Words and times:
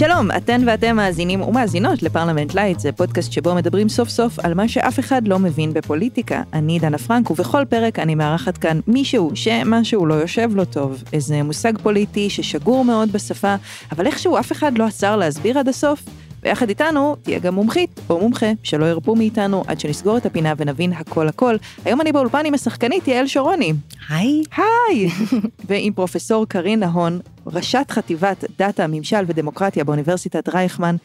שלום, 0.00 0.30
אתן 0.36 0.60
ואתם 0.66 0.96
מאזינים 0.96 1.42
ומאזינות 1.42 2.02
לפרלמנט 2.02 2.54
לייט, 2.54 2.80
זה 2.80 2.92
פודקאסט 2.92 3.32
שבו 3.32 3.54
מדברים 3.54 3.88
סוף 3.88 4.08
סוף 4.08 4.38
על 4.38 4.54
מה 4.54 4.68
שאף 4.68 4.98
אחד 4.98 5.28
לא 5.28 5.38
מבין 5.38 5.72
בפוליטיקה. 5.72 6.42
אני 6.52 6.78
דנה 6.78 6.98
פרנק, 6.98 7.30
ובכל 7.30 7.64
פרק 7.64 7.98
אני 7.98 8.14
מארחת 8.14 8.58
כאן 8.58 8.80
מישהו 8.86 9.30
שמשהו 9.34 10.06
לא 10.06 10.14
יושב 10.14 10.50
לו 10.54 10.64
טוב. 10.64 11.02
איזה 11.12 11.42
מושג 11.42 11.78
פוליטי 11.78 12.30
ששגור 12.30 12.84
מאוד 12.84 13.12
בשפה, 13.12 13.54
אבל 13.92 14.06
איכשהו 14.06 14.38
אף 14.38 14.52
אחד 14.52 14.78
לא 14.78 14.84
עצר 14.84 15.16
להסביר 15.16 15.58
עד 15.58 15.68
הסוף. 15.68 16.02
ויחד 16.42 16.68
איתנו 16.68 17.16
תהיה 17.22 17.38
גם 17.38 17.54
מומחית 17.54 18.00
או 18.10 18.20
מומחה 18.20 18.46
שלא 18.62 18.84
ירפו 18.84 19.16
מאיתנו 19.16 19.64
עד 19.66 19.80
שנסגור 19.80 20.16
את 20.16 20.26
הפינה 20.26 20.54
ונבין 20.56 20.92
הכל 20.92 21.28
הכל. 21.28 21.56
היום 21.84 22.00
אני 22.00 22.12
באולפן 22.12 22.46
עם 22.46 22.54
השחקנית 22.54 23.08
יעל 23.08 23.26
שרוני. 23.26 23.72
היי. 24.08 24.42
היי! 24.56 25.08
ועם 25.68 25.92
פרופסור 25.92 26.46
קרין 26.46 26.80
נהון, 26.80 27.20
ראשת 27.46 27.86
חטיבת 27.90 28.44
דאטה, 28.58 28.86
ממשל 28.86 29.24
ודמוקרטיה 29.26 29.84
באוניברסיטת 29.84 30.48
רייכמן, 30.48 30.96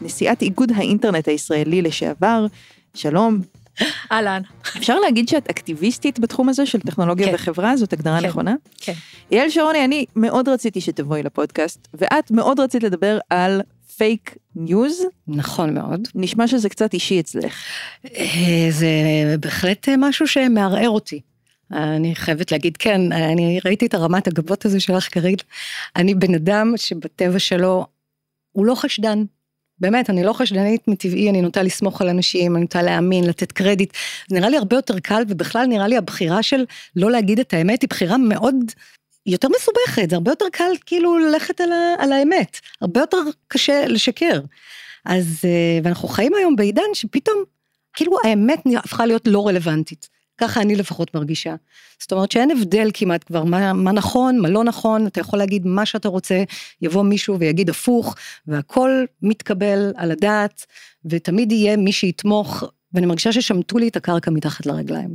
נשיאת 0.00 0.42
איגוד 0.42 0.72
האינטרנט 0.76 1.28
הישראלי 1.28 1.82
לשעבר. 1.82 2.46
שלום. 2.94 3.40
אהלן. 4.12 4.42
אפשר 4.78 5.00
להגיד 5.00 5.28
שאת 5.28 5.50
אקטיביסטית 5.50 6.18
בתחום 6.18 6.48
הזה 6.48 6.66
של 6.66 6.80
טכנולוגיה 6.80 7.26
כן. 7.26 7.34
וחברה, 7.34 7.76
זאת 7.76 7.92
הגדרה 7.92 8.20
כן. 8.20 8.26
נכונה? 8.26 8.54
כן. 8.80 8.92
יעל 9.30 9.50
שרוני, 9.50 9.84
אני 9.84 10.04
מאוד 10.16 10.48
רציתי 10.48 10.80
שתבואי 10.80 11.22
לפודקאסט, 11.22 11.88
ואת 11.94 12.30
מאוד 12.30 12.60
רצית 12.60 12.82
לדבר 12.82 13.18
על 13.30 13.60
פייק 13.96 14.36
ניוז, 14.56 15.02
נכון 15.28 15.74
מאוד. 15.74 16.08
נשמע 16.14 16.48
שזה 16.48 16.68
קצת 16.68 16.94
אישי 16.94 17.20
אצלך. 17.20 17.62
אה, 18.04 18.66
זה 18.70 18.86
בהחלט 19.40 19.88
אה, 19.88 19.94
משהו 19.98 20.26
שמערער 20.26 20.88
אותי. 20.88 21.20
אני 21.72 22.14
חייבת 22.14 22.52
להגיד, 22.52 22.76
כן, 22.76 23.12
אני 23.12 23.60
ראיתי 23.64 23.86
את 23.86 23.94
הרמת 23.94 24.26
הגבות 24.26 24.64
הזו 24.64 24.80
שלך, 24.80 25.08
קרין. 25.08 25.34
אני 25.96 26.14
בן 26.14 26.34
אדם 26.34 26.72
שבטבע 26.76 27.38
שלו, 27.38 27.86
הוא 28.52 28.66
לא 28.66 28.74
חשדן. 28.74 29.24
באמת, 29.78 30.10
אני 30.10 30.24
לא 30.24 30.32
חשדנית 30.32 30.88
מטבעי, 30.88 31.30
אני 31.30 31.42
נוטה 31.42 31.62
לסמוך 31.62 32.00
על 32.00 32.08
אנשים, 32.08 32.56
אני 32.56 32.62
נוטה 32.62 32.82
להאמין, 32.82 33.24
לתת 33.24 33.52
קרדיט. 33.52 33.92
זה 34.28 34.36
נראה 34.36 34.48
לי 34.48 34.56
הרבה 34.56 34.76
יותר 34.76 34.98
קל, 34.98 35.22
ובכלל 35.28 35.66
נראה 35.66 35.88
לי 35.88 35.96
הבחירה 35.96 36.42
של 36.42 36.64
לא 36.96 37.10
להגיד 37.10 37.40
את 37.40 37.54
האמת 37.54 37.82
היא 37.82 37.88
בחירה 37.88 38.18
מאוד 38.18 38.56
יותר 39.26 39.48
מסובכת, 39.56 40.10
זה 40.10 40.16
הרבה 40.16 40.30
יותר 40.30 40.46
קל 40.52 40.70
כאילו 40.86 41.18
ללכת 41.18 41.60
על, 41.60 41.72
ה, 41.72 41.94
על 41.98 42.12
האמת, 42.12 42.60
הרבה 42.80 43.00
יותר 43.00 43.18
קשה 43.48 43.86
לשקר. 43.86 44.40
אז, 45.04 45.40
אה, 45.44 45.78
ואנחנו 45.82 46.08
חיים 46.08 46.34
היום 46.34 46.56
בעידן 46.56 46.82
שפתאום, 46.94 47.44
כאילו 47.92 48.16
האמת 48.24 48.62
הפכה 48.78 49.06
להיות 49.06 49.26
לא 49.26 49.48
רלוונטית. 49.48 50.08
ככה 50.38 50.60
אני 50.60 50.76
לפחות 50.76 51.14
מרגישה. 51.14 51.54
זאת 52.00 52.12
אומרת 52.12 52.32
שאין 52.32 52.50
הבדל 52.50 52.90
כמעט 52.94 53.24
כבר 53.24 53.44
מה, 53.44 53.72
מה 53.72 53.92
נכון, 53.92 54.38
מה 54.38 54.48
לא 54.48 54.64
נכון, 54.64 55.06
אתה 55.06 55.20
יכול 55.20 55.38
להגיד 55.38 55.66
מה 55.66 55.86
שאתה 55.86 56.08
רוצה, 56.08 56.42
יבוא 56.82 57.02
מישהו 57.02 57.38
ויגיד 57.38 57.70
הפוך, 57.70 58.14
והכל 58.46 59.04
מתקבל 59.22 59.92
על 59.96 60.10
הדעת, 60.10 60.66
ותמיד 61.04 61.52
יהיה 61.52 61.76
מי 61.76 61.92
שיתמוך, 61.92 62.64
ואני 62.92 63.06
מרגישה 63.06 63.32
ששמטו 63.32 63.78
לי 63.78 63.88
את 63.88 63.96
הקרקע 63.96 64.30
מתחת 64.30 64.66
לרגליים. 64.66 65.14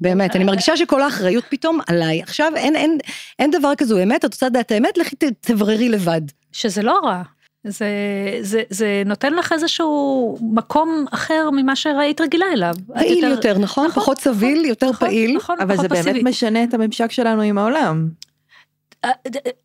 באמת, 0.00 0.36
אני 0.36 0.44
מרגישה 0.44 0.76
שכל 0.76 1.02
האחריות 1.02 1.44
פתאום 1.48 1.80
עליי. 1.86 2.22
עכשיו 2.22 2.52
אין, 2.56 2.76
אין, 2.76 2.98
אין 3.38 3.50
דבר 3.50 3.72
כזו 3.78 4.02
אמת, 4.02 4.24
את 4.24 4.32
רוצה 4.34 4.46
לדעת 4.46 4.72
האמת, 4.72 4.98
לכי 4.98 5.16
תבררי 5.40 5.88
לבד. 5.88 6.20
שזה 6.52 6.82
לא 6.82 7.00
רע. 7.04 7.22
זה, 7.64 7.88
זה, 8.40 8.62
זה 8.70 9.02
נותן 9.06 9.32
לך 9.34 9.52
איזשהו 9.52 10.38
מקום 10.40 11.04
אחר 11.10 11.50
ממה 11.52 11.76
שהיית 11.76 12.20
רגילה 12.20 12.46
אליו. 12.52 12.74
פעיל 12.94 13.24
יותר, 13.24 13.58
נכון? 13.58 13.86
נכון, 13.86 14.02
פחות 14.02 14.20
סביל, 14.20 14.64
יותר 14.64 14.90
נכון, 14.90 15.08
פעיל. 15.08 15.36
נכון, 15.36 15.60
אבל 15.60 15.76
זה 15.76 15.88
באמת 15.88 16.04
פסיבי. 16.04 16.22
משנה 16.22 16.64
את 16.64 16.74
הממשק 16.74 17.12
שלנו 17.12 17.42
עם 17.42 17.58
העולם. 17.58 18.08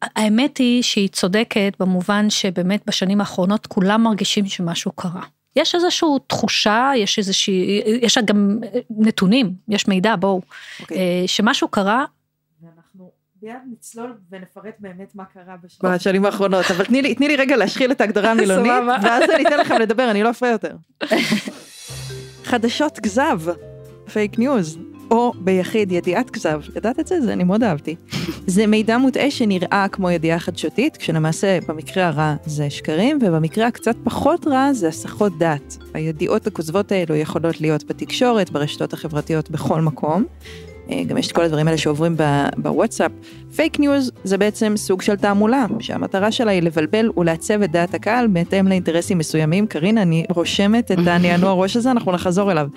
האמת 0.02 0.58
היא 0.58 0.84
שהיא 0.84 1.10
צודקת 1.10 1.74
במובן 1.80 2.30
שבאמת 2.30 2.82
בשנים 2.88 3.20
האחרונות 3.20 3.68
כולם 3.68 4.04
מרגישים 4.04 4.46
שמשהו 4.46 4.92
קרה. 4.92 5.22
יש 5.56 5.76
איזושהי 5.76 6.10
תחושה, 6.28 6.92
יש 6.96 7.18
איזושהי, 7.20 7.82
יש 8.02 8.18
גם 8.18 8.60
נתונים, 8.90 9.54
יש 9.70 9.88
מידע, 9.88 10.16
בואו, 10.16 10.42
אוקיי. 10.82 10.98
אה, 10.98 11.24
שמשהו 11.28 11.68
קרה, 11.68 12.06
ואנחנו 12.62 13.12
מיד 13.42 13.56
נצלול 13.72 14.14
ונפרט 14.32 14.76
באמת 14.80 15.16
מה 15.16 15.26
קרה 15.26 15.56
בשנים 15.84 16.26
האחרונות, 16.26 16.66
אבל 16.72 16.86
תני 16.86 17.02
לי, 17.02 17.16
תני 17.16 17.28
לי 17.28 17.36
רגע 17.36 17.56
להשחיל 17.56 17.92
את 17.92 18.02
ההגדרה 18.02 18.32
המילונית. 18.32 18.72
ואז 19.04 19.30
אני 19.30 19.48
אתן 19.48 19.60
לכם 19.60 19.76
לדבר, 19.76 20.12
אני 20.12 20.24
לא 20.24 20.30
אפריע 20.30 20.52
יותר. 20.52 20.76
חדשות 22.50 23.00
כזב, 23.00 23.42
פייק 24.14 24.40
ניוז, 24.40 24.78
או 25.12 25.34
ביחיד 25.38 25.92
ידיעת 25.92 26.30
כזב, 26.30 26.62
ידעת 26.76 27.00
את 27.00 27.08
זה? 27.08 27.22
זה 27.22 27.34
אני 27.34 27.44
מאוד 27.44 27.64
אהבתי. 27.64 27.96
זה 28.48 28.68
מידע 28.68 28.98
מוטעה 28.98 29.32
שנראה 29.32 29.86
כמו 29.92 30.12
ידיעה 30.12 30.40
חדשותית, 30.40 30.98
כשלמעשה 30.98 31.60
במקרה 31.68 32.08
הרע 32.08 32.36
זה 32.46 32.70
שקרים, 32.70 33.20
ובמקרה 33.22 33.68
הקצת 33.68 33.96
פחות 34.04 34.48
רע 34.48 34.74
זה 34.74 34.88
הסחות 34.88 35.38
דעת. 35.38 35.78
הידיעות 35.94 36.48
הכוזבות 36.48 36.92
האלו 36.92 37.16
יכולות 37.16 37.62
להיות 37.62 37.84
בתקשורת, 37.84 38.50
ברשתות 38.50 38.94
החברתיות, 38.94 39.52
בכל 39.52 39.82
מקום. 39.82 40.26
אה, 40.92 41.04
גם 41.04 41.18
יש 41.18 41.28
את 41.28 41.32
כל 41.32 41.42
הדברים 41.42 41.68
האלה 41.68 41.78
שעוברים 41.78 42.16
בוואטסאפ. 42.58 43.12
פייק 43.56 43.80
ניוז 43.80 44.12
זה 44.24 44.38
בעצם 44.38 44.74
סוג 44.78 45.02
של 45.02 45.16
תעמולה, 45.16 45.66
שהמטרה 45.80 46.32
שלה 46.32 46.52
היא 46.52 46.62
לבלבל 46.62 47.10
ולעצב 47.18 47.62
את 47.62 47.72
דעת 47.72 47.94
הקהל 47.94 48.28
בהתאם 48.28 48.68
לאינטרסים 48.68 49.18
מסוימים. 49.18 49.68
קרין, 49.68 50.02
אני 50.02 50.26
רושמת 50.30 50.92
את 50.92 51.08
הנענוע 51.08 51.52
ראש 51.62 51.76
הזה, 51.76 51.92
אנחנו 51.92 52.12
נחזור 52.12 52.52
אליו. 52.52 52.68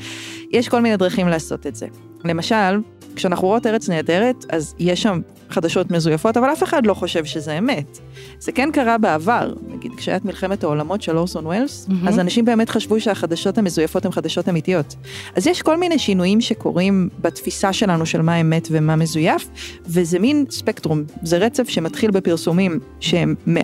יש 0.51 0.69
כל 0.69 0.81
מיני 0.81 0.97
דרכים 0.97 1.29
לעשות 1.29 1.67
את 1.67 1.75
זה. 1.75 1.87
למשל, 2.25 2.81
כשאנחנו 3.17 3.49
רואות 3.49 3.67
ארץ 3.67 3.89
נהדרת, 3.89 4.45
אז 4.51 4.75
יש 4.79 5.03
שם 5.03 5.21
חדשות 5.59 5.91
מזויפות, 5.91 6.37
אבל 6.37 6.53
אף 6.53 6.63
אחד 6.63 6.87
לא 6.87 6.95
חושב 6.95 7.25
שזה 7.25 7.59
אמת. 7.59 7.99
זה 8.39 8.53
כן 8.53 8.69
קרה 8.73 8.99
בעבר, 8.99 9.53
נגיד 9.69 9.93
כשהייתה 9.97 10.27
מלחמת 10.27 10.65
העולמות 10.65 11.03
של 11.03 11.19
אורסון 11.19 11.47
ווילס, 11.47 11.87
מהמם. 11.89 12.09
אז 12.09 12.19
אנשים 12.19 12.45
באמת 12.45 12.71
חשבו 12.71 13.01
שהחדשות 13.01 13.59
המזויפות 13.59 14.05
הן 14.05 14.13
חדשות 14.13 14.49
אמיתיות. 14.49 14.95
אז 15.37 15.47
יש 15.47 15.63
כל 15.63 15.77
מיני 15.77 15.99
שינויים 15.99 16.41
שקורים 16.41 17.09
בתפיסה 17.21 17.73
שלנו 17.73 18.07
של 18.07 18.23
מה 18.23 18.41
אמת 18.41 18.69
ומה 18.71 18.97
מזויף, 18.97 19.49
וזה 19.87 20.19
מין 20.19 20.45
ספקטרום, 20.51 21.03
זה 21.23 21.39
רצף 21.39 21.69
שמתחיל 21.69 22.11
בפרסומים 22.11 22.81
שהם 23.01 23.35
100% 23.47 23.61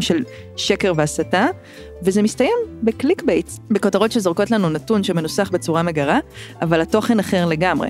של 0.00 0.24
שקר 0.56 0.92
והסתה, 0.96 1.46
וזה 2.02 2.22
מסתיים 2.22 2.58
בקליק 2.82 3.22
בייטס, 3.22 3.60
בכותרות 3.70 4.12
שזורקות 4.12 4.50
לנו 4.50 4.70
נתון 4.70 5.02
שמנוסח 5.02 5.50
בצורה 5.50 5.82
מגרה, 5.82 6.18
אבל 6.62 6.80
התוכן 6.80 7.18
אחר 7.18 7.46
לגמרי. 7.46 7.88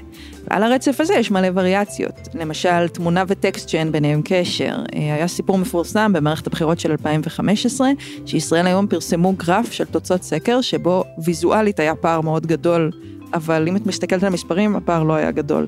על 0.50 0.62
הרצף 0.62 1.00
הזה 1.00 1.14
יש 1.14 1.30
מלא 1.30 1.48
וריאציות, 1.54 2.14
למשל 2.34 2.88
תמונה 2.88 3.24
וטקסט 3.28 3.68
שאין 3.68 3.92
ביניהם 3.92 4.20
קשר. 4.24 4.76
אה, 4.94 5.14
היה 5.14 5.28
סיפור 5.28 5.58
מפורסם 5.58 6.12
במערכת 6.12 6.46
הבחירות 6.46 6.80
של 6.80 6.90
2015, 6.90 7.88
שישראל 8.26 8.66
היום 8.66 8.86
פרסמו 8.86 9.32
גרף 9.32 9.72
של 9.72 9.84
תוצאות 9.84 10.22
סקר, 10.22 10.60
שבו 10.60 11.04
ויזואלית 11.24 11.80
היה 11.80 11.94
פער 11.94 12.20
מאוד 12.20 12.46
גדול, 12.46 12.90
אבל 13.34 13.68
אם 13.68 13.76
את 13.76 13.86
מסתכלת 13.86 14.22
על 14.22 14.28
המספרים, 14.28 14.76
הפער 14.76 15.02
לא 15.02 15.14
היה 15.14 15.30
גדול. 15.30 15.66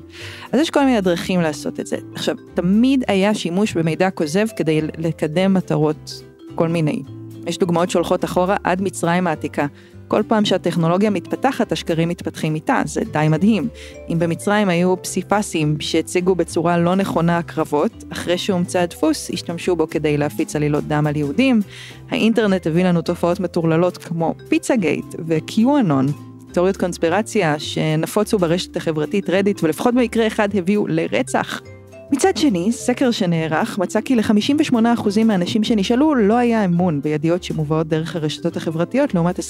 אז 0.51 0.59
יש 0.59 0.69
כל 0.69 0.85
מיני 0.85 1.01
דרכים 1.01 1.41
לעשות 1.41 1.79
את 1.79 1.87
זה. 1.87 1.97
עכשיו, 2.13 2.35
תמיד 2.53 3.03
היה 3.07 3.33
שימוש 3.33 3.73
במידע 3.73 4.09
כוזב 4.09 4.47
כדי 4.55 4.81
לקדם 4.97 5.53
מטרות 5.53 6.23
כל 6.55 6.67
מיני. 6.67 7.20
יש 7.47 7.57
דוגמאות 7.57 7.89
שהולכות 7.89 8.25
אחורה 8.25 8.57
עד 8.63 8.81
מצרים 8.81 9.27
העתיקה. 9.27 9.65
כל 10.07 10.23
פעם 10.27 10.45
שהטכנולוגיה 10.45 11.09
מתפתחת, 11.09 11.71
השקרים 11.71 12.09
מתפתחים 12.09 12.55
איתה, 12.55 12.81
זה 12.85 13.01
די 13.11 13.27
מדהים. 13.29 13.67
אם 14.09 14.19
במצרים 14.19 14.69
היו 14.69 15.01
פסיפסים 15.01 15.77
שהציגו 15.79 16.35
בצורה 16.35 16.77
לא 16.77 16.95
נכונה 16.95 17.37
הקרבות, 17.37 18.03
אחרי 18.09 18.37
שהומצא 18.37 18.79
הדפוס, 18.79 19.29
השתמשו 19.33 19.75
בו 19.75 19.89
כדי 19.89 20.17
להפיץ 20.17 20.55
עלילות 20.55 20.83
דם 20.83 21.07
על 21.07 21.15
יהודים. 21.15 21.61
האינטרנט 22.09 22.67
הביא 22.67 22.85
לנו 22.85 23.01
תופעות 23.01 23.39
מטורללות 23.39 23.97
כמו 23.97 24.35
פיצה 24.49 24.75
גייט 24.75 25.15
וקיואנון, 25.27 26.05
תיאוריות 26.51 26.77
קונספירציה 26.77 27.59
שנפוצו 27.59 28.37
ברשת 28.37 28.77
החברתית 28.77 29.29
רדיט, 29.29 29.63
ולפחות 29.63 29.93
במקרה 29.93 30.27
אחד 30.27 30.49
הביאו 30.55 30.87
לרצח. 30.87 31.61
מצד 32.11 32.37
שני, 32.37 32.71
סקר 32.71 33.11
שנערך 33.11 33.77
מצא 33.77 34.01
כי 34.01 34.15
ל-58% 34.15 35.23
מהאנשים 35.25 35.63
שנשאלו 35.63 36.15
לא 36.15 36.37
היה 36.37 36.65
אמון 36.65 37.01
בידיעות 37.01 37.43
שמובאות 37.43 37.87
דרך 37.87 38.15
הרשתות 38.15 38.57
החברתיות, 38.57 39.13
לעומת 39.13 39.39
24% 39.39 39.41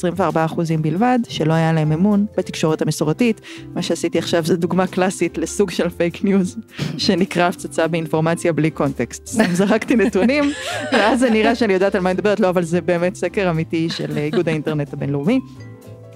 בלבד 0.81 1.19
שלא 1.30 1.53
היה 1.53 1.74
להם 1.74 1.91
אמון 1.91 2.25
בתקשורת 2.38 2.81
המסורתית. 2.81 3.41
מה 3.75 3.81
שעשיתי 3.81 4.18
עכשיו 4.18 4.45
זה 4.45 4.57
דוגמה 4.57 4.88
קלאסית 4.88 5.38
לסוג 5.38 5.71
של 5.71 5.89
פייק 5.89 6.24
ניוז, 6.24 6.57
שנקרא 6.97 7.47
הפצצה 7.47 7.88
באינפורמציה 7.88 8.53
בלי 8.53 8.71
קונטקסט. 8.71 9.27
סתם 9.27 9.53
זרקתי 9.53 9.95
נתונים, 9.95 10.44
ואז 10.94 11.19
זה 11.19 11.30
נראה 11.30 11.56
שאני 11.56 11.74
יודעת 11.74 11.95
על 11.95 12.01
מה 12.01 12.09
אני 12.09 12.15
מדברת, 12.15 12.39
לא, 12.39 12.50
אבל 12.50 12.63
זה 12.63 12.81
באמת 12.81 13.15
סקר 13.15 13.50
אמיתי 13.50 13.89
של 13.89 14.18
איגוד 14.18 14.47
האינטרנט 14.47 14.94
הבינלאומי. 14.94 15.39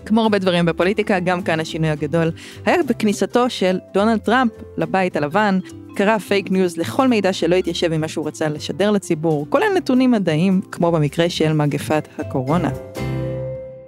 כמו 0.05 0.21
הרבה 0.21 0.39
דברים 0.39 0.65
בפוליטיקה, 0.65 1.19
גם 1.19 1.41
כאן 1.41 1.59
השינוי 1.59 1.89
הגדול 1.89 2.31
היה 2.65 2.83
בכניסתו 2.83 3.49
של 3.49 3.79
דונלד 3.93 4.19
טראמפ 4.19 4.51
לבית 4.77 5.15
הלבן, 5.15 5.59
קרא 5.95 6.17
פייק 6.17 6.51
ניוז 6.51 6.77
לכל 6.77 7.07
מידע 7.07 7.33
שלא 7.33 7.55
התיישב 7.55 7.93
עם 7.93 8.01
מה 8.01 8.07
שהוא 8.07 8.27
רצה 8.27 8.49
לשדר 8.49 8.91
לציבור, 8.91 9.47
כולל 9.49 9.73
נתונים 9.75 10.11
מדעיים, 10.11 10.61
כמו 10.71 10.91
במקרה 10.91 11.29
של 11.29 11.53
מגפת 11.53 12.07
הקורונה. 12.17 12.69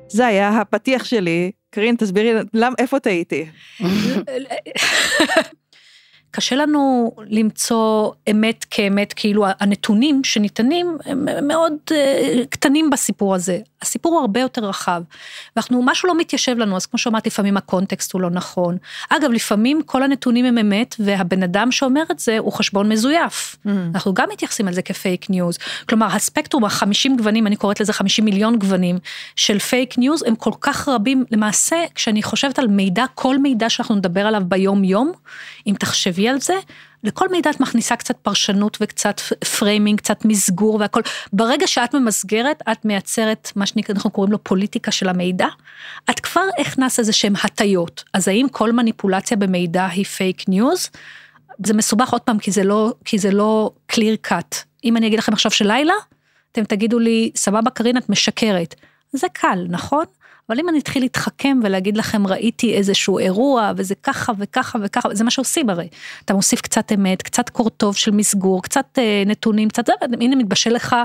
זה 0.09 0.27
היה 0.27 0.49
הפתיח 0.49 1.03
שלי. 1.03 1.51
קרין, 1.69 1.95
תסבירי 1.95 2.41
למ, 2.53 2.73
איפה 2.77 2.99
טעיתי. 2.99 3.45
קשה 6.31 6.55
לנו 6.55 7.11
למצוא 7.27 8.11
אמת 8.31 8.65
כאמת, 8.69 9.13
כאילו 9.13 9.45
הנתונים 9.59 10.23
שניתנים 10.23 10.97
הם 11.05 11.47
מאוד 11.47 11.73
uh, 11.89 11.93
קטנים 12.49 12.89
בסיפור 12.89 13.35
הזה. 13.35 13.59
הסיפור 13.81 14.13
הוא 14.13 14.21
הרבה 14.21 14.39
יותר 14.39 14.65
רחב. 14.65 15.01
ואנחנו, 15.55 15.81
משהו 15.85 16.07
לא 16.07 16.17
מתיישב 16.17 16.57
לנו, 16.57 16.75
אז 16.75 16.85
כמו 16.85 16.99
שאמרתי, 16.99 17.29
לפעמים 17.29 17.57
הקונטקסט 17.57 18.13
הוא 18.13 18.21
לא 18.21 18.29
נכון. 18.29 18.77
אגב, 19.09 19.31
לפעמים 19.31 19.81
כל 19.85 20.03
הנתונים 20.03 20.45
הם 20.45 20.57
אמת, 20.57 20.95
והבן 20.99 21.43
אדם 21.43 21.71
שאומר 21.71 22.03
את 22.11 22.19
זה 22.19 22.37
הוא 22.37 22.53
חשבון 22.53 22.89
מזויף. 22.89 23.55
Mm. 23.65 23.69
אנחנו 23.93 24.13
גם 24.13 24.27
מתייחסים 24.31 24.67
על 24.67 24.73
זה 24.73 24.81
כפייק 24.81 25.29
ניוז. 25.29 25.57
כלומר, 25.89 26.07
הספקטרום, 26.07 26.65
ה-50 26.65 27.17
גוונים, 27.17 27.47
אני 27.47 27.55
קוראת 27.55 27.79
לזה 27.79 27.93
50 27.93 28.25
מיליון 28.25 28.59
גוונים, 28.59 28.97
של 29.35 29.59
פייק 29.59 29.97
ניוז, 29.97 30.23
הם 30.27 30.35
כל 30.35 30.51
כך 30.61 30.87
רבים. 30.87 31.25
למעשה, 31.31 31.75
כשאני 31.95 32.23
חושבת 32.23 32.59
על 32.59 32.67
מידע, 32.67 33.05
כל 33.15 33.37
מידע 33.37 33.69
שאנחנו 33.69 33.95
נדבר 33.95 34.27
עליו 34.27 34.41
ביום-יום, 34.45 35.11
אם 35.67 35.73
תחשבי 36.17 36.29
על 36.29 36.39
זה, 36.39 36.53
לכל 37.03 37.29
מידע 37.29 37.49
את 37.49 37.59
מכניסה 37.59 37.95
קצת 37.95 38.17
פרשנות 38.17 38.77
וקצת 38.81 39.19
framing, 39.59 39.99
קצת 39.99 40.25
מסגור 40.25 40.75
והכל. 40.79 41.01
ברגע 41.33 41.67
שאת 41.67 41.95
ממסגרת, 41.95 42.63
את 42.71 42.85
מייצרת 42.85 43.51
מה 43.55 43.65
שאנחנו 43.65 44.09
קוראים 44.09 44.31
לו 44.31 44.43
פוליטיקה 44.43 44.91
של 44.91 45.09
המידע, 45.09 45.47
את 46.09 46.19
כבר 46.19 46.41
הכנסת 46.59 46.99
איזה 46.99 47.13
שהם 47.13 47.33
הטיות. 47.43 48.03
אז 48.13 48.27
האם 48.27 48.47
כל 48.51 48.71
מניפולציה 48.71 49.37
במידע 49.37 49.85
היא 49.85 50.05
פייק 50.05 50.49
ניוז? 50.49 50.89
זה 51.65 51.73
מסובך 51.73 52.09
עוד 52.09 52.21
פעם, 52.21 52.39
כי 52.39 52.51
זה 52.51 52.63
לא, 52.63 52.93
כי 53.05 53.17
זה 53.17 53.31
לא 53.31 53.71
clear 53.91 54.27
cut. 54.27 54.55
אם 54.83 54.97
אני 54.97 55.07
אגיד 55.07 55.19
לכם 55.19 55.33
עכשיו 55.33 55.51
שלילה, 55.51 55.93
אתם 56.51 56.63
תגידו 56.63 56.99
לי, 56.99 57.31
סבבה 57.35 57.69
קרין, 57.69 57.97
את 57.97 58.09
משקרת. 58.09 58.75
זה 59.13 59.27
קל, 59.33 59.65
נכון? 59.69 60.05
אבל 60.49 60.59
אם 60.59 60.69
אני 60.69 60.79
אתחיל 60.79 61.03
להתחכם 61.03 61.59
ולהגיד 61.63 61.97
לכם 61.97 62.27
ראיתי 62.27 62.73
איזשהו 62.73 63.19
אירוע 63.19 63.71
וזה 63.77 63.95
ככה 64.03 64.33
וככה 64.39 64.79
וככה, 64.83 65.15
זה 65.15 65.23
מה 65.23 65.31
שעושים 65.31 65.69
הרי. 65.69 65.87
אתה 66.25 66.33
מוסיף 66.33 66.61
קצת 66.61 66.91
אמת, 66.91 67.21
קצת 67.21 67.49
קורטוב 67.49 67.95
של 67.95 68.11
מסגור, 68.11 68.63
קצת 68.63 68.85
אה, 68.97 69.23
נתונים, 69.25 69.69
קצת 69.69 69.85
זה, 69.85 69.93
והנה 70.19 70.35
מתבשל 70.35 70.73
לך 70.73 70.95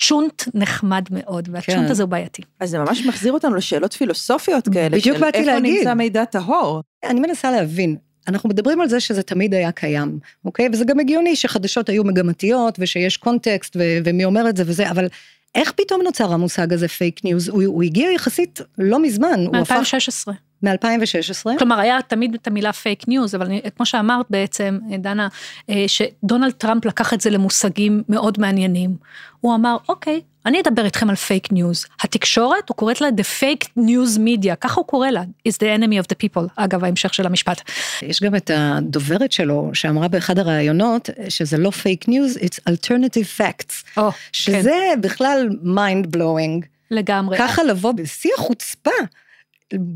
צ'ונט 0.00 0.42
נחמד 0.54 1.04
מאוד, 1.10 1.48
והצ'ונט 1.52 1.86
כן. 1.86 1.90
הזה 1.90 2.02
הוא 2.02 2.10
בעייתי. 2.10 2.42
אז 2.60 2.70
זה 2.70 2.78
ממש 2.78 3.06
מחזיר 3.06 3.32
אותנו 3.32 3.54
לשאלות 3.54 3.92
פילוסופיות 3.92 4.68
כאלה, 4.68 4.98
בדיוק 4.98 5.18
באתי 5.18 5.44
להגיד. 5.44 5.64
איפה 5.64 5.78
נמצא 5.78 5.94
מידע 5.94 6.24
טהור. 6.24 6.82
אני 7.04 7.20
מנסה 7.20 7.50
להבין, 7.50 7.96
אנחנו 8.28 8.48
מדברים 8.48 8.80
על 8.80 8.88
זה 8.88 9.00
שזה 9.00 9.22
תמיד 9.22 9.54
היה 9.54 9.72
קיים, 9.72 10.18
אוקיי? 10.44 10.68
וזה 10.72 10.84
גם 10.84 11.00
הגיוני 11.00 11.36
שחדשות 11.36 11.88
היו 11.88 12.04
מגמתיות 12.04 12.76
ושיש 12.78 13.16
קונטקסט 13.16 13.76
ו- 13.76 13.98
ומי 14.04 14.24
אומר 14.24 14.48
את 14.48 14.56
זה 14.56 14.62
וזה, 14.66 14.90
אבל 14.90 15.08
איך 15.56 15.72
פתאום 15.72 16.02
נוצר 16.02 16.32
המושג 16.32 16.72
הזה 16.72 16.88
פייק 16.88 17.24
ניוז? 17.24 17.48
הוא, 17.48 17.62
הוא 17.64 17.82
הגיע 17.82 18.10
יחסית 18.12 18.60
לא 18.78 19.02
מזמן. 19.02 19.46
מ-2016. 19.52 20.32
מ-2016? 20.62 21.58
כלומר, 21.58 21.78
היה 21.78 21.98
תמיד 22.02 22.34
את 22.34 22.46
המילה 22.46 22.72
פייק 22.72 23.08
ניוז, 23.08 23.34
אבל 23.34 23.46
אני, 23.46 23.60
כמו 23.76 23.86
שאמרת 23.86 24.26
בעצם, 24.30 24.78
דנה, 24.98 25.28
אה, 25.70 25.84
שדונלד 25.86 26.52
טראמפ 26.52 26.84
לקח 26.84 27.14
את 27.14 27.20
זה 27.20 27.30
למושגים 27.30 28.02
מאוד 28.08 28.40
מעניינים. 28.40 28.96
הוא 29.40 29.54
אמר, 29.54 29.76
אוקיי, 29.88 30.20
אני 30.46 30.60
אדבר 30.60 30.84
איתכם 30.84 31.10
על 31.10 31.16
פייק 31.16 31.52
ניוז. 31.52 31.86
התקשורת, 32.02 32.68
הוא 32.68 32.76
קוראת 32.76 33.00
לה 33.00 33.08
The 33.08 33.40
Fake 33.40 33.68
News 33.78 34.18
Media, 34.18 34.54
ככה 34.60 34.80
הוא 34.80 34.86
קורא 34.86 35.08
לה, 35.08 35.22
is 35.48 35.52
the 35.52 35.80
enemy 35.80 36.04
of 36.04 36.06
the 36.12 36.16
people, 36.24 36.44
אגב 36.56 36.84
ההמשך 36.84 37.14
של 37.14 37.26
המשפט. 37.26 37.70
יש 38.02 38.22
גם 38.22 38.36
את 38.36 38.50
הדוברת 38.54 39.32
שלו, 39.32 39.70
שאמרה 39.74 40.08
באחד 40.08 40.38
הראיונות, 40.38 41.10
שזה 41.28 41.58
לא 41.58 41.70
פייק 41.70 42.08
ניוז, 42.08 42.36
it's 42.36 42.70
alternative 42.70 43.40
facts. 43.40 43.98
Oh, 43.98 44.00
שזה 44.32 44.70
כן. 44.94 45.00
בכלל 45.00 45.48
mind 45.64 46.16
blowing. 46.16 46.66
לגמרי. 46.90 47.38
ככה 47.38 47.64
לבוא 47.64 47.92
בשיא 47.92 48.30
החוצפה. 48.38 48.90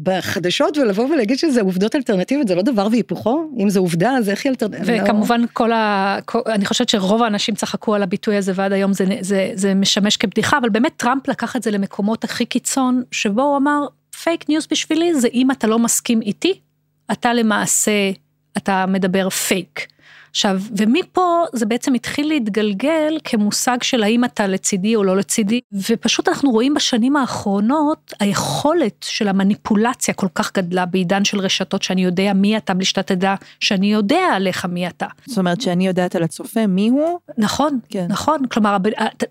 בחדשות 0.03 0.79
ולבוא 0.79 1.05
ולהגיד 1.05 1.39
שזה 1.39 1.61
עובדות 1.61 1.97
אלטרנטיביות 1.97 2.49
זה 2.49 2.55
לא 2.55 2.63
דבר 2.63 2.89
והיפוכו 2.91 3.51
אם 3.59 3.71
זה 3.71 3.79
עובדה 3.79 4.11
אז 4.11 4.29
איך 4.29 4.45
היא 4.45 4.51
אלטרנטיבית. 4.51 5.03
וכמובן 5.05 5.41
כל 5.53 5.73
ה... 5.73 6.19
אני 6.47 6.65
חושבת 6.65 6.89
שרוב 6.89 7.23
האנשים 7.23 7.55
צחקו 7.55 7.95
על 7.95 8.03
הביטוי 8.03 8.37
הזה 8.37 8.53
ועד 8.55 8.73
היום 8.73 8.93
זה, 8.93 9.05
זה, 9.21 9.51
זה 9.55 9.75
משמש 9.75 10.17
כבדיחה 10.17 10.59
אבל 10.59 10.69
באמת 10.69 10.93
טראמפ 10.97 11.29
לקח 11.29 11.57
את 11.57 11.63
זה 11.63 11.71
למקומות 11.71 12.25
הכי 12.25 12.45
קיצון 12.45 13.03
שבו 13.13 13.43
הוא 13.43 13.57
אמר 13.57 13.87
פייק 14.23 14.49
ניוז 14.49 14.67
בשבילי 14.71 15.15
זה 15.15 15.29
אם 15.35 15.51
אתה 15.51 15.67
לא 15.67 15.79
מסכים 15.79 16.23
איתי 16.23 16.61
אתה 17.13 17.33
למעשה 17.33 18.11
אתה 18.57 18.87
מדבר 18.87 19.31
פייק. 19.31 19.87
עכשיו, 20.31 20.61
ומפה 20.77 21.45
זה 21.53 21.67
בעצם 21.67 21.95
התחיל 21.95 22.29
להתגלגל 22.29 23.19
כמושג 23.25 23.83
של 23.83 24.03
האם 24.03 24.25
אתה 24.25 24.47
לצידי 24.47 24.97
או 24.97 25.05
לא 25.05 25.17
לצידי, 25.17 25.61
ופשוט 25.91 26.29
אנחנו 26.29 26.51
רואים 26.51 26.75
בשנים 26.75 27.17
האחרונות, 27.17 28.13
היכולת 28.21 29.07
של 29.09 29.29
המניפולציה 29.29 30.15
כל 30.15 30.29
כך 30.35 30.53
גדלה 30.57 30.87
בעידן 30.87 31.25
של 31.25 31.41
רשתות 31.41 31.83
שאני 31.83 32.05
יודע 32.05 32.33
מי 32.33 32.57
אתה 32.57 32.75
בלי 32.75 32.85
שאתה 32.85 33.03
תדע 33.03 33.35
שאני 33.61 33.93
יודע 33.93 34.23
עליך 34.35 34.65
מי 34.65 34.89
אתה. 34.89 35.07
זאת 35.27 35.39
אומרת 35.39 35.61
שאני 35.61 35.87
יודעת 35.87 36.17
על 36.17 36.23
הצופה 36.23 36.67
מי 36.67 36.89
הוא? 36.89 37.19
נכון, 37.39 37.79
כן. 37.89 38.07
נכון, 38.09 38.47
כלומר, 38.47 38.77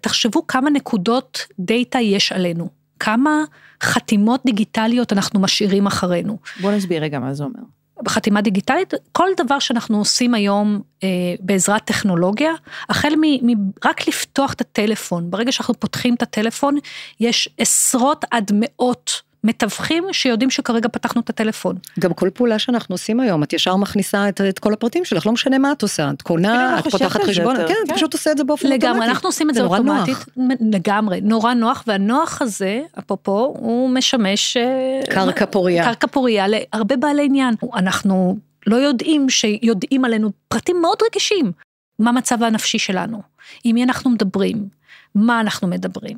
תחשבו 0.01 0.47
כמה 0.47 0.69
נקודות 0.69 1.45
דאטה 1.59 1.99
יש 1.99 2.31
עלינו. 2.31 2.69
כמה 2.99 3.43
חתימות 3.83 4.41
דיגיטליות 4.45 5.13
אנחנו 5.13 5.39
משאירים 5.39 5.87
אחרינו. 5.87 6.37
בוא 6.61 6.71
נסביר 6.71 7.03
רגע 7.03 7.19
מה 7.19 7.33
זה 7.33 7.43
אומר. 7.43 7.78
בחתימה 8.03 8.41
דיגיטלית, 8.41 8.93
כל 9.11 9.29
דבר 9.37 9.59
שאנחנו 9.59 9.97
עושים 9.97 10.33
היום 10.33 10.81
אה, 11.03 11.07
בעזרת 11.39 11.85
טכנולוגיה, 11.85 12.51
החל 12.89 13.13
מ, 13.21 13.51
מ... 13.51 13.71
רק 13.85 14.07
לפתוח 14.07 14.53
את 14.53 14.61
הטלפון, 14.61 15.31
ברגע 15.31 15.51
שאנחנו 15.51 15.73
פותחים 15.73 16.13
את 16.13 16.21
הטלפון, 16.21 16.77
יש 17.19 17.49
עשרות 17.57 18.25
עד 18.31 18.51
מאות 18.53 19.21
מתווכים 19.43 20.03
שיודעים 20.11 20.49
שכרגע 20.49 20.89
פתחנו 20.89 21.21
את 21.21 21.29
הטלפון. 21.29 21.75
גם 21.99 22.13
כל 22.13 22.29
פעולה 22.33 22.59
שאנחנו 22.59 22.93
עושים 22.93 23.19
היום, 23.19 23.43
את 23.43 23.53
ישר 23.53 23.75
מכניסה 23.75 24.29
את, 24.29 24.41
את 24.41 24.59
כל 24.59 24.73
הפרטים 24.73 25.05
שלך, 25.05 25.25
לא 25.25 25.31
משנה 25.31 25.57
מה 25.57 25.71
את 25.71 25.81
עושה, 25.81 26.09
את 26.13 26.21
קונה, 26.21 26.79
את 26.79 26.87
פותחת 26.87 27.23
חשבון, 27.23 27.57
כן, 27.57 27.67
כן, 27.67 27.73
את 27.87 27.91
פשוט 27.91 28.13
עושה 28.13 28.31
את 28.31 28.37
זה 28.37 28.43
באופן 28.43 28.67
לגמרי, 28.67 28.89
אוטומטי. 28.89 29.09
אנחנו 29.09 29.29
עושים 29.29 29.49
את 29.49 29.55
זה, 29.55 29.61
זה 29.61 29.67
אוטומטית, 29.67 30.15
נוח. 30.37 30.57
לגמרי, 30.71 31.21
נורא 31.21 31.53
נוח, 31.53 31.83
והנוח 31.87 32.41
הזה, 32.41 32.81
אפרופו, 32.99 33.53
הוא 33.59 33.89
משמש... 33.89 34.57
אה, 34.57 34.99
קרקע 35.09 35.45
פוריה. 35.45 35.83
קרקע 35.83 36.07
פוריה 36.07 36.45
להרבה 36.47 36.97
בעלי 36.97 37.25
עניין. 37.25 37.55
אנחנו 37.75 38.37
לא 38.67 38.75
יודעים 38.75 39.29
שיודעים 39.29 40.05
עלינו 40.05 40.31
פרטים 40.47 40.81
מאוד 40.81 40.97
רגישים. 41.05 41.51
מה 41.99 42.11
מצב 42.11 42.43
הנפשי 42.43 42.79
שלנו, 42.79 43.21
עם 43.63 43.75
מי 43.75 43.83
אנחנו 43.83 44.09
מדברים, 44.09 44.67
מה 45.15 45.39
אנחנו 45.39 45.67
מדברים, 45.67 46.17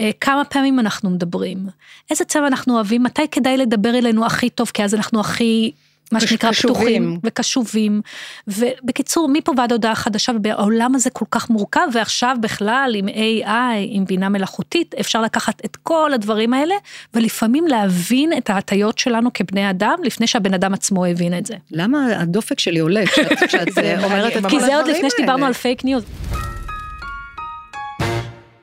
אה, 0.00 0.10
כמה 0.20 0.44
פעמים 0.44 0.80
אנחנו 0.80 1.10
מדברים, 1.10 1.66
איזה 2.10 2.24
צבע 2.24 2.46
אנחנו 2.46 2.74
אוהבים, 2.74 3.02
מתי 3.02 3.28
כדאי 3.30 3.56
לדבר 3.56 3.98
אלינו 3.98 4.26
הכי 4.26 4.50
טוב, 4.50 4.70
כי 4.74 4.84
אז 4.84 4.94
אנחנו 4.94 5.20
הכי 5.20 5.72
מה 6.12 6.20
שנקרא 6.20 6.50
קשובים. 6.50 6.74
פתוחים 6.74 7.18
וקשובים. 7.24 8.00
ובקיצור, 8.48 9.28
מפה 9.32 9.52
ועד 9.56 9.72
הודעה 9.72 9.94
חדשה, 9.94 10.32
והעולם 10.44 10.94
הזה 10.94 11.10
כל 11.10 11.24
כך 11.30 11.50
מורכב, 11.50 11.80
ועכשיו 11.92 12.36
בכלל 12.40 12.92
עם 12.96 13.08
AI, 13.08 13.76
עם 13.88 14.04
בינה 14.04 14.28
מלאכותית, 14.28 14.94
אפשר 15.00 15.22
לקחת 15.22 15.62
את 15.64 15.76
כל 15.76 16.10
הדברים 16.14 16.54
האלה, 16.54 16.74
ולפעמים 17.14 17.66
להבין 17.66 18.32
את 18.38 18.50
ההטיות 18.50 18.98
שלנו 18.98 19.30
כבני 19.34 19.70
אדם, 19.70 19.96
לפני 20.02 20.26
שהבן 20.26 20.54
אדם 20.54 20.74
עצמו 20.74 21.04
הבין 21.06 21.38
את 21.38 21.46
זה. 21.46 21.54
למה 21.70 22.06
הדופק 22.16 22.60
שלי 22.60 22.78
עולה 22.78 23.02
כשאת 23.46 23.68
אומרת 24.04 24.36
את 24.36 24.42
כל 24.42 24.46
הדברים 24.46 24.46
האלה? 24.46 24.48
כי 24.50 24.60
זה 24.60 24.76
עוד 24.76 24.88
לפני 24.88 25.10
שדיברנו 25.10 25.46
על 25.46 25.52
פייק 25.52 25.84
ניוז. 25.84 26.04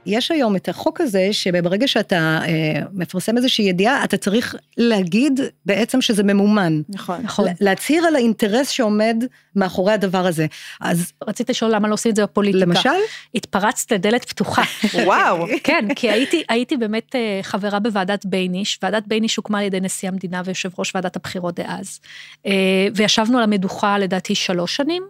יש 0.09 0.31
היום 0.31 0.55
את 0.55 0.69
החוק 0.69 1.01
הזה 1.01 1.27
שברגע 1.31 1.87
שאתה 1.87 2.39
אה, 2.45 2.81
מפרסם 2.93 3.37
איזושהי 3.37 3.65
ידיעה 3.65 4.03
אתה 4.03 4.17
צריך 4.17 4.55
להגיד 4.77 5.39
בעצם 5.65 6.01
שזה 6.01 6.23
ממומן. 6.23 6.81
נכון. 6.89 7.21
נכון. 7.23 7.45
להצהיר 7.61 8.05
על 8.05 8.15
האינטרס 8.15 8.69
שעומד 8.69 9.23
מאחורי 9.55 9.93
הדבר 9.93 10.25
הזה. 10.25 10.45
אז 10.81 11.11
רציתי 11.27 11.51
לשאול 11.51 11.75
למה 11.75 11.87
לא 11.87 11.93
עושים 11.93 12.11
את 12.11 12.15
זה 12.15 12.23
בפוליטיקה. 12.23 12.65
למשל? 12.65 12.89
התפרצת 13.35 13.91
לדלת 13.91 14.25
פתוחה. 14.25 14.61
וואו. 15.05 15.45
כן, 15.63 15.85
כי 15.95 16.09
הייתי, 16.09 16.43
הייתי 16.49 16.77
באמת 16.77 17.15
אה, 17.15 17.39
חברה 17.41 17.79
בוועדת 17.79 18.25
בייניש, 18.25 18.79
ועדת 18.83 19.03
בייניש 19.07 19.35
הוקמה 19.35 19.59
על 19.59 19.65
ידי 19.65 19.79
נשיא 19.79 20.09
המדינה 20.09 20.41
ויושב 20.45 20.69
ראש 20.79 20.95
ועדת 20.95 21.15
הבחירות 21.15 21.55
דאז. 21.59 21.99
אה, 22.45 22.87
וישבנו 22.95 23.37
על 23.37 23.43
המדוכה 23.43 23.97
לדעתי 23.97 24.35
שלוש 24.35 24.75
שנים. 24.75 25.03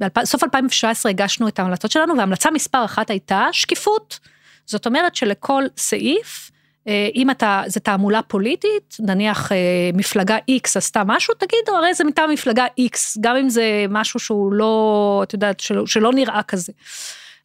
בסוף 0.00 0.44
2017 0.44 1.10
הגשנו 1.10 1.48
את 1.48 1.58
ההמלצות 1.58 1.90
שלנו 1.90 2.18
והמלצה 2.18 2.50
מספר 2.50 2.84
אחת 2.84 3.10
הייתה 3.10 3.48
שקיפות. 3.52 4.18
זאת 4.66 4.86
אומרת 4.86 5.14
שלכל 5.14 5.64
סעיף, 5.76 6.50
אה, 6.88 7.08
אם 7.14 7.30
אתה, 7.30 7.62
זה 7.66 7.80
תעמולה 7.80 8.22
פוליטית, 8.22 8.96
נניח 9.00 9.52
אה, 9.52 9.90
מפלגה 9.94 10.36
X 10.36 10.68
עשתה 10.76 11.02
משהו, 11.06 11.34
תגיד, 11.34 11.58
הרי 11.68 11.94
זה 11.94 12.04
מטעם 12.04 12.30
מפלגה 12.30 12.66
X, 12.80 12.96
גם 13.20 13.36
אם 13.36 13.48
זה 13.48 13.84
משהו 13.88 14.20
שהוא 14.20 14.52
לא, 14.52 15.20
את 15.22 15.32
יודעת, 15.32 15.60
שלא, 15.60 15.86
שלא 15.86 16.12
נראה 16.12 16.42
כזה. 16.42 16.72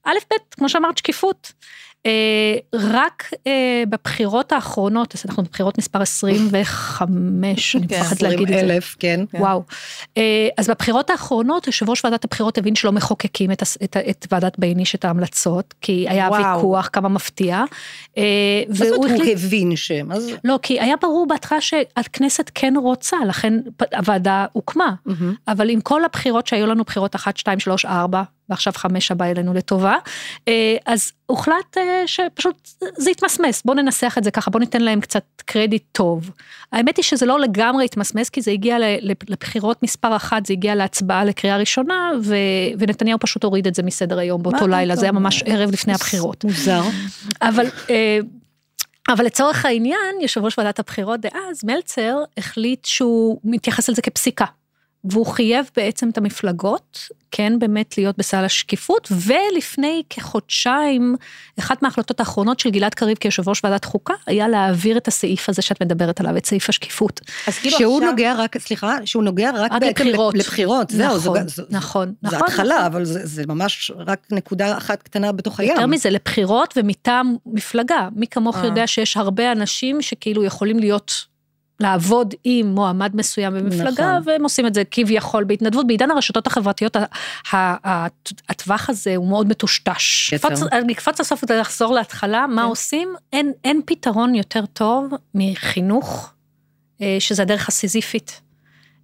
א', 0.04 0.18
ב', 0.32 0.36
כמו 0.52 0.70
שאמרת, 0.70 0.98
שקיפות. 0.98 1.52
רק 2.74 3.30
בבחירות 3.90 4.52
האחרונות, 4.52 5.16
אז 5.16 5.24
אנחנו 5.28 5.44
בבחירות 5.44 5.78
מספר 5.78 6.02
25, 6.02 7.76
אני 7.76 7.88
כן, 7.88 8.00
מפחדת 8.00 8.22
להגיד 8.22 8.42
את 8.42 8.48
זה. 8.48 8.56
20 8.56 8.72
אלף, 8.72 8.96
כן. 9.00 9.20
וואו. 9.34 9.64
אז 10.58 10.70
בבחירות 10.70 11.10
האחרונות, 11.10 11.68
יושב 11.68 11.90
ראש 11.90 12.06
ועדת 12.06 12.26
הבחירות 12.26 12.58
הבין 12.58 12.76
שלא 12.76 12.92
מחוקקים 12.92 13.52
את, 13.52 13.64
את, 13.84 13.98
את 14.10 14.28
ועדת 14.32 14.60
בייניש, 14.60 14.96
את 14.96 15.06
ההמלצות, 15.06 15.74
כי 15.82 16.06
היה 16.10 16.28
וואו. 16.30 16.56
ויכוח, 16.56 16.90
כמה 16.94 17.10
מפתיע. 17.10 17.64
אה, 18.18 18.24
מה 18.70 18.76
זאת 18.76 18.98
אומרת 18.98 19.12
הוא 19.20 19.26
הבין 19.32 19.76
ש... 19.76 19.92
זה? 20.18 20.36
לא, 20.44 20.60
כי 20.62 20.80
היה 20.80 20.96
ברור 21.02 21.28
בהתחלה 21.28 21.62
שהכנסת 21.62 22.52
כן 22.56 22.74
רוצה, 22.78 23.18
לכן 23.28 23.54
הוועדה 23.98 24.46
הוקמה. 24.54 24.94
אבל 25.48 25.70
עם 25.70 25.82
כל 25.82 26.06
הבחירות 26.06 26.48
שהיו 26.48 26.68
לנו, 26.68 26.84
בחירות 26.84 27.16
1, 27.16 27.38
2, 27.38 27.60
3, 27.60 27.86
4, 27.86 28.24
ועכשיו 28.50 28.74
5 28.76 29.12
הבא 29.12 29.26
אלינו 29.26 29.54
לטובה, 29.54 29.96
אה, 30.48 30.76
אז 30.86 31.12
הוחלט 31.26 31.78
אה, 31.78 32.04
שפשוט 32.06 32.70
זה 32.98 33.10
התמסמס, 33.10 33.62
בואו 33.66 33.78
ננסח 33.78 34.16
את 34.18 34.24
זה 34.24 34.32
ככה, 34.32 34.52
בואו 34.52 34.60
ניתן 34.60 34.82
להם 34.82 35.02
קצת 35.02 35.24
קרדיט 35.46 35.84
טוב. 35.92 36.32
האמת 36.72 36.98
היא 36.98 37.04
שזה 37.04 37.26
לא 37.26 37.40
לגמרי 37.40 37.86
התמסמס, 37.86 38.30
כי 38.30 38.42
זה 38.42 38.52
הגיע 38.52 38.78
לבחירות 39.02 39.84
מספר 39.84 40.16
אחת, 40.16 40.46
זה 40.46 40.54
הגיע 40.54 40.76
להצבעה 40.76 41.26
לקריאה 41.26 41.58
ראשונה, 41.58 42.12
ו- 42.24 42.36
ונתניהו 42.80 43.20
פשוט 43.20 43.44
הוריד 43.44 43.68
את 43.68 43.76
זה 43.76 43.84
מסדר 43.84 44.20
היום 44.20 44.44
באותו 44.44 44.68
לילה, 44.68 44.96
זה 44.96 45.06
היה? 45.06 45.12
ממש 45.12 45.44
ערב 45.46 45.72
לפני 45.72 45.94
הבחירות. 45.94 46.44
מוזר. 46.44 46.82
אבל, 47.42 47.66
אה, 47.90 48.20
אבל 49.10 49.26
לצורך 49.26 49.66
העניין, 49.66 50.22
יושב 50.22 50.44
ראש 50.46 50.58
ועדת 50.58 50.80
הבחירות 50.80 51.20
דאז, 51.20 51.64
מלצר, 51.64 52.18
החליט 52.38 52.86
שהוא 52.86 53.40
מתייחס 53.44 53.90
לזה 53.90 54.02
כפסיקה. 54.02 54.46
והוא 55.04 55.26
חייב 55.26 55.70
בעצם 55.76 56.10
את 56.10 56.18
המפלגות, 56.18 57.00
כן 57.32 57.60
באמת 57.60 57.98
להיות 57.98 58.18
בסל 58.18 58.38
השקיפות, 58.46 59.12
ולפני 59.12 60.04
כחודשיים, 60.10 61.16
אחת 61.60 61.82
מההחלטות 61.82 62.20
האחרונות 62.20 62.60
של 62.60 62.70
גלעד 62.70 62.94
קריב 62.94 63.18
כיושב 63.18 63.50
ראש 63.50 63.62
ועדת 63.64 63.86
חוקה, 63.86 64.14
היה 64.28 64.48
להעביר 64.48 64.98
את 64.98 65.08
הסעיף 65.08 65.50
הזה 65.50 65.62
שאת 65.62 65.82
מדברת 65.82 66.20
עליו, 66.20 66.38
את 66.38 66.46
סעיף 66.46 66.70
השקיפות. 66.70 67.22
אז 67.48 67.58
כאילו 67.58 67.78
שהוא 67.78 67.98
עכשיו- 67.98 68.10
נוגע 68.12 68.34
רק, 68.38 68.58
סליחה, 68.58 68.98
שהוא 69.06 69.24
נוגע 69.24 69.52
רק 69.56 69.72
עד 69.72 69.84
לבחירות. 69.84 70.36
לבחירות, 70.38 70.90
זהו, 70.90 71.20
זו- 71.20 71.32
נכון, 71.34 71.48
זו- 71.48 71.64
נכון, 71.70 72.14
זה 72.22 72.28
נכון, 72.36 72.48
התחלה, 72.48 72.74
נכון. 72.76 72.86
אבל 72.86 73.06
זה 73.06 73.20
זה 73.26 73.44
ממש 73.48 73.92
רק 73.98 74.20
נקודה 74.32 74.78
אחת 74.78 75.02
קטנה 75.04 75.32
בתוך 75.32 75.60
הים. 75.60 75.70
יותר 75.72 75.86
מזה, 75.86 76.10
לבחירות 76.10 76.74
ומטעם 76.78 77.36
מפלגה. 77.46 78.10
מי 78.16 78.28
כמוך 78.28 78.58
אה. 78.58 78.66
יודע 78.66 78.88
שיש 78.88 79.18
הרבה 79.18 79.52
אנשים 79.52 80.02
שכאילו 80.02 80.44
יכולים 80.44 80.80
להיות, 80.80 81.26
לעבוד 81.80 82.34
עם 82.44 82.68
מועמד 82.68 83.16
מסוים 83.16 83.54
במפלגה, 83.54 83.90
נכון. 84.18 84.22
והם 84.26 84.44
עושים 84.44 84.68
את 84.68 84.74
זה 84.74 84.84
כביכול 84.92 85.44
בהתנדבות. 85.44 85.88
בעידן 85.88 86.12
הרשתות 86.12 86.48
החברתיות, 86.48 86.98
הטווח 88.50 88.90
הזה 88.90 89.16
הוא 89.16 89.28
מאוד 89.30 89.48
מטושטש. 89.48 90.34
קפוץ- 90.34 90.64
אני 90.72 90.94
אקפוץ 90.94 91.20
לסוף 91.20 91.44
ולחזור 91.50 91.94
להתחלה, 91.94 92.48
מה 92.48 92.62
כן. 92.62 92.68
עושים? 92.68 93.14
אין, 93.34 93.52
אין 93.64 93.82
פתרון 93.86 94.36
יותר 94.36 94.66
טוב 94.66 95.06
מחינוך, 95.36 96.34
אה, 97.02 97.18
שזה 97.20 97.42
הדרך 97.42 97.68
הסיזיפית. 97.68 98.42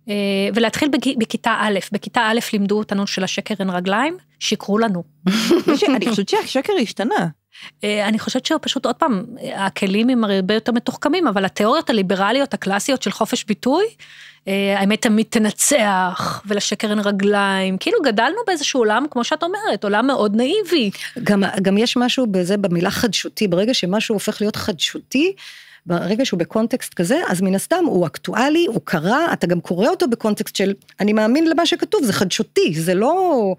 אה, 0.10 0.13
ולהתחיל 0.56 0.89
בג- 0.89 1.18
בכיתה 1.20 1.56
א', 1.60 1.80
בכיתה 1.92 2.22
א' 2.22 2.39
לימדו 2.53 2.77
אותנו 2.77 3.08
שלשקר 3.08 3.56
אין 3.60 3.70
רגליים, 3.70 4.18
שיקרו 4.39 4.77
לנו. 4.77 5.03
אני 5.96 6.10
חושבת 6.10 6.30
שהשקר 6.30 6.74
השתנה. 6.82 7.27
אה, 7.84 8.08
אני 8.08 8.20
חושבת 8.20 8.46
שהוא 8.46 8.60
פשוט 8.62 8.86
עוד 8.86 8.96
פעם, 8.96 9.24
הכלים 9.55 10.10
הם 10.10 10.24
הרבה 10.24 10.53
יותר 10.53 10.72
מתוחכמים, 10.72 11.27
אבל 11.27 11.46
התיאוריות 11.46 11.89
הליברליות 11.89 12.53
הקלאסיות 12.53 13.01
של 13.01 13.12
חופש 13.12 13.43
ביטוי, 13.43 13.86
אה, 14.48 14.79
האמת 14.79 15.01
תמיד 15.01 15.25
תנצח, 15.29 16.43
ולשקר 16.46 16.89
אין 16.89 17.00
רגליים, 17.00 17.77
כאילו 17.77 17.98
גדלנו 18.03 18.38
באיזשהו 18.48 18.79
עולם, 18.79 19.05
כמו 19.12 19.24
שאת 19.24 19.43
אומרת, 19.43 19.84
עולם 19.84 20.08
מאוד 20.08 20.36
נאיבי. 20.36 20.91
גם, 21.24 21.43
גם 21.62 21.77
יש 21.77 21.98
משהו 21.98 22.27
בזה 22.27 22.58
במילה 22.58 22.91
חדשותי, 22.91 23.48
ברגע 23.48 23.74
שמשהו 23.74 24.15
הופך 24.15 24.41
להיות 24.41 24.55
חדשותי, 24.55 25.34
ברגע 25.86 26.25
שהוא 26.25 26.39
בקונטקסט 26.39 26.93
כזה, 26.93 27.22
אז 27.27 27.41
מן 27.41 27.55
הסתם 27.55 27.84
הוא 27.86 28.08
אקטואלי, 28.08 28.65
הוא 28.67 28.82
קרה, 28.84 29.34
אתה 29.34 29.48
גם 29.48 29.62
קורא 29.62 29.88
אותו 29.88 30.08
בקונטקסט 30.08 30.55
של 30.55 30.74
אני 31.00 31.13
מאמין 31.13 31.50
למה 31.50 31.65
שכתוב, 31.65 32.03
זה 32.03 32.13
חדשותי, 32.13 32.74
זה 32.75 32.93
לא... 32.93 33.55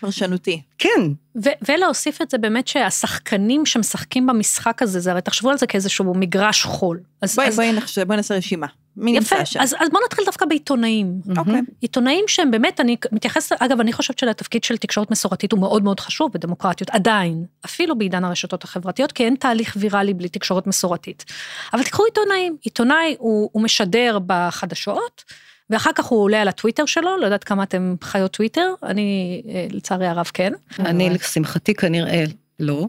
פרשנותי. 0.00 0.62
כן, 0.78 1.00
ו- 1.44 1.58
ולהוסיף 1.68 2.22
את 2.22 2.30
זה 2.30 2.38
באמת 2.38 2.68
שהשחקנים 2.68 3.66
שמשחקים 3.66 4.26
במשחק 4.26 4.82
הזה, 4.82 5.00
זה 5.00 5.10
הרי 5.10 5.20
תחשבו 5.22 5.50
על 5.50 5.58
זה 5.58 5.66
כאיזשהו 5.66 6.14
מגרש 6.14 6.62
חול. 6.62 7.00
אז, 7.22 7.36
בואי 7.36 7.48
אז, 7.48 7.56
בואי 7.56 7.72
נחשב, 7.72 8.02
בואי 8.06 8.16
נעשה 8.16 8.34
רשימה. 8.34 8.66
מי 8.96 9.10
יפה, 9.10 9.36
נמצא 9.36 9.44
שם? 9.44 9.60
אז, 9.60 9.74
אז 9.78 9.88
בואו 9.90 10.02
נתחיל 10.04 10.24
דווקא 10.24 10.46
בעיתונאים. 10.46 11.20
אוקיי. 11.36 11.60
עיתונאים 11.80 12.24
שהם 12.28 12.50
באמת, 12.50 12.80
אני 12.80 12.96
מתייחסת, 13.12 13.56
אגב, 13.58 13.80
אני 13.80 13.92
חושבת 13.92 14.18
שלתפקיד 14.18 14.64
של 14.64 14.76
תקשורת 14.76 15.10
מסורתית 15.10 15.52
הוא 15.52 15.60
מאוד 15.60 15.84
מאוד 15.84 16.00
חשוב 16.00 16.32
בדמוקרטיות, 16.32 16.90
עדיין, 16.90 17.44
אפילו 17.64 17.98
בעידן 17.98 18.24
הרשתות 18.24 18.64
החברתיות, 18.64 19.12
כי 19.12 19.24
אין 19.24 19.34
תהליך 19.34 19.76
ויראלי 19.80 20.14
בלי 20.14 20.28
תקשורת 20.28 20.66
מסורתית. 20.66 21.24
אבל 21.72 21.82
תיקחו 21.82 22.04
עיתונאים, 22.04 22.56
עיתונאי 22.62 23.16
הוא, 23.18 23.50
הוא 23.52 23.62
משדר 23.62 24.18
בחדשות, 24.26 25.24
ואחר 25.70 25.90
כך 25.94 26.04
הוא 26.04 26.22
עולה 26.22 26.42
על 26.42 26.48
הטוויטר 26.48 26.86
שלו, 26.86 27.16
לא 27.16 27.24
יודעת 27.24 27.44
כמה 27.44 27.62
אתם 27.62 27.94
חיות 28.02 28.32
טוויטר, 28.32 28.74
אני 28.82 29.42
אה, 29.48 29.66
לצערי 29.70 30.06
הרב 30.06 30.30
כן. 30.34 30.52
אני 30.78 31.10
לשמחתי 31.10 31.74
כנראה 31.74 32.24
לא. 32.60 32.86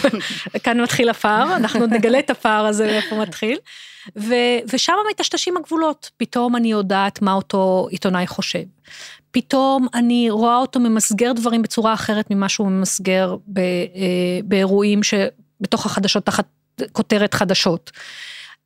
כאן 0.64 0.80
מתחיל 0.80 1.08
הפער, 1.08 1.56
אנחנו 1.56 1.80
עוד 1.80 1.92
נגלה 1.92 2.18
את 2.18 2.30
הפער 2.30 2.66
הזה 2.66 2.84
ואיפה 2.84 3.16
הוא 3.16 3.22
מתחיל. 3.22 3.58
ו, 4.16 4.34
ושם 4.72 4.92
מטשטשים 5.10 5.56
הגבולות, 5.56 6.10
פתאום 6.16 6.56
אני 6.56 6.70
יודעת 6.70 7.22
מה 7.22 7.32
אותו 7.32 7.88
עיתונאי 7.90 8.26
חושב. 8.26 8.62
פתאום 9.30 9.86
אני 9.94 10.30
רואה 10.30 10.56
אותו 10.56 10.80
ממסגר 10.80 11.32
דברים 11.32 11.62
בצורה 11.62 11.94
אחרת 11.94 12.30
ממה 12.30 12.48
שהוא 12.48 12.68
ממסגר 12.68 13.36
ב, 13.46 13.58
אה, 13.58 14.40
באירועים 14.44 15.00
שבתוך 15.02 15.86
החדשות 15.86 16.26
תחת 16.26 16.44
כותרת 16.92 17.34
חדשות. 17.34 17.90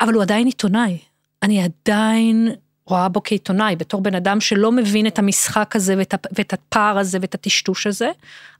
אבל 0.00 0.14
הוא 0.14 0.22
עדיין 0.22 0.46
עיתונאי. 0.46 0.98
אני 1.42 1.62
עדיין 1.62 2.48
רואה 2.86 3.08
בו 3.08 3.20
כעיתונאי, 3.24 3.76
בתור 3.76 4.00
בן 4.00 4.14
אדם 4.14 4.40
שלא 4.40 4.72
מבין 4.72 5.06
את 5.06 5.18
המשחק 5.18 5.76
הזה 5.76 5.94
ואת, 5.98 6.14
ואת 6.38 6.52
הפער 6.52 6.98
הזה 6.98 7.18
ואת 7.20 7.34
הטשטוש 7.34 7.86
הזה. 7.86 8.10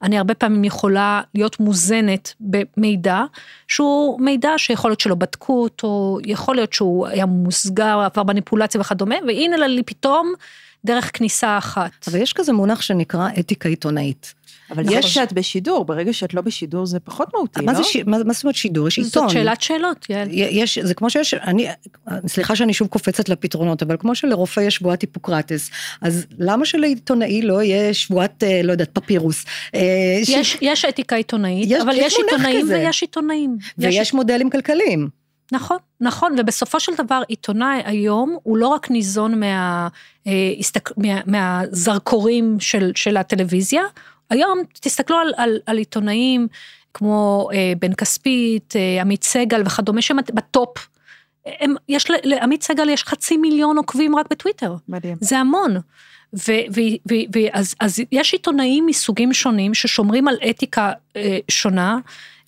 אני 0.03 0.19
הרבה 0.19 0.35
פעמים 0.35 0.65
יכולה 0.65 1.23
להיות 1.35 1.61
מוזנת 1.61 2.35
במידע, 2.41 3.23
שהוא 3.69 4.21
מידע 4.21 4.51
שיכול 4.57 4.91
להיות 4.91 5.01
שלא 5.01 5.15
בדקו 5.15 5.63
אותו, 5.63 6.19
יכול 6.25 6.55
להיות 6.55 6.73
שהוא 6.73 7.07
היה 7.07 7.27
מוסגר, 7.27 8.01
עבר 8.05 8.23
מניפולציה 8.23 8.81
וכדומה, 8.81 9.15
והנה 9.27 9.57
לי 9.57 9.83
פתאום 9.83 10.33
דרך 10.85 11.11
כניסה 11.13 11.59
אחת. 11.59 12.09
אבל 12.09 12.19
יש 12.19 12.33
כזה 12.33 12.53
מונח 12.53 12.81
שנקרא 12.81 13.29
אתיקה 13.41 13.69
עיתונאית. 13.69 14.35
אבל 14.71 14.83
נכון. 14.83 14.99
יש 14.99 15.15
שאת 15.15 15.33
בשידור, 15.33 15.85
ברגע 15.85 16.13
שאת 16.13 16.35
לא 16.35 16.41
בשידור 16.43 16.87
זה 16.87 17.01
פחות 17.01 17.29
מהותי, 17.35 17.61
לא? 17.61 17.67
מה 17.67 17.75
זה 17.75 17.85
ש- 17.85 17.97
מה 17.97 18.17
מה 18.25 18.33
זאת 18.33 18.45
אומרת 18.45 18.55
שידור? 18.57 18.89
יש 18.89 18.99
עיתון. 18.99 19.23
זאת 19.29 19.31
שאלת 19.31 19.61
שאלות, 19.61 20.07
יעל. 20.11 20.29
יש, 20.33 20.79
זה 20.79 20.95
כמו 20.95 21.11
שיש, 21.11 21.35
אני, 21.35 21.67
סליחה 22.27 22.57
שאני 22.57 22.75
שוב 22.75 22.89
קופצת 22.89 23.29
לפתרונות, 23.29 23.83
אבל 23.83 23.97
כמו 23.99 24.15
שלרופא 24.15 24.61
יש 24.61 24.75
שבועת 24.75 25.03
היפוקרטס, 25.03 25.71
אז 26.03 26.27
למה 26.39 26.65
שלעיתונאי 26.67 27.43
לא 27.43 27.63
יהיה 27.63 27.95
שבועת, 27.95 28.43
אה, 28.45 28.61
לא 28.63 28.73
יודעת, 28.73 28.91
פפירוס? 28.93 29.45
אה, 29.75 29.81
ש- 30.25 30.29
יש, 30.29 30.59
יש 30.61 30.85
אתיקה 30.85 31.17
עיתונאית, 31.17 31.71
יש- 31.71 31.83
אבל 31.83 31.93
יש 31.97 32.01
יש 32.07 32.17
עיתונאים 32.19 32.63
כזה. 32.63 32.75
ויש 32.79 33.03
עיתונאים. 33.03 33.57
יש 33.61 33.75
ויש 33.79 34.15
מודלים 34.15 34.51
כלכליים. 34.51 35.09
נכון, 35.53 35.77
נכון, 36.01 36.35
ובסופו 36.39 36.81
של 36.81 36.93
דבר 36.99 37.23
עיתונאי 37.29 37.83
היום 37.85 38.37
הוא 38.43 38.57
לא 38.57 38.69
רק 38.69 38.91
ניזון 38.91 39.41
מה, 39.41 39.89
אה, 40.27 40.33
הסתק, 40.59 40.91
מה, 40.97 41.21
מהזרקורים 41.27 42.57
של, 42.61 42.93
של 42.95 43.17
הטלוויזיה, 43.17 43.83
היום 44.31 44.59
תסתכלו 44.81 45.17
על, 45.17 45.33
על, 45.37 45.59
על 45.67 45.79
עיתונאים 45.79 46.49
כמו 46.95 47.49
אה, 47.53 47.73
בן 47.79 47.95
כספית, 47.95 48.75
אה, 48.77 49.01
עמית 49.01 49.25
סגל 49.25 49.63
וכדומה 49.67 50.03
שהם 50.03 50.17
בטופ. 50.35 50.89
הם, 51.47 51.75
יש, 51.89 52.07
לעמית 52.25 52.63
סגל 52.63 52.89
יש 52.89 53.05
חצי 53.05 53.37
מיליון 53.37 53.77
עוקבים 53.77 54.17
רק 54.17 54.27
בטוויטר, 54.31 54.75
מדהים. 54.89 55.17
זה 55.21 55.39
המון. 55.39 55.77
ו- 56.35 56.65
ו- 56.75 57.11
ו- 57.11 57.27
ו- 57.37 57.49
אז, 57.53 57.75
אז 57.81 58.01
יש 58.13 58.33
עיתונאים 58.33 58.87
מסוגים 58.87 59.33
שונים 59.33 59.75
ששומרים 59.75 60.29
על 60.29 60.37
אתיקה 60.51 60.93
אה, 61.17 61.39
שונה. 61.51 61.99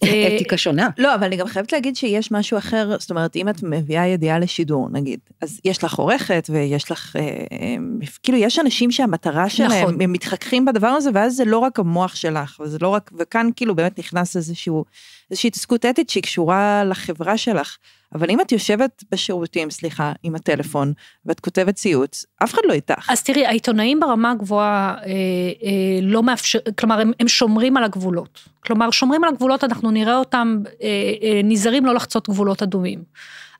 אה, 0.04 0.36
אתיקה 0.36 0.56
שונה. 0.56 0.88
לא, 0.98 1.14
אבל 1.14 1.24
אני 1.24 1.36
גם 1.36 1.46
חייבת 1.46 1.72
להגיד 1.72 1.96
שיש 1.96 2.32
משהו 2.32 2.58
אחר, 2.58 2.96
זאת 2.98 3.10
אומרת, 3.10 3.36
אם 3.36 3.48
את 3.48 3.62
מביאה 3.62 4.06
ידיעה 4.06 4.38
לשידור, 4.38 4.88
נגיד, 4.92 5.20
אז 5.42 5.60
יש 5.64 5.84
לך 5.84 5.94
עורכת 5.94 6.46
ויש 6.52 6.90
לך, 6.90 7.16
אה, 7.16 7.22
אה, 7.22 7.76
כאילו, 8.22 8.38
יש 8.38 8.58
אנשים 8.58 8.90
שהמטרה 8.90 9.48
שלהם, 9.48 9.82
נכון. 9.82 10.00
הם 10.00 10.12
מתחככים 10.12 10.64
בדבר 10.64 10.86
הזה, 10.86 11.10
ואז 11.14 11.36
זה 11.36 11.44
לא 11.44 11.58
רק 11.58 11.78
המוח 11.78 12.14
שלך, 12.14 12.60
וזה 12.60 12.78
לא 12.80 12.88
רק, 12.88 13.10
וכאן 13.18 13.48
כאילו 13.56 13.74
באמת 13.74 13.98
נכנס 13.98 14.36
איזשהו, 14.36 14.84
איזושהי 15.30 15.48
התעסקות 15.48 15.84
אתית 15.84 16.10
שהיא 16.10 16.22
קשורה 16.22 16.84
לחברה 16.84 17.36
שלך. 17.36 17.76
אבל 18.14 18.30
אם 18.30 18.40
את 18.40 18.52
יושבת 18.52 19.04
בשירותים, 19.10 19.70
סליחה, 19.70 20.12
עם 20.22 20.34
הטלפון, 20.34 20.92
ואת 21.26 21.40
כותבת 21.40 21.74
ציוץ, 21.74 22.24
אף 22.44 22.54
אחד 22.54 22.62
לא 22.64 22.72
איתך. 22.72 23.10
אז 23.10 23.22
תראי, 23.22 23.46
העיתונאים 23.46 24.00
ברמה 24.00 24.30
הגבוהה 24.30 24.94
אה, 24.94 25.02
אה, 25.02 25.98
לא 26.02 26.22
מאפשר, 26.22 26.58
כלומר, 26.78 27.00
הם, 27.00 27.12
הם 27.20 27.28
שומרים 27.28 27.76
על 27.76 27.84
הגבולות. 27.84 28.48
כלומר, 28.60 28.90
שומרים 28.90 29.24
על 29.24 29.30
הגבולות, 29.30 29.64
אנחנו 29.64 29.90
נראה 29.90 30.16
אותם 30.16 30.58
אה, 30.82 30.88
אה, 31.22 31.40
נזהרים 31.44 31.86
לא 31.86 31.94
לחצות 31.94 32.28
גבולות 32.28 32.62
אדומים. 32.62 33.02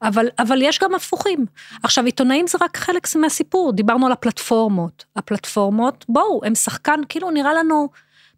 אבל, 0.03 0.27
אבל 0.39 0.63
יש 0.63 0.79
גם 0.79 0.95
הפוכים. 0.95 1.47
עכשיו, 1.83 2.05
עיתונאים 2.05 2.47
זה 2.47 2.59
רק 2.61 2.77
חלק 2.77 3.17
מהסיפור, 3.17 3.73
דיברנו 3.73 4.07
על 4.07 4.13
הפלטפורמות. 4.13 5.05
הפלטפורמות, 5.17 6.05
בואו, 6.09 6.41
הם 6.45 6.55
שחקן, 6.55 7.01
כאילו 7.09 7.31
נראה 7.31 7.55
לנו 7.55 7.89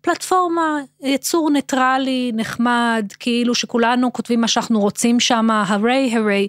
פלטפורמה, 0.01 0.79
יצור 1.01 1.51
ניטרלי, 1.51 2.33
נחמד, 2.35 3.07
כאילו 3.19 3.55
שכולנו 3.55 4.13
כותבים 4.13 4.41
מה 4.41 4.49
שאנחנו 4.49 4.81
רוצים 4.81 5.21
שם, 5.21 5.51
הרי 5.51 6.11
הרי. 6.15 6.49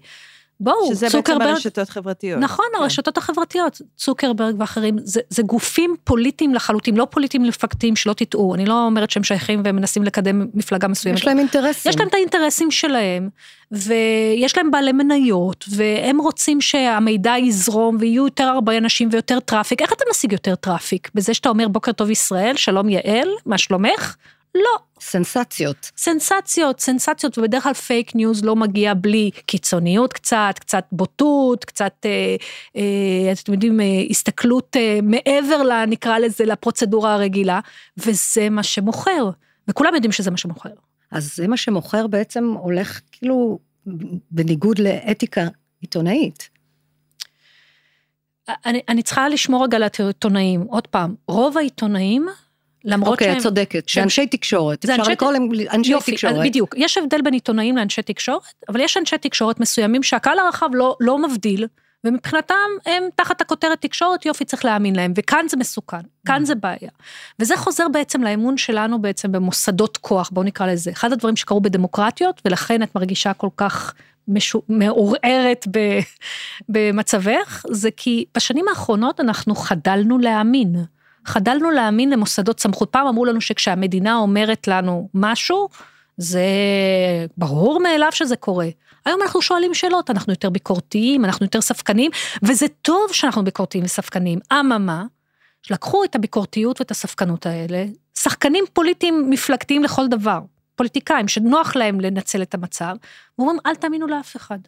בואו, 0.60 0.90
שזה 0.90 1.08
צוקרברג, 1.10 1.40
בעצם 1.40 1.54
הרשתות 1.54 1.90
החברתיות. 1.90 2.40
נכון, 2.40 2.66
כן. 2.74 2.82
הרשתות 2.82 3.18
החברתיות, 3.18 3.82
צוקרברג 3.98 4.56
ואחרים, 4.60 4.96
זה, 5.04 5.22
זה 5.30 5.44
גופים 5.44 5.96
פוליטיים 6.04 6.56
לחלוטין, 6.56 6.98
לא 6.98 7.08
פוליטיים 7.10 7.44
מפלגתיים, 7.44 7.96
שלא 7.96 8.14
תטעו, 8.14 8.56
אני 8.56 8.66
לא 8.66 8.86
אומרת 8.86 9.10
שהם 9.10 9.24
שייכים 9.24 9.62
והם 9.66 9.76
מנסים 9.76 10.04
לקדם 10.04 10.46
מפלגה 10.54 10.88
מסוימת. 10.88 11.18
יש 11.18 11.28
להם 11.28 11.40
אינטרסים. 11.40 11.90
יש 11.90 12.00
להם 12.00 12.08
את 12.08 12.14
האינטרסים 12.14 12.72
שלהם, 12.72 13.30
ויש 13.72 14.58
להם 14.58 14.72
בעלי 14.72 14.92
מניות, 14.92 15.66
והם 15.70 16.18
רוצים 16.18 16.62
שהמידע 16.62 17.34
יזרום 17.38 17.98
ויהיו 18.00 18.26
יותר 18.26 18.44
הרבה 18.44 18.78
אנשים 18.78 19.10
ויותר 19.12 19.40
טראפיק. 19.40 19.82
איך 19.82 19.94
אתה 19.94 20.04
משיג 20.12 20.32
יותר 20.32 20.56
טראפיק? 20.56 21.10
בזה 21.16 21.34
שאתה 21.34 21.50
אומר 21.50 21.68
בוקר 21.68 21.92
טוב 21.92 22.10
ישראל, 22.10 22.56
שלום 22.56 22.90
יעל, 22.90 23.30
מה 23.46 23.58
שלומך? 23.58 24.16
לא. 24.56 24.80
סנסציות. 25.02 25.92
סנסציות, 25.98 26.80
סנסציות, 26.80 27.38
ובדרך 27.38 27.64
כלל 27.64 27.74
פייק 27.74 28.16
ניוז 28.16 28.44
לא 28.44 28.56
מגיע 28.56 28.94
בלי 28.94 29.32
קיצוניות 29.46 30.14
קצת, 30.14 30.54
קצת 30.60 30.86
בוטות, 30.92 31.66
קצת, 31.66 31.94
אה, 32.06 32.36
אה, 32.76 33.32
אתם 33.32 33.54
יודעים, 33.54 33.82
אה, 33.82 33.86
הסתכלות 34.10 34.76
אה, 34.76 35.00
מעבר, 35.04 35.64
לה, 35.64 35.86
נקרא 35.86 36.18
לזה, 36.18 36.46
לפרוצדורה 36.46 37.14
הרגילה, 37.14 37.60
וזה 37.98 38.50
מה 38.50 38.64
שמוכר, 38.64 39.30
וכולם 39.68 39.96
יודעים 39.96 40.12
שזה 40.12 40.32
מה 40.32 40.38
שמוכר. 40.38 40.70
אז 41.12 41.36
זה 41.36 41.48
מה 41.48 41.58
שמוכר 41.58 42.08
בעצם 42.08 42.54
הולך 42.60 43.02
כאילו 43.12 43.60
בניגוד 44.32 44.80
לאתיקה 44.80 45.48
עיתונאית. 45.82 46.50
אני, 48.66 48.82
אני 48.90 49.04
צריכה 49.04 49.30
לשמור 49.30 49.64
רגע 49.64 49.78
על 49.78 49.84
העיתונאים, 49.84 50.62
עוד 50.62 50.88
פעם, 50.88 51.16
רוב 51.28 51.58
העיתונאים, 51.58 52.28
למרות 52.86 53.12
אוקיי, 53.12 53.28
שהם... 53.28 53.38
את 53.38 53.42
צודקת, 53.44 53.90
שהם- 53.90 54.02
שאנשי 54.04 54.28
תקשורת, 54.28 54.82
זה 54.86 54.92
אפשר 54.92 55.02
אנשי- 55.02 55.12
לקרוא 55.12 55.32
להם 55.32 55.50
אנשי 55.74 55.92
יופי, 55.92 56.12
תקשורת. 56.12 56.46
בדיוק, 56.46 56.76
יש 56.78 56.98
הבדל 56.98 57.22
בין 57.22 57.34
עיתונאים 57.34 57.78
לאנשי 57.78 58.02
תקשורת, 58.02 58.44
אבל 58.70 58.80
יש 58.80 58.98
אנשי 58.98 59.18
תקשורת 59.18 59.60
מסוימים 59.60 60.04
שהקהל 60.04 60.40
הרחב 60.40 60.70
לא, 60.74 60.96
לא 61.00 61.18
מבדיל, 61.28 61.68
ומבחינתם 62.04 62.56
הם 62.86 63.04
תחת 63.16 63.42
הכותרת 63.42 63.82
תקשורת, 63.82 64.26
יופי, 64.26 64.46
צריך 64.46 64.66
להאמין 64.66 64.96
להם, 64.96 65.14
וכאן 65.16 65.46
זה 65.50 65.58
מסוכן, 65.58 65.98
כאן 66.28 66.46
זה 66.46 66.56
בעיה. 66.56 66.90
וזה 67.40 67.58
חוזר 67.58 67.88
בעצם 67.94 68.24
לאמון 68.24 68.58
שלנו 68.58 69.02
בעצם 69.02 69.32
במוסדות 69.32 69.98
כוח, 69.98 70.30
בואו 70.34 70.46
נקרא 70.46 70.68
לזה. 70.68 70.92
אחד 70.92 71.14
הדברים 71.14 71.36
שקרו 71.36 71.62
בדמוקרטיות, 71.62 72.42
ולכן 72.46 72.84
את 72.84 72.96
מרגישה 72.96 73.34
כל 73.34 73.50
כך 73.58 73.94
משו, 74.28 74.62
מעורערת 74.70 75.66
ב, 75.72 76.00
במצבך, 76.70 77.66
זה 77.72 77.90
כי 77.98 78.26
בשנים 78.38 78.68
האחרונות 78.68 79.20
אנחנו 79.20 79.56
חדלנו 79.56 80.18
להאמין. 80.18 80.76
חדלנו 81.30 81.72
להאמין 81.72 82.10
למוסדות 82.10 82.60
סמכות. 82.60 82.90
פעם 82.90 83.08
אמרו 83.08 83.26
לנו 83.26 83.42
שכשהמדינה 83.42 84.16
אומרת 84.16 84.68
לנו 84.68 85.10
משהו, 85.14 85.70
זה 86.18 86.44
ברור 87.38 87.80
מאליו 87.80 88.10
שזה 88.12 88.36
קורה. 88.36 88.68
היום 89.06 89.22
אנחנו 89.22 89.42
שואלים 89.42 89.74
שאלות, 89.74 90.10
אנחנו 90.10 90.34
יותר 90.34 90.50
ביקורתיים, 90.50 91.26
אנחנו 91.26 91.46
יותר 91.46 91.62
ספקניים, 91.62 92.12
וזה 92.44 92.66
טוב 92.82 93.08
שאנחנו 93.12 93.44
ביקורתיים 93.44 93.84
וספקניים. 93.84 94.40
אממה, 94.54 95.04
לקחו 95.70 96.04
את 96.04 96.16
הביקורתיות 96.16 96.82
ואת 96.82 96.92
הספקנות 96.92 97.46
האלה, 97.46 97.86
שחקנים 98.18 98.64
פוליטיים 98.74 99.30
מפלגתיים 99.30 99.84
לכל 99.84 100.08
דבר, 100.08 100.40
פוליטיקאים 100.76 101.28
שנוח 101.28 101.76
להם 101.76 102.02
לנצל 102.02 102.42
את 102.42 102.54
המצב, 102.54 102.96
ואומרים 103.38 103.60
אל 103.66 103.76
תאמינו 103.76 104.08
לאף 104.08 104.36
אחד. 104.36 104.60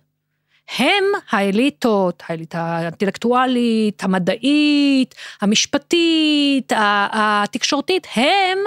הם 0.78 1.04
האליטות, 1.32 2.24
האליטה 2.30 2.62
האינטלקטואלית, 2.62 4.04
המדעית, 4.04 5.16
המשפטית, 5.42 6.72
התקשורתית, 6.76 8.08
הם, 8.16 8.58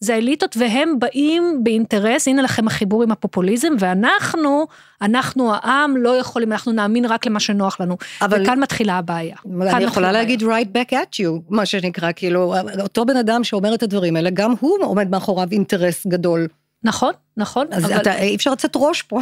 זה 0.00 0.14
האליטות 0.14 0.56
והם 0.56 0.98
באים 0.98 1.60
באינטרס, 1.64 2.28
הנה 2.28 2.42
לכם 2.42 2.66
החיבור 2.66 3.02
עם 3.02 3.12
הפופוליזם, 3.12 3.72
ואנחנו, 3.78 4.66
אנחנו 5.02 5.54
העם 5.54 5.96
לא 5.96 6.16
יכולים, 6.16 6.52
אנחנו 6.52 6.72
נאמין 6.72 7.04
רק 7.04 7.26
למה 7.26 7.40
שנוח 7.40 7.80
לנו. 7.80 7.96
אבל- 8.22 8.42
וכאן 8.42 8.60
מתחילה 8.60 8.98
הבעיה. 8.98 9.36
אני 9.46 9.84
יכולה 9.84 10.08
הבעיה. 10.08 10.22
להגיד 10.22 10.42
right 10.42 10.76
back 10.76 10.92
at 10.92 11.16
you, 11.20 11.40
מה 11.48 11.66
שנקרא, 11.66 12.10
כאילו, 12.16 12.54
אותו 12.80 13.04
בן 13.04 13.16
אדם 13.16 13.44
שאומר 13.44 13.74
את 13.74 13.82
הדברים 13.82 14.16
האלה, 14.16 14.30
גם 14.30 14.54
הוא 14.60 14.78
עומד 14.82 15.10
מאחוריו 15.10 15.48
אינטרס 15.52 16.06
גדול. 16.06 16.46
נכון, 16.84 17.12
נכון, 17.36 17.66
אז 17.70 17.84
אבל 17.84 17.96
אתה, 17.96 18.18
אי 18.18 18.36
אפשר 18.36 18.52
לצאת 18.52 18.72
ראש 18.76 19.02
פה. 19.02 19.20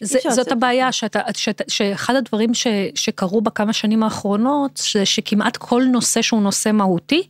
זה, 0.00 0.18
זאת 0.30 0.52
הבעיה, 0.52 0.92
שאתה, 0.92 1.20
שאתה, 1.36 1.64
שאחד 1.68 2.14
הדברים 2.14 2.54
ש, 2.54 2.66
שקרו 2.94 3.40
בכמה 3.40 3.72
שנים 3.72 4.02
האחרונות, 4.02 4.80
זה 4.92 5.06
שכמעט 5.06 5.56
כל 5.56 5.82
נושא 5.92 6.22
שהוא 6.22 6.42
נושא 6.42 6.70
מהותי, 6.72 7.22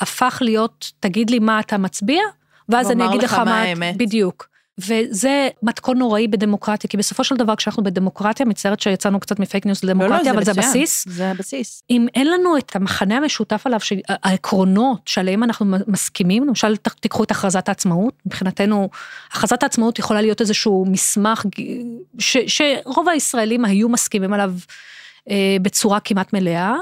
הפך 0.00 0.38
להיות, 0.40 0.92
תגיד 1.00 1.30
לי 1.30 1.38
מה 1.38 1.60
אתה 1.60 1.78
מצביע, 1.78 2.22
ואז 2.68 2.90
אני 2.90 3.06
אגיד 3.06 3.22
לך 3.22 3.34
מה... 3.34 3.62
האמת. 3.62 3.96
בדיוק. 3.96 4.49
וזה 4.88 5.48
מתכון 5.62 5.98
נוראי 5.98 6.28
בדמוקרטיה, 6.28 6.90
כי 6.90 6.96
בסופו 6.96 7.24
של 7.24 7.36
דבר 7.36 7.56
כשאנחנו 7.56 7.82
בדמוקרטיה, 7.82 8.46
מצטערת 8.46 8.80
שיצאנו 8.80 9.20
קצת 9.20 9.38
מפייק 9.38 9.66
ניוז 9.66 9.84
לא, 9.84 9.92
לא, 9.92 9.94
לדמוקרטיה, 9.94 10.32
אבל 10.32 10.44
זה 10.44 10.50
מצוין. 10.50 10.66
הבסיס. 10.66 11.04
זה 11.08 11.30
הבסיס. 11.30 11.82
אם 11.90 12.06
אין 12.14 12.30
לנו 12.30 12.56
את 12.56 12.76
המחנה 12.76 13.16
המשותף 13.16 13.62
עליו, 13.66 13.80
העקרונות 14.08 15.00
שעליהם 15.06 15.42
אנחנו 15.42 15.76
מסכימים, 15.86 16.46
למשל 16.46 16.76
תיקחו 16.76 17.24
את 17.24 17.30
הכרזת 17.30 17.68
העצמאות, 17.68 18.14
מבחינתנו 18.26 18.88
הכרזת 19.32 19.62
העצמאות 19.62 19.98
יכולה 19.98 20.20
להיות 20.20 20.40
איזשהו 20.40 20.84
מסמך 20.88 21.44
ש, 22.18 22.36
שרוב 22.46 23.08
הישראלים 23.08 23.64
היו 23.64 23.88
מסכימים 23.88 24.32
עליו 24.32 24.52
אה, 25.30 25.56
בצורה 25.62 26.00
כמעט 26.00 26.32
מלאה. 26.32 26.74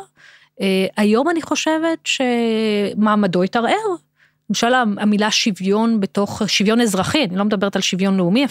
אה, 0.61 0.87
היום 0.96 1.28
אני 1.28 1.42
חושבת 1.42 1.98
שמעמדו 2.04 3.42
התערער. 3.42 4.08
למשל 4.50 4.74
המילה 4.74 5.30
שוויון 5.30 6.00
בתוך, 6.00 6.42
שוויון 6.46 6.80
אזרחי, 6.80 7.24
אני 7.24 7.37
לא 7.37 7.44
מדברת 7.44 7.76
על 7.76 7.82
שוויון 7.82 8.16
לאומי, 8.16 8.46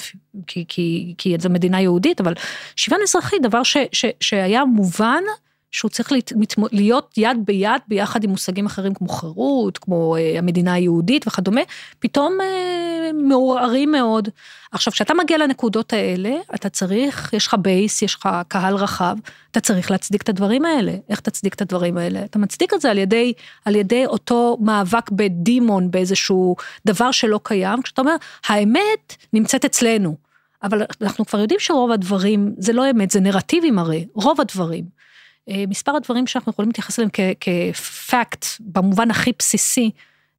כי, 0.47 0.65
כי, 0.67 1.15
כי 1.17 1.35
זו 1.39 1.49
מדינה 1.49 1.81
יהודית, 1.81 2.21
אבל 2.21 2.33
שוויון 2.75 3.01
אזרחי, 3.03 3.35
דבר 3.41 3.63
ש, 3.63 3.77
ש, 3.91 4.05
שהיה 4.19 4.65
מובן 4.65 5.23
שהוא 5.71 5.91
צריך 5.91 6.11
להת- 6.11 6.31
להיות 6.71 7.13
יד 7.17 7.37
ביד 7.45 7.81
ביחד 7.87 8.23
עם 8.23 8.29
מושגים 8.29 8.65
אחרים 8.65 8.93
כמו 8.93 9.07
חירות, 9.09 9.77
כמו 9.77 10.15
אה, 10.15 10.37
המדינה 10.37 10.73
היהודית 10.73 11.27
וכדומה, 11.27 11.61
פתאום 11.99 12.37
אה, 12.41 13.11
מעורערים 13.13 13.91
מאוד. 13.91 14.29
עכשיו, 14.71 14.93
כשאתה 14.93 15.13
מגיע 15.13 15.37
לנקודות 15.37 15.93
האלה, 15.93 16.35
אתה 16.55 16.69
צריך, 16.69 17.33
יש 17.33 17.47
לך 17.47 17.53
בייס, 17.53 18.01
יש 18.01 18.15
לך 18.15 18.29
קהל 18.47 18.75
רחב, 18.75 19.15
אתה 19.51 19.59
צריך 19.59 19.91
להצדיק 19.91 20.21
את 20.21 20.29
הדברים 20.29 20.65
האלה. 20.65 20.93
איך 21.09 21.19
תצדיק 21.19 21.53
את 21.53 21.61
הדברים 21.61 21.97
האלה? 21.97 22.23
אתה 22.23 22.39
מצדיק 22.39 22.73
את 22.73 22.81
זה 22.81 22.91
על 22.91 22.97
ידי, 22.97 23.33
על 23.65 23.75
ידי 23.75 24.05
אותו 24.05 24.57
מאבק 24.61 25.09
בדימון, 25.11 25.91
באיזשהו 25.91 26.55
דבר 26.85 27.11
שלא 27.11 27.39
קיים, 27.43 27.81
כשאתה 27.81 28.01
אומר, 28.01 28.15
האמת 28.47 29.15
נמצאת 29.33 29.65
אצלנו. 29.65 30.15
אבל 30.63 30.81
אנחנו 31.01 31.25
כבר 31.25 31.39
יודעים 31.39 31.59
שרוב 31.59 31.91
הדברים, 31.91 32.55
זה 32.57 32.73
לא 32.73 32.89
אמת, 32.91 33.11
זה 33.11 33.19
נרטיבים 33.19 33.79
הרי, 33.79 34.07
רוב 34.13 34.41
הדברים. 34.41 34.96
אה, 35.49 35.63
מספר 35.67 35.95
הדברים 35.95 36.27
שאנחנו 36.27 36.49
יכולים 36.51 36.69
להתייחס 36.69 36.99
אליהם 36.99 37.09
כפקט, 37.39 38.45
במובן 38.59 39.11
הכי 39.11 39.31
בסיסי, 39.39 39.91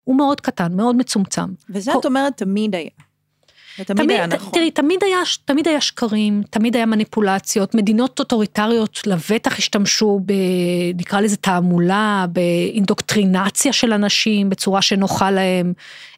הוא 0.04 0.16
מאוד 0.16 0.40
קטן, 0.40 0.76
מאוד 0.76 0.96
מצומצם. 0.96 1.46
וזה 1.70 1.92
כל- 1.92 1.98
את 2.00 2.06
אומרת 2.06 2.36
תמיד 2.36 2.74
היה. 2.74 2.90
ותמיד 3.78 4.10
היה 4.10 4.26
נכון. 4.26 4.52
תראי, 4.52 4.70
תמיד 4.70 5.04
היה, 5.04 5.18
תמיד 5.44 5.68
היה 5.68 5.80
שקרים, 5.80 6.42
תמיד 6.50 6.76
היה 6.76 6.86
מניפולציות, 6.86 7.74
מדינות 7.74 8.18
אוטוריטריות 8.18 9.00
לבטח 9.06 9.58
השתמשו 9.58 10.20
ב... 10.26 10.32
נקרא 10.94 11.20
לזה 11.20 11.36
תעמולה, 11.36 12.26
באינדוקטרינציה 12.32 13.72
של 13.72 13.92
אנשים, 13.92 14.50
בצורה 14.50 14.82
שנוחה 14.82 15.30
להם, 15.30 15.72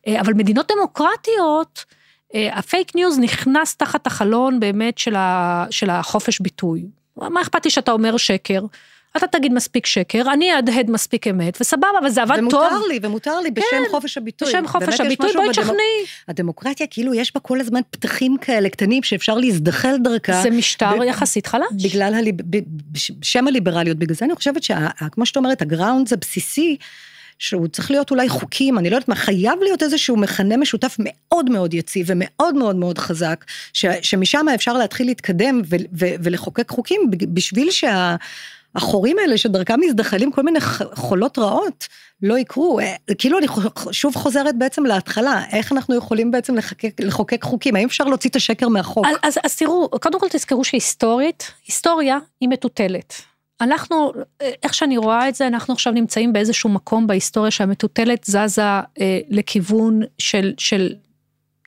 אה, 0.06 0.20
אבל 0.20 0.34
מדינות 0.34 0.70
דמוקרטיות, 0.76 1.84
אה, 2.34 2.58
הפייק 2.58 2.94
ניוז 2.94 3.18
נכנס 3.18 3.76
תחת 3.76 4.06
החלון 4.06 4.60
באמת 4.60 4.98
של, 4.98 5.16
ה... 5.16 5.66
של 5.70 5.90
החופש 5.90 6.40
ביטוי. 6.40 6.86
מה 7.28 7.42
אכפת 7.42 7.64
לי 7.64 7.70
שאתה 7.70 7.92
אומר 7.92 8.16
שקר? 8.16 8.60
אתה 9.16 9.26
תגיד 9.26 9.52
מספיק 9.52 9.86
שקר, 9.86 10.22
אני 10.32 10.52
אהדהד 10.52 10.90
מספיק 10.90 11.26
אמת, 11.26 11.58
וסבבה, 11.60 11.86
וזה 12.06 12.22
עבד 12.22 12.36
טוב. 12.50 12.62
ומותר 12.62 12.86
לי, 12.88 12.98
ומותר 13.02 13.40
לי, 13.40 13.50
בשם 13.50 13.64
חופש 13.90 14.18
הביטוי. 14.18 14.48
בשם 14.48 14.66
חופש 14.66 15.00
הביטוי, 15.00 15.32
בואי 15.32 15.48
בדמוק- 15.48 15.50
תשכנעי. 15.64 16.04
הדמוקרטיה, 16.28 16.86
כאילו 16.90 17.14
יש 17.14 17.34
בה 17.34 17.40
כל 17.40 17.60
הזמן 17.60 17.80
פתחים 17.90 18.36
כאלה 18.40 18.68
קטנים 18.68 19.02
שאפשר 19.02 19.34
להזדחל 19.34 19.96
דרכה. 20.02 20.42
זה 20.42 20.50
משטר 20.50 20.96
ב- 21.00 21.02
יחסית 21.02 21.46
חלש. 21.46 21.66
בגלל, 21.84 22.14
הליב... 22.14 22.34
בשם 23.20 23.48
הליברליות, 23.48 23.96
בגלל 23.96 24.14
זה 24.16 24.24
אני 24.24 24.34
חושבת 24.34 24.62
שכמו 24.62 25.26
שאת 25.26 25.36
אומרת, 25.36 25.62
ה 25.62 25.70
ground 25.70 26.12
הבסיסי, 26.12 26.76
שהוא 27.40 27.68
צריך 27.68 27.90
להיות 27.90 28.10
אולי 28.10 28.28
חוקים, 28.28 28.78
אני 28.78 28.90
לא 28.90 28.96
יודעת 28.96 29.08
מה, 29.08 29.14
חייב 29.14 29.58
להיות 29.62 29.82
איזשהו 29.82 30.16
מכנה 30.16 30.56
משותף 30.56 30.96
מאוד 30.98 31.50
מאוד 31.50 31.74
יציב 31.74 32.06
ומאוד 32.08 32.54
מאוד 32.54 32.76
מאוד 32.76 32.98
חזק, 32.98 33.44
ש, 33.72 33.86
שמשם 34.02 34.46
אפשר 34.54 34.72
להתחיל 34.72 35.06
להתקדם 35.06 35.62
ו, 35.64 35.76
ו, 35.98 36.06
ולחוקק 36.22 36.70
חוקים 36.70 37.00
בשביל 37.10 37.68
שהחורים 37.70 39.16
האלה 39.18 39.38
שדרכם 39.38 39.80
מזדחלים 39.80 40.32
כל 40.32 40.42
מיני 40.42 40.60
חולות 40.94 41.38
רעות, 41.38 41.88
לא 42.22 42.38
יקרו. 42.38 42.80
אה, 42.80 42.94
כאילו 43.18 43.38
אני 43.38 43.46
שוב 43.92 44.16
חוזרת 44.16 44.58
בעצם 44.58 44.86
להתחלה, 44.86 45.44
איך 45.52 45.72
אנחנו 45.72 45.94
יכולים 45.94 46.30
בעצם 46.30 46.54
לחוקק, 46.54 47.00
לחוקק 47.00 47.44
חוקים, 47.44 47.76
האם 47.76 47.86
אפשר 47.86 48.04
להוציא 48.04 48.30
את 48.30 48.36
השקר 48.36 48.68
מהחוק? 48.68 49.06
אז, 49.06 49.16
אז, 49.22 49.38
אז 49.44 49.56
תראו, 49.56 49.88
קודם 49.88 50.20
כל 50.20 50.26
תזכרו 50.30 50.64
שהיסטורית, 50.64 51.52
היסטוריה 51.66 52.18
היא 52.40 52.48
מטוטלת. 52.48 53.29
אנחנו, 53.60 54.12
איך 54.62 54.74
שאני 54.74 54.96
רואה 54.96 55.28
את 55.28 55.34
זה, 55.34 55.46
אנחנו 55.46 55.74
עכשיו 55.74 55.92
נמצאים 55.92 56.32
באיזשהו 56.32 56.70
מקום 56.70 57.06
בהיסטוריה 57.06 57.50
שהמטוטלת 57.50 58.24
זזה 58.24 58.62
אה, 58.62 58.84
לכיוון 59.28 60.00
של, 60.18 60.54
של 60.58 60.94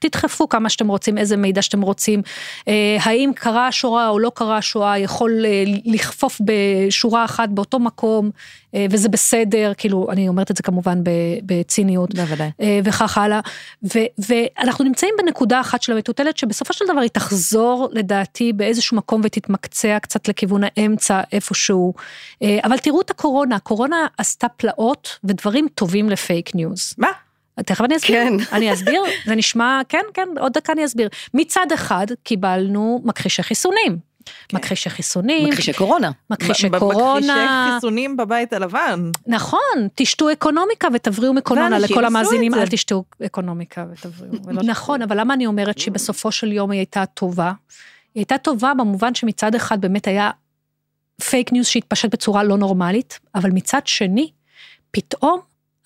תדחפו 0.09 0.49
כמה 0.49 0.69
שאתם 0.69 0.87
רוצים, 0.87 1.17
איזה 1.17 1.37
מידע 1.37 1.61
שאתם 1.61 1.81
רוצים, 1.81 2.21
אה, 2.67 2.97
האם 3.01 3.31
קרה 3.35 3.67
השואה 3.67 4.09
או 4.09 4.19
לא 4.19 4.31
קרה 4.35 4.57
השואה, 4.57 4.97
יכול 4.97 5.45
אה, 5.45 5.63
לכפוף 5.85 6.41
בשורה 6.45 7.25
אחת 7.25 7.49
באותו 7.49 7.79
מקום, 7.79 8.31
אה, 8.75 8.85
וזה 8.89 9.09
בסדר, 9.09 9.71
כאילו, 9.77 10.07
אני 10.11 10.27
אומרת 10.27 10.51
את 10.51 10.57
זה 10.57 10.63
כמובן 10.63 11.01
בציניות, 11.45 12.15
בוודאי. 12.15 12.51
וכך 12.83 13.17
הלאה, 13.17 13.39
ו, 13.83 13.99
ואנחנו 14.29 14.85
נמצאים 14.85 15.13
בנקודה 15.17 15.61
אחת 15.61 15.81
של 15.81 15.91
המטוטלת, 15.91 16.37
שבסופו 16.37 16.73
של 16.73 16.85
דבר 16.91 16.99
היא 16.99 17.09
תחזור, 17.09 17.89
לדעתי, 17.91 18.53
באיזשהו 18.53 18.97
מקום 18.97 19.21
ותתמקצע 19.23 19.99
קצת 19.99 20.27
לכיוון 20.27 20.61
האמצע 20.63 21.21
איפשהו, 21.31 21.93
אבל 22.43 22.77
תראו 22.77 23.01
את 23.01 23.09
הקורונה, 23.09 23.55
הקורונה 23.55 24.07
עשתה 24.17 24.47
פלאות 24.47 25.19
ודברים 25.23 25.67
טובים 25.75 26.09
לפייק 26.09 26.55
ניוז. 26.55 26.93
מה? 26.97 27.22
תכף 27.61 27.81
אני 27.81 27.95
אסביר, 27.95 28.23
כן. 28.23 28.33
אני 28.51 28.73
אסביר, 28.73 29.03
זה 29.27 29.35
נשמע, 29.35 29.81
כן, 29.89 30.03
כן, 30.13 30.27
עוד 30.39 30.53
דקה 30.53 30.73
אני 30.73 30.85
אסביר. 30.85 31.09
מצד 31.33 31.67
אחד 31.73 32.05
קיבלנו 32.23 33.01
מכחישי 33.03 33.43
חיסונים. 33.43 33.97
כן. 34.47 34.57
מכחישי 34.57 34.89
חיסונים. 34.89 35.49
מכחישי 35.49 35.73
קורונה. 35.73 36.11
מכחישי 36.29 36.69
קורונה. 36.79 37.17
מכחישי 37.19 37.73
חיסונים 37.75 38.17
בבית 38.17 38.53
הלבן. 38.53 39.11
נכון, 39.27 39.87
תשתו 39.95 40.31
אקונומיקה 40.31 40.87
ותבריאו 40.93 41.33
מקורונה 41.33 41.79
לכל 41.79 42.05
המאזינים, 42.05 42.53
אל 42.53 42.67
תשתו 42.67 43.03
אקונומיקה 43.25 43.85
ותבריאו. 43.91 44.63
נכון, 44.63 45.01
אבל 45.01 45.19
למה 45.19 45.33
אני 45.33 45.45
אומרת 45.45 45.77
שבסופו 45.77 46.31
של 46.31 46.51
יום 46.51 46.71
היא 46.71 46.79
הייתה 46.79 47.05
טובה? 47.05 47.51
היא 48.15 48.21
הייתה 48.21 48.37
טובה 48.37 48.73
במובן 48.73 49.15
שמצד 49.15 49.55
אחד 49.55 49.81
באמת 49.81 50.07
היה 50.07 50.31
פייק 51.21 51.51
ניוז 51.51 51.67
שהתפשט 51.67 52.13
בצורה 52.13 52.43
לא 52.43 52.57
נורמלית, 52.57 53.19
אבל 53.35 53.49
מצד 53.49 53.81
שני, 53.85 54.31
פתאום 54.91 55.39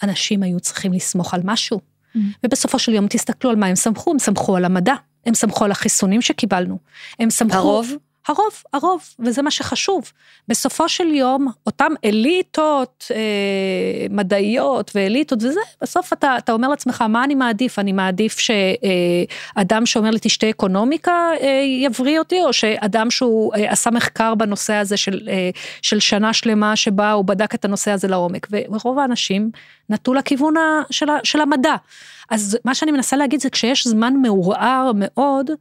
אנשים 0.04 0.44
היו 0.44 0.60
צריכים 0.60 0.94
לסמוך 0.94 1.34
על 1.34 1.42
משהו. 1.44 1.80
Mm. 1.80 2.20
ובסופו 2.44 2.80
של 2.80 2.94
יום 2.94 3.08
תסתכלו 3.08 3.50
על 3.50 3.56
מה 3.56 3.66
הם 3.66 3.76
סמכו, 3.76 4.12
הם 4.12 4.20
סמכו 4.20 4.58
על 4.58 4.66
המדע, 4.66 4.94
הם 5.26 5.34
סמכו 5.34 5.66
על 5.66 5.72
החיסונים 5.72 6.22
שקיבלנו, 6.22 6.78
הם 7.20 7.30
סמכו... 7.30 7.58
הרוב? 7.58 7.92
הרוב, 8.28 8.63
הרוב, 8.74 9.04
וזה 9.20 9.42
מה 9.42 9.52
שחשוב. 9.52 10.12
בסופו 10.48 10.90
של 10.90 11.08
יום, 11.08 11.48
אותם 11.66 11.92
אליטות 12.06 13.06
אה, 13.12 14.08
מדעיות 14.10 14.92
ואליטות 14.96 15.44
וזה, 15.44 15.60
בסוף 15.82 16.13
אתה, 16.13 16.38
אתה 16.38 16.52
אומר 16.52 16.68
לעצמך, 16.68 17.02
מה 17.02 17.24
אני 17.24 17.36
מעדיף? 17.36 17.80
אני 17.80 17.92
מעדיף 17.92 18.38
שאדם 18.40 19.86
שאומר 19.86 20.10
לי 20.10 20.20
תשתה 20.22 20.50
אקונומיקה 20.50 21.30
אה, 21.42 21.63
יבריא 21.84 22.20
אותי, 22.20 22.42
או 22.42 22.54
שאדם 22.54 23.12
שהוא 23.12 23.54
אה, 23.56 23.72
עשה 23.72 23.92
מחקר 23.92 24.36
בנושא 24.36 24.74
הזה 24.74 24.98
של, 24.98 25.30
אה, 25.32 25.50
של 25.82 26.00
שנה 26.00 26.34
שלמה 26.34 26.76
שבה 26.76 27.12
הוא 27.12 27.26
בדק 27.26 27.56
את 27.56 27.66
הנושא 27.66 27.92
הזה 27.92 28.08
לעומק, 28.08 28.48
ורוב 28.52 29.00
האנשים 29.00 29.52
נטו 29.90 30.13
לכיוון 30.13 30.54
של, 30.92 31.06
של 31.24 31.42
המדע. 31.42 31.76
אז 32.30 32.58
מה 32.66 32.76
שאני 32.76 32.92
מנסה 32.92 33.18
להגיד 33.18 33.40
זה 33.40 33.50
כשיש 33.50 33.88
זמן 33.88 34.13
מעורער 34.22 34.92
מאוד, 34.96 35.52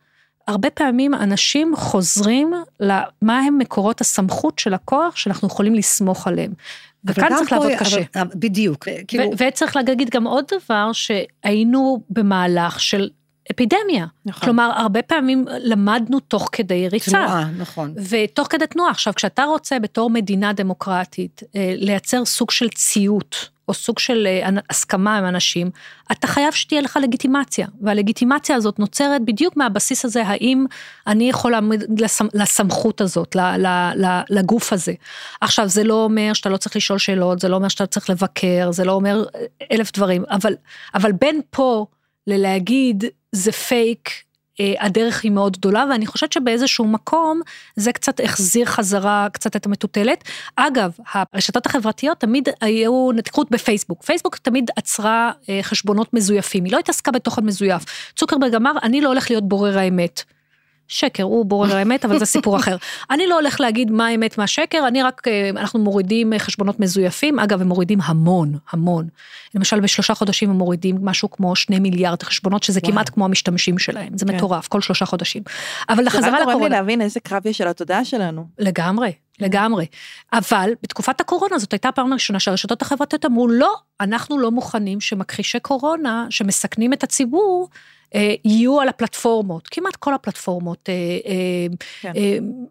הרבה 0.46 0.70
פעמים 0.70 1.14
אנשים 1.14 1.76
חוזרים 1.76 2.52
למה 2.80 3.38
הם 3.38 3.58
מקורות 3.58 4.00
הסמכות 4.00 4.58
של 4.58 4.74
הכוח 4.74 5.16
שאנחנו 5.16 5.48
יכולים 5.48 5.74
לסמוך 5.74 6.26
עליהם. 6.26 6.52
וכאן 7.04 7.28
צריך 7.38 7.52
לעבוד 7.52 7.70
אבל, 7.70 7.78
קשה. 7.78 8.00
אבל, 8.14 8.30
בדיוק. 8.34 8.88
כאילו... 9.08 9.30
וצריך 9.38 9.76
להגיד 9.76 10.10
גם 10.10 10.26
עוד 10.26 10.44
דבר, 10.50 10.90
שהיינו 10.92 12.00
במהלך 12.10 12.80
של 12.80 13.10
אפידמיה. 13.50 14.06
נכון. 14.26 14.40
כלומר, 14.44 14.72
הרבה 14.76 15.02
פעמים 15.02 15.44
למדנו 15.58 16.20
תוך 16.20 16.48
כדי 16.52 16.88
ריצה. 16.88 17.10
תנועה, 17.10 17.50
נכון. 17.58 17.94
ותוך 18.08 18.48
כדי 18.50 18.66
תנועה. 18.66 18.90
עכשיו, 18.90 19.14
כשאתה 19.14 19.44
רוצה 19.44 19.78
בתור 19.78 20.10
מדינה 20.10 20.52
דמוקרטית 20.52 21.42
אה, 21.56 21.74
לייצר 21.76 22.24
סוג 22.24 22.50
של 22.50 22.68
ציות, 22.68 23.48
או 23.68 23.74
סוג 23.74 23.98
של 23.98 24.26
אה, 24.26 24.48
הסכמה 24.70 25.18
עם 25.18 25.24
אנשים, 25.24 25.70
אתה 26.12 26.26
חייב 26.26 26.52
שתהיה 26.52 26.80
לך 26.80 26.98
לגיטימציה, 27.02 27.66
והלגיטימציה 27.80 28.56
הזאת 28.56 28.78
נוצרת 28.78 29.24
בדיוק 29.24 29.56
מהבסיס 29.56 30.04
הזה, 30.04 30.22
האם 30.26 30.66
אני 31.06 31.30
יכול 31.30 31.52
לעמוד 31.52 31.80
לסמכות 32.34 33.00
הזאת, 33.00 33.36
לגוף 34.30 34.72
הזה. 34.72 34.92
עכשיו, 35.40 35.68
זה 35.68 35.84
לא 35.84 36.04
אומר 36.04 36.32
שאתה 36.32 36.48
לא 36.48 36.56
צריך 36.56 36.76
לשאול 36.76 36.98
שאלות, 36.98 37.40
זה 37.40 37.48
לא 37.48 37.56
אומר 37.56 37.68
שאתה 37.68 37.86
צריך 37.86 38.10
לבקר, 38.10 38.72
זה 38.72 38.84
לא 38.84 38.92
אומר 38.92 39.24
אה, 39.34 39.40
אלף 39.72 39.92
דברים, 39.92 40.24
אבל, 40.30 40.54
אבל 40.94 41.12
בין 41.12 41.40
פה 41.50 41.86
ללהגיד 42.26 43.04
זה 43.32 43.52
פייק, 43.52 44.10
אה, 44.60 44.74
הדרך 44.80 45.24
היא 45.24 45.32
מאוד 45.32 45.56
גדולה, 45.56 45.84
ואני 45.90 46.06
חושבת 46.06 46.32
שבאיזשהו 46.32 46.84
מקום 46.84 47.40
זה 47.76 47.92
קצת 47.92 48.20
החזיר 48.20 48.66
חזרה 48.66 49.26
קצת 49.32 49.56
את 49.56 49.66
המטוטלת. 49.66 50.24
אגב, 50.56 50.96
הרשתות 51.12 51.66
החברתיות 51.66 52.20
תמיד 52.20 52.48
היו, 52.60 53.08
תקחו 53.24 53.44
בפייסבוק, 53.50 54.02
פייסבוק 54.02 54.36
תמיד 54.36 54.70
עצרה 54.76 55.32
אה, 55.48 55.58
חשבונות 55.62 56.14
מזויפים, 56.14 56.64
היא 56.64 56.72
לא 56.72 56.78
התעסקה 56.78 57.10
בתוכן 57.10 57.44
מזויף. 57.44 58.12
צוקרברג 58.16 58.54
אמר, 58.54 58.72
אני 58.82 59.00
לא 59.00 59.08
הולך 59.08 59.30
להיות 59.30 59.48
בורר 59.48 59.78
האמת. 59.78 60.22
שקר, 60.88 61.22
הוא 61.22 61.46
בורר 61.46 61.76
האמת, 61.76 62.04
אבל 62.04 62.18
זה 62.18 62.24
סיפור 62.24 62.56
אחר. 62.60 62.76
אני 63.10 63.26
לא 63.26 63.34
הולך 63.34 63.60
להגיד 63.60 63.90
מה 63.90 64.06
האמת 64.06 64.38
מה 64.38 64.46
שקר, 64.46 64.84
אני 64.88 65.02
רק, 65.02 65.22
אה, 65.28 65.50
אנחנו 65.50 65.80
מורידים 65.80 66.32
אה, 66.32 66.38
חשבונות 66.38 66.80
מזויפים, 66.80 67.38
אגב, 67.38 67.60
הם 67.60 67.68
מורידים 67.68 67.98
המון, 68.02 68.58
המון. 68.70 69.08
למשל, 69.54 69.80
בשלושה 69.80 70.14
חודשים 70.14 70.50
הם 70.50 70.56
מורידים 70.56 70.96
משהו 71.02 71.30
כמו 71.30 71.56
שני 71.56 71.78
מיליארד 71.78 72.22
חשבונות, 72.22 72.62
שזה 72.62 72.80
וואו. 72.82 72.92
כמעט 72.92 73.08
כמו 73.08 73.24
המשתמשים 73.24 73.78
שלהם, 73.78 74.18
זה 74.18 74.26
כן. 74.26 74.36
מטורף, 74.36 74.68
כל 74.68 74.80
שלושה 74.80 75.06
חודשים. 75.06 75.42
אבל 75.88 76.04
לחזרה 76.04 76.20
לקורונה... 76.20 76.44
זה 76.44 76.50
רק 76.50 76.56
גורם 76.56 76.62
לי 76.62 76.68
להבין 76.68 77.00
איזה 77.00 77.20
קרב 77.20 77.46
יש 77.46 77.60
על 77.60 77.68
התודעה 77.68 78.04
שלנו. 78.04 78.46
לגמרי, 78.58 79.12
לגמרי. 79.40 79.86
אבל 80.32 80.70
בתקופת 80.82 81.20
הקורונה 81.20 81.58
זאת 81.58 81.72
הייתה 81.72 81.88
הפעם 81.88 82.12
הראשונה 82.12 82.40
שהרשתות 82.40 82.82
החברתיות 82.82 83.24
אמרו, 83.24 83.48
לא, 83.48 83.74
אנחנו 84.00 84.38
לא 84.38 84.50
מוכנים 84.50 85.00
שמכחישי 85.00 85.60
קורונה, 85.60 86.26
שמסכנים 86.30 86.92
את 86.92 87.02
הציבור, 87.02 87.68
יהיו 88.44 88.80
על 88.80 88.88
הפלטפורמות, 88.88 89.68
כמעט 89.68 89.96
כל 89.96 90.14
הפלטפורמות, 90.14 90.88
אה, 90.88 90.94
אה, 91.26 91.66
כן. 92.00 92.12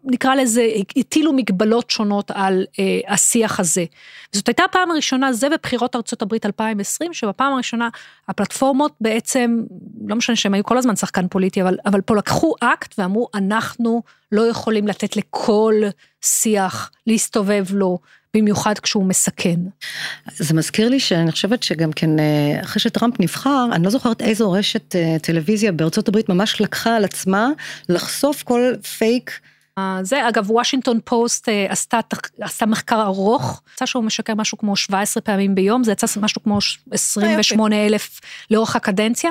נקרא 0.04 0.34
לזה, 0.34 0.66
הטילו 0.96 1.32
מגבלות 1.32 1.90
שונות 1.90 2.30
על 2.34 2.64
השיח 3.08 3.60
הזה. 3.60 3.84
זאת 4.32 4.48
הייתה 4.48 4.64
הפעם 4.64 4.90
הראשונה, 4.90 5.32
זה 5.32 5.48
בבחירות 5.48 5.96
ארצות 5.96 6.22
הברית 6.22 6.46
2020, 6.46 7.12
שבפעם 7.12 7.52
הראשונה 7.52 7.88
הפלטפורמות 8.28 8.92
בעצם, 9.00 9.62
לא 10.06 10.16
משנה 10.16 10.36
שהם 10.36 10.54
היו 10.54 10.64
כל 10.64 10.78
הזמן 10.78 10.96
שחקן 10.96 11.28
פוליטי, 11.28 11.62
אבל, 11.62 11.78
אבל 11.86 12.00
פה 12.00 12.16
לקחו 12.16 12.54
אקט 12.60 12.94
ואמרו, 12.98 13.28
אנחנו 13.34 14.02
לא 14.32 14.42
יכולים 14.42 14.88
לתת 14.88 15.16
לכל 15.16 15.74
שיח 16.22 16.90
להסתובב 17.06 17.64
לו. 17.70 17.98
במיוחד 18.34 18.78
כשהוא 18.78 19.04
מסכן. 19.06 19.60
זה 20.36 20.54
מזכיר 20.54 20.88
לי 20.88 21.00
שאני 21.00 21.32
חושבת 21.32 21.62
שגם 21.62 21.92
כן, 21.92 22.18
אה, 22.18 22.60
אחרי 22.62 22.80
שטראמפ 22.80 23.20
נבחר, 23.20 23.68
אני 23.72 23.84
לא 23.84 23.90
זוכרת 23.90 24.22
איזו 24.22 24.52
רשת 24.52 24.96
אה, 24.96 25.16
טלוויזיה 25.22 25.72
בארצות 25.72 26.08
הברית 26.08 26.28
ממש 26.28 26.60
לקחה 26.60 26.96
על 26.96 27.04
עצמה 27.04 27.48
לחשוף 27.88 28.42
כל 28.42 28.72
פייק. 28.98 29.40
זה 30.02 30.28
אגב 30.28 30.50
וושינגטון 30.50 30.98
פוסט 31.04 31.48
אה, 31.48 31.66
עשתה, 31.68 32.00
עשתה 32.40 32.66
מחקר 32.66 33.02
ארוך, 33.02 33.62
יצא 33.74 33.86
שהוא 33.86 34.04
משקר 34.04 34.34
משהו 34.34 34.58
כמו 34.58 34.76
17 34.76 35.20
פעמים 35.20 35.54
ביום, 35.54 35.84
זה 35.84 35.92
יצא 35.92 36.06
משהו 36.20 36.42
כמו 36.42 36.58
28 36.90 37.86
אלף 37.86 38.20
לאורך 38.50 38.76
הקדנציה. 38.76 39.30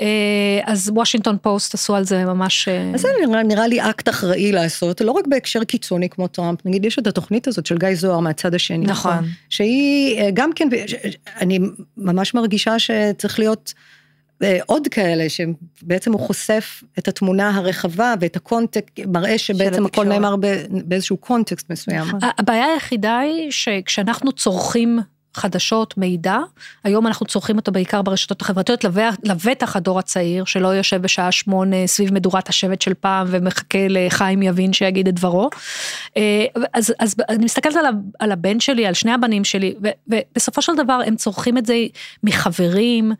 אה, 0.00 0.60
אז 0.64 0.90
וושינגטון 0.94 1.36
פוסט 1.42 1.74
עשו 1.74 1.96
על 1.96 2.04
זה 2.04 2.24
ממש... 2.24 2.68
אה, 2.68 2.90
אז 2.94 3.00
זה 3.00 3.08
נראה, 3.26 3.42
נראה 3.42 3.66
לי 3.66 3.80
אקט 3.80 4.08
אחראי 4.08 4.52
לעשות, 4.52 5.00
לא 5.00 5.12
רק 5.12 5.26
בהקשר 5.26 5.64
קיצוני 5.64 6.08
כמו 6.08 6.28
טראמפ, 6.28 6.66
נגיד 6.66 6.84
יש 6.84 6.98
את 6.98 7.06
התוכנית 7.06 7.48
הזאת 7.48 7.66
של 7.66 7.78
גיא 7.78 7.94
זוהר 7.94 8.20
מהצד 8.20 8.54
השני. 8.54 8.86
נכון. 8.86 9.24
שהיא 9.48 10.22
גם 10.34 10.50
כן, 10.52 10.68
אני 11.40 11.58
ממש 11.96 12.34
מרגישה 12.34 12.78
שצריך 12.78 13.38
להיות... 13.38 13.74
עוד 14.66 14.88
כאלה 14.88 15.26
שבעצם 15.28 16.12
הוא 16.12 16.20
חושף 16.20 16.82
את 16.98 17.08
התמונה 17.08 17.56
הרחבה 17.56 18.14
ואת 18.20 18.36
הקונטקסט, 18.36 19.06
מראה 19.06 19.38
שבעצם 19.38 19.86
הכל 19.86 20.04
נאמר 20.04 20.36
באיזשהו 20.70 21.16
קונטקסט 21.16 21.70
מסוים. 21.70 22.04
הבעיה 22.38 22.64
היחידה 22.64 23.18
היא 23.18 23.50
שכשאנחנו 23.50 24.32
צורכים 24.32 24.98
חדשות, 25.36 25.98
מידע, 25.98 26.38
היום 26.84 27.06
אנחנו 27.06 27.26
צורכים 27.26 27.56
אותו 27.56 27.72
בעיקר 27.72 28.02
ברשתות 28.02 28.42
החברתיות, 28.42 28.84
לבטח 29.24 29.76
הדור 29.76 29.98
הצעיר, 29.98 30.44
שלא 30.44 30.68
יושב 30.68 31.02
בשעה 31.02 31.32
שמונה 31.32 31.86
סביב 31.86 32.14
מדורת 32.14 32.48
השבט 32.48 32.82
של 32.82 32.94
פעם 32.94 33.26
ומחכה 33.30 33.86
לחיים 33.88 34.42
יבין 34.42 34.72
שיגיד 34.72 35.08
את 35.08 35.14
דברו. 35.14 35.50
אה, 36.16 36.44
אז, 36.72 36.94
אז 36.98 37.14
אני 37.28 37.44
מסתכלת 37.44 37.76
על, 37.76 37.84
על 38.18 38.32
הבן 38.32 38.60
שלי, 38.60 38.86
על 38.86 38.94
שני 38.94 39.12
הבנים 39.12 39.44
שלי, 39.44 39.74
ובסופו 40.08 40.62
של 40.62 40.72
דבר 40.76 41.00
הם 41.06 41.16
צורכים 41.16 41.58
את 41.58 41.66
זה 41.66 41.76
מחברים, 42.22 43.12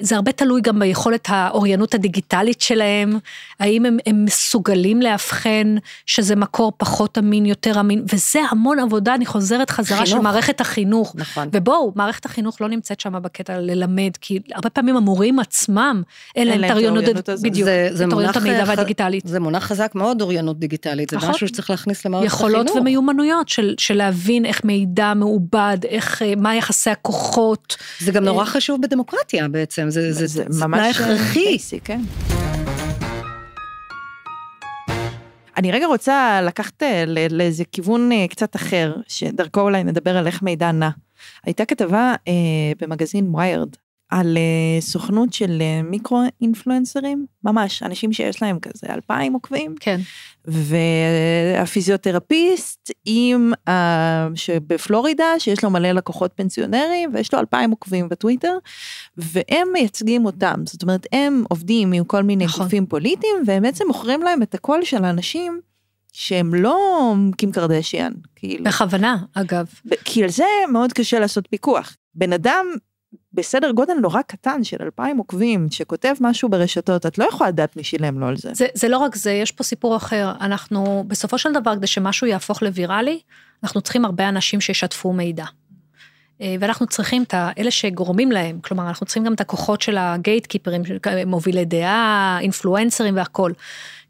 זה 0.00 0.16
הרבה 0.16 0.32
תלוי 0.32 0.60
גם 0.60 0.78
ביכולת 0.78 1.26
האוריינות 1.28 1.94
הדיגיטלית 1.94 2.60
שלהם, 2.60 3.18
האם 3.60 3.86
הם, 3.86 3.98
הם 4.06 4.24
מסוגלים 4.24 5.02
לאבחן 5.02 5.76
שזה 6.06 6.36
מקור 6.36 6.72
פחות 6.76 7.18
אמין, 7.18 7.46
יותר 7.46 7.80
אמין, 7.80 8.04
וזה 8.12 8.40
המון 8.50 8.78
עבודה, 8.78 9.14
אני 9.14 9.26
חוזרת 9.26 9.70
חזרה 9.70 9.98
חינוך. 9.98 10.10
של 10.10 10.18
מערכת 10.18 10.60
החינוך. 10.60 11.12
נכון. 11.16 11.48
ובואו, 11.52 11.92
מערכת 11.94 12.24
החינוך 12.24 12.60
לא 12.60 12.68
נמצאת 12.68 13.00
שם 13.00 13.22
בקטע 13.22 13.60
ללמד, 13.60 14.10
כי 14.20 14.38
הרבה 14.52 14.70
פעמים 14.70 14.96
המורים 14.96 15.38
עצמם, 15.38 16.02
אין 16.36 16.48
להם 16.48 16.64
את 16.64 16.70
האוריינות, 16.70 17.04
בדיוק, 17.42 17.64
זה, 17.64 17.88
זה 17.92 18.04
את 18.04 18.12
אוריינות 18.12 18.36
המידע 18.36 18.64
ח... 18.64 18.68
והדיגיטלית. 18.68 19.26
זה 19.26 19.40
מונח 19.40 19.64
חזק 19.64 19.92
מאוד, 19.94 20.22
אוריינות 20.22 20.58
דיגיטלית, 20.58 21.10
זה 21.10 21.16
נכון. 21.16 21.30
משהו 21.30 21.48
שצריך 21.48 21.70
להכניס 21.70 22.06
למערכת 22.06 22.26
יכולות 22.26 22.54
החינוך. 22.54 22.68
יכולות 22.68 22.82
ומיומנויות 22.82 23.48
של, 23.48 23.74
של 23.78 23.94
להבין 23.94 24.44
איך 24.44 24.64
מידע 24.64 25.14
מעובד, 25.14 25.78
איך, 25.88 26.22
אה, 26.22 26.32
מה 26.36 26.56
יחסי 26.56 26.90
הכוחות. 26.90 27.76
זה 28.00 28.12
גם 28.12 28.24
נורא 28.24 28.44
חשוב 28.44 28.82
בדמוקרטיה 28.82 29.17
בעצם, 29.50 29.90
זה, 29.90 30.12
זה, 30.12 30.26
זה, 30.26 30.44
זה 30.48 30.66
ממש 30.66 30.96
הכרחי. 30.96 31.44
בייסי, 31.44 31.80
כן. 31.80 32.00
אני 35.56 35.72
רגע 35.72 35.86
רוצה 35.86 36.40
לקחת 36.42 36.82
אה, 36.82 37.04
לאיזה 37.30 37.64
כיוון 37.72 38.12
אה, 38.12 38.26
קצת 38.28 38.56
אחר, 38.56 38.96
שדרכו 39.08 39.60
אולי 39.60 39.84
נדבר 39.84 40.16
על 40.16 40.26
איך 40.26 40.42
מידע 40.42 40.72
נע. 40.72 40.90
הייתה 41.44 41.64
כתבה 41.64 42.14
אה, 42.28 42.32
במגזין 42.80 43.34
ויירד 43.34 43.68
על 44.10 44.36
uh, 44.36 44.40
סוכנות 44.82 45.32
של 45.32 45.58
uh, 45.58 45.62
מיקרו 45.90 46.22
אינפלואנסרים, 46.40 47.26
ממש, 47.44 47.82
אנשים 47.82 48.12
שיש 48.12 48.42
להם 48.42 48.58
כזה 48.58 48.86
אלפיים 48.90 49.32
עוקבים. 49.32 49.74
כן. 49.80 50.00
והפיזיותרפיסט 50.44 52.90
עם, 53.04 53.52
uh, 53.68 53.72
שבפלורידה, 54.34 55.24
שיש 55.38 55.64
לו 55.64 55.70
מלא 55.70 55.92
לקוחות 55.92 56.32
פנסיונרים, 56.34 57.10
ויש 57.14 57.34
לו 57.34 57.40
אלפיים 57.40 57.70
עוקבים 57.70 58.08
בטוויטר, 58.08 58.58
והם 59.16 59.68
מייצגים 59.72 60.26
אותם, 60.26 60.62
זאת 60.66 60.82
אומרת, 60.82 61.06
הם 61.12 61.44
עובדים 61.48 61.92
עם 61.92 62.04
כל 62.04 62.22
מיני 62.22 62.44
נכון. 62.44 62.64
גופים 62.64 62.86
פוליטיים, 62.86 63.36
והם 63.46 63.62
בעצם 63.62 63.84
מוכרים 63.86 64.22
להם 64.22 64.42
את 64.42 64.54
הקול 64.54 64.84
של 64.84 65.04
האנשים. 65.04 65.60
שהם 66.12 66.54
לא 66.54 67.14
קים 67.36 67.52
קרדשיאן, 67.52 68.12
כאילו. 68.36 68.64
בכוונה, 68.64 69.16
אגב. 69.34 69.66
כי 70.04 70.22
על 70.22 70.28
זה 70.28 70.44
מאוד 70.72 70.92
קשה 70.92 71.18
לעשות 71.18 71.46
פיקוח. 71.50 71.96
בן 72.14 72.32
אדם 72.32 72.66
בסדר 73.32 73.70
גודל 73.70 73.94
נורא 73.94 74.22
קטן 74.22 74.64
של 74.64 74.76
אלפיים 74.80 75.18
עוקבים, 75.18 75.66
שכותב 75.70 76.14
משהו 76.20 76.48
ברשתות, 76.48 77.06
את 77.06 77.18
לא 77.18 77.24
יכולה 77.24 77.50
לדעת 77.50 77.76
מי 77.76 77.84
שילם 77.84 78.18
לו 78.18 78.26
על 78.26 78.36
זה. 78.36 78.50
זה. 78.54 78.66
זה 78.74 78.88
לא 78.88 78.98
רק 78.98 79.14
זה, 79.14 79.32
יש 79.32 79.52
פה 79.52 79.64
סיפור 79.64 79.96
אחר. 79.96 80.32
אנחנו, 80.40 81.04
בסופו 81.06 81.38
של 81.38 81.52
דבר, 81.52 81.76
כדי 81.76 81.86
שמשהו 81.86 82.26
יהפוך 82.26 82.62
לוויראלי, 82.62 83.20
אנחנו 83.62 83.80
צריכים 83.80 84.04
הרבה 84.04 84.28
אנשים 84.28 84.60
שישתפו 84.60 85.12
מידע. 85.12 85.44
אה, 86.40 86.54
ואנחנו 86.60 86.86
צריכים 86.86 87.22
את 87.22 87.34
אלה 87.58 87.70
שגורמים 87.70 88.32
להם, 88.32 88.60
כלומר, 88.60 88.88
אנחנו 88.88 89.06
צריכים 89.06 89.24
גם 89.24 89.34
את 89.34 89.40
הכוחות 89.40 89.82
של 89.82 89.96
הגייט 89.98 90.46
קיפרים, 90.46 90.82
מובילי 91.26 91.64
דעה, 91.64 92.38
אינפלואנסרים 92.40 93.16
והכול. 93.16 93.52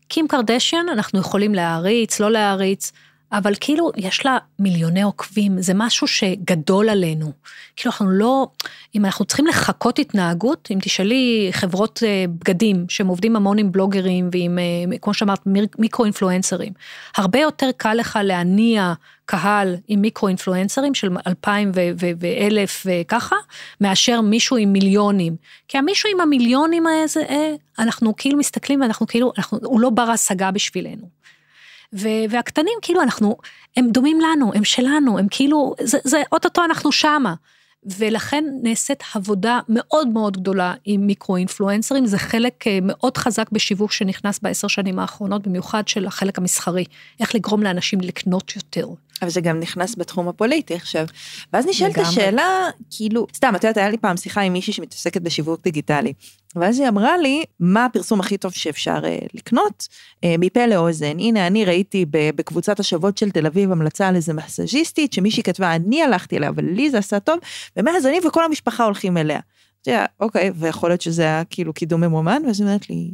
קים 0.08 0.28
קרדשיאן, 0.28 0.88
אנחנו 0.92 1.20
יכולים 1.20 1.54
להעריץ, 1.54 2.20
לא 2.20 2.30
להעריץ. 2.30 2.92
אבל 3.32 3.52
כאילו 3.60 3.90
יש 3.96 4.26
לה 4.26 4.38
מיליוני 4.58 5.02
עוקבים, 5.02 5.62
זה 5.62 5.72
משהו 5.74 6.06
שגדול 6.06 6.88
עלינו. 6.88 7.32
כאילו 7.76 7.92
אנחנו 7.92 8.10
לא, 8.10 8.48
אם 8.94 9.04
אנחנו 9.04 9.24
צריכים 9.24 9.46
לחקות 9.46 9.98
התנהגות, 9.98 10.68
אם 10.70 10.78
תשאלי 10.82 11.48
חברות 11.52 12.02
אה, 12.06 12.24
בגדים 12.28 12.86
שהם 12.88 13.06
עובדים 13.06 13.36
המון 13.36 13.58
עם 13.58 13.72
בלוגרים 13.72 14.28
ועם, 14.32 14.58
אה, 14.58 14.98
כמו 14.98 15.14
שאמרת, 15.14 15.40
מיקרו 15.78 16.04
אינפלואנסרים, 16.04 16.72
הרבה 17.16 17.38
יותר 17.38 17.70
קל 17.76 17.94
לך 17.94 18.18
להניע 18.22 18.94
קהל 19.24 19.76
עם 19.88 20.00
מיקרו 20.00 20.28
אינפלואנסרים 20.28 20.94
של 20.94 21.10
אלפיים 21.26 21.72
ואלף 22.20 22.86
וככה, 22.86 23.36
מאשר 23.80 24.20
מישהו 24.20 24.56
עם 24.56 24.72
מיליונים. 24.72 25.36
כי 25.68 25.78
המישהו 25.78 26.10
עם 26.14 26.20
המיליונים 26.20 26.84
הזה, 26.86 27.22
אה, 27.28 27.54
אנחנו 27.78 28.16
כאילו 28.16 28.38
מסתכלים 28.38 28.80
ואנחנו 28.80 29.06
כאילו, 29.06 29.32
אנחנו, 29.38 29.58
הוא 29.62 29.80
לא 29.80 29.90
בר 29.90 30.10
השגה 30.10 30.50
בשבילנו. 30.50 31.17
והקטנים 31.92 32.78
כאילו 32.82 33.02
אנחנו, 33.02 33.36
הם 33.76 33.90
דומים 33.90 34.20
לנו, 34.20 34.52
הם 34.54 34.64
שלנו, 34.64 35.18
הם 35.18 35.26
כאילו, 35.30 35.74
זה, 35.80 35.98
זה 36.04 36.22
אוטוטו 36.32 36.64
אנחנו 36.64 36.92
שמה. 36.92 37.34
ולכן 37.98 38.44
נעשית 38.62 39.02
עבודה 39.14 39.60
מאוד 39.68 40.08
מאוד 40.08 40.36
גדולה 40.36 40.74
עם 40.84 41.06
מיקרו-אינפלואנסרים, 41.06 42.06
זה 42.06 42.18
חלק 42.18 42.66
אה, 42.66 42.78
מאוד 42.82 43.16
חזק 43.16 43.50
בשיווק 43.52 43.92
שנכנס 43.92 44.38
בעשר 44.38 44.68
שנים 44.68 44.98
האחרונות, 44.98 45.46
במיוחד 45.46 45.88
של 45.88 46.06
החלק 46.06 46.38
המסחרי, 46.38 46.84
איך 47.20 47.34
לגרום 47.34 47.62
לאנשים 47.62 48.00
לקנות 48.00 48.56
יותר. 48.56 48.88
אבל 49.22 49.30
זה 49.30 49.40
גם 49.40 49.60
נכנס 49.60 49.94
בתחום 49.98 50.28
הפוליטי 50.28 50.74
עכשיו. 50.74 51.06
ואז 51.52 51.66
נשאלת 51.66 51.98
השאלה, 51.98 52.68
כאילו, 52.90 53.26
סתם, 53.34 53.52
את 53.56 53.64
יודעת, 53.64 53.76
היה 53.76 53.90
לי 53.90 53.98
פעם 53.98 54.16
שיחה 54.16 54.40
עם 54.40 54.52
מישהי 54.52 54.72
שמתעסקת 54.72 55.22
בשיווק 55.22 55.62
דיגיטלי. 55.64 56.12
ואז 56.56 56.80
היא 56.80 56.88
אמרה 56.88 57.18
לי, 57.18 57.44
מה 57.60 57.84
הפרסום 57.84 58.20
הכי 58.20 58.38
טוב 58.38 58.52
שאפשר 58.52 58.98
uh, 58.98 59.26
לקנות? 59.34 59.88
Uh, 60.16 60.28
מפה 60.38 60.66
לאוזן. 60.66 61.18
הנה, 61.18 61.46
אני 61.46 61.64
ראיתי 61.64 62.04
בקבוצת 62.10 62.80
השוות 62.80 63.18
של 63.18 63.30
תל 63.30 63.46
אביב 63.46 63.72
המלצה 63.72 64.08
על 64.08 64.16
איזה 64.16 64.34
מסאז'יסטית, 64.34 65.12
שמישהי 65.12 65.42
כתבה, 65.42 65.74
אני 65.74 66.02
הלכתי 66.02 66.36
אליה, 66.36 66.48
אבל 66.48 66.64
לי 66.64 66.90
זה 66.90 66.98
עשה 66.98 67.20
טוב, 67.20 67.38
ומאז 67.76 68.06
אני 68.06 68.18
וכל 68.28 68.44
המשפחה 68.44 68.84
הולכים 68.84 69.16
אליה. 69.16 69.40
אתה 69.82 69.90
יודע, 69.90 70.04
אוקיי, 70.20 70.50
ויכול 70.54 70.90
להיות 70.90 71.00
שזה 71.00 71.22
היה 71.22 71.42
כאילו 71.44 71.72
קידום 71.72 72.00
ממומן, 72.00 72.42
ואז 72.46 72.60
היא 72.60 72.66
אומרת 72.66 72.90
לי, 72.90 73.10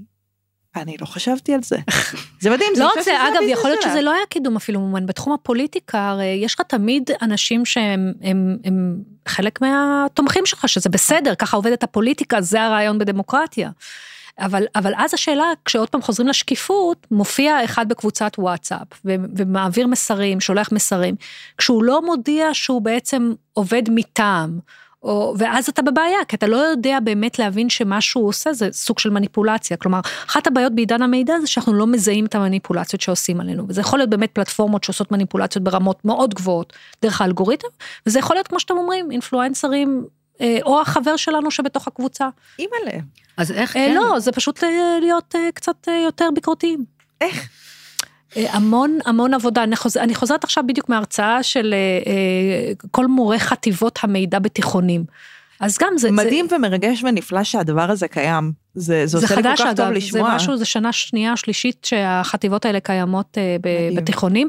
אני 0.77 0.97
לא 1.01 1.07
חשבתי 1.07 1.55
על 1.55 1.63
זה. 1.63 1.77
זה 2.43 2.51
מדהים, 2.51 2.73
לא 2.79 2.87
רק 2.87 3.03
זה, 3.05 3.13
אגב, 3.29 3.43
יכול 3.49 3.71
להיות 3.71 3.83
שזה 3.83 4.01
לא 4.01 4.13
היה 4.13 4.27
קידום 4.29 4.57
אפילו 4.57 4.81
מומן. 4.81 5.07
בתחום 5.07 5.33
הפוליטיקה, 5.33 6.09
הרי 6.09 6.41
יש 6.43 6.55
לך 6.55 6.61
תמיד 6.61 7.11
אנשים 7.23 7.65
שהם 7.65 8.13
הם, 8.23 8.57
הם 8.65 8.97
חלק 9.29 9.61
מהתומכים 9.61 10.47
שלך, 10.47 10.69
שזה 10.69 10.91
בסדר, 10.91 11.35
ככה 11.35 11.57
עובדת 11.57 11.83
הפוליטיקה, 11.83 12.41
זה 12.41 12.63
הרעיון 12.63 12.99
בדמוקרטיה. 12.99 13.71
אבל, 14.39 14.65
אבל 14.75 14.93
אז 14.97 15.15
השאלה, 15.15 15.45
כשעוד 15.65 15.91
פעם 15.91 16.03
חוזרים 16.03 16.29
לשקיפות, 16.29 17.07
מופיע 17.11 17.65
אחד 17.65 17.89
בקבוצת 17.89 18.33
וואטסאפ, 18.39 18.87
ומעביר 19.05 19.87
מסרים, 19.87 20.41
שולח 20.41 20.73
מסרים, 20.73 21.15
כשהוא 21.59 21.85
לא 21.85 22.07
מודיע 22.07 22.49
שהוא 22.53 22.83
בעצם 22.83 23.33
עובד 23.53 23.83
מטעם, 23.91 24.59
או, 25.05 25.35
ואז 25.39 25.69
אתה 25.69 25.83
בבעיה, 25.83 26.25
כי 26.29 26.37
אתה 26.37 26.47
לא 26.47 26.57
יודע 26.57 26.99
באמת 27.05 27.39
להבין 27.39 27.69
שמה 27.69 28.01
שהוא 28.01 28.29
עושה 28.29 28.53
זה 28.53 28.69
סוג 28.73 28.99
של 28.99 29.11
מניפולציה. 29.11 29.77
כלומר, 29.77 30.01
אחת 30.27 30.47
הבעיות 30.47 30.75
בעידן 30.75 31.03
המידע 31.03 31.41
זה 31.41 31.47
שאנחנו 31.47 31.75
לא 31.75 31.87
מזהים 31.87 32.27
את 32.27 32.35
המניפולציות 32.35 33.01
שעושים 33.01 33.41
עלינו, 33.41 33.65
וזה 33.69 33.81
יכול 33.81 33.99
להיות 33.99 34.11
באמת 34.11 34.31
פלטפורמות 34.33 34.85
שעושות 34.85 35.13
מניפולציות 35.13 35.65
ברמות 35.65 36.05
מאוד 36.05 36.35
גבוהות 36.35 36.73
דרך 37.03 37.21
האלגוריתם, 37.21 37.69
וזה 38.07 38.19
יכול 38.19 38.37
להיות, 38.37 38.49
כמו 38.49 38.61
שאתם 38.61 38.77
אומרים, 38.77 39.11
אינפלואנסרים, 39.11 40.05
אה, 40.41 40.59
או 40.63 40.81
החבר 40.81 41.17
שלנו 41.17 41.51
שבתוך 41.51 41.87
הקבוצה. 41.89 42.29
אימא'לה. 42.59 42.99
אז 43.37 43.53
איך 43.53 43.77
אה, 43.77 43.87
כן? 43.87 43.95
לא, 43.95 44.19
זה 44.19 44.33
פשוט 44.33 44.65
אה, 44.65 44.99
להיות 45.01 45.35
קצת 45.55 45.89
יותר 46.05 46.29
ביקורתיים. 46.35 46.85
איך? 47.21 47.49
המון 48.37 48.99
המון 49.07 49.35
עבודה, 49.35 49.63
אני, 49.63 49.77
חוז, 49.77 49.97
אני 49.97 50.15
חוזרת 50.15 50.45
עכשיו 50.45 50.65
בדיוק 50.67 50.89
מהרצאה 50.89 51.43
של 51.43 51.75
כל 52.91 53.07
מורי 53.07 53.39
חטיבות 53.39 53.99
המידע 54.03 54.39
בתיכונים. 54.39 55.05
אז 55.65 55.79
גם 55.81 55.99
זה... 55.99 56.11
מדהים 56.11 56.49
זה... 56.49 56.57
ומרגש 56.57 57.05
ונפלא 57.05 57.45
שהדבר 57.45 57.91
הזה 57.91 58.09
קיים. 58.09 58.65
זה, 58.75 59.07
זה, 59.07 59.07
זה 59.07 59.27
עושה 59.27 59.37
לי 59.37 59.43
כל 59.43 59.57
כך 59.57 59.61
אגב, 59.61 59.77
טוב 59.77 59.89
לשמוע. 59.89 60.31
זה 60.31 60.37
משהו, 60.37 60.57
זה 60.57 60.65
שנה 60.65 60.93
שנייה, 60.93 61.37
שלישית 61.37 61.85
שהחטיבות 61.85 62.65
האלה 62.65 62.81
קיימות 62.81 63.39
uh, 63.39 63.63
ב, 63.63 63.97
בתיכונים. 63.97 64.49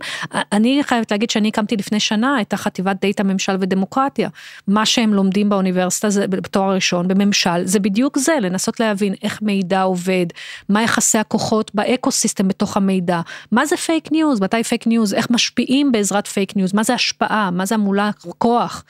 אני 0.51 0.80
חייבת 0.84 1.12
להגיד 1.12 1.30
שאני 1.30 1.47
הקמתי 1.47 1.75
לפני 1.75 1.99
שנה 1.99 2.41
את 2.41 2.54
החטיבת 2.54 3.06
data 3.05 3.23
ממשל 3.23 3.56
ודמוקרטיה. 3.60 4.30
מה 4.67 4.86
שהם 4.86 5.13
לומדים 5.13 5.49
באוניברסיטה, 5.49 6.10
זה 6.10 6.28
בתואר 6.28 6.75
ראשון, 6.75 7.08
בממשל, 7.08 7.65
זה 7.65 7.80
בדיוק 7.80 8.19
זה, 8.19 8.34
לנסות 8.41 8.80
להבין 8.80 9.13
איך 9.23 9.41
מידע 9.41 9.82
עובד, 9.82 10.25
מה 10.69 10.84
יחסי 10.84 11.17
הכוחות 11.17 11.71
ב 11.75 12.12
ecosystem 12.12 12.47
בתוך 12.47 12.78
המידע, 12.78 13.21
מה 13.51 13.65
זה 13.65 13.78
פייק 13.78 14.12
ניוז, 14.12 14.41
מתי 14.41 14.63
פייק 14.63 14.88
ניוז, 14.88 15.13
איך 15.13 15.28
משפיעים 15.30 15.91
בעזרת 15.91 16.28
פייק 16.28 16.56
ניוז, 16.56 16.73
מה 16.73 16.84
זה 16.84 16.93
השפעה, 16.93 17.51
מה 17.51 17.65
זה 17.65 17.75
המולה 17.75 18.10
כוח. 18.38 18.84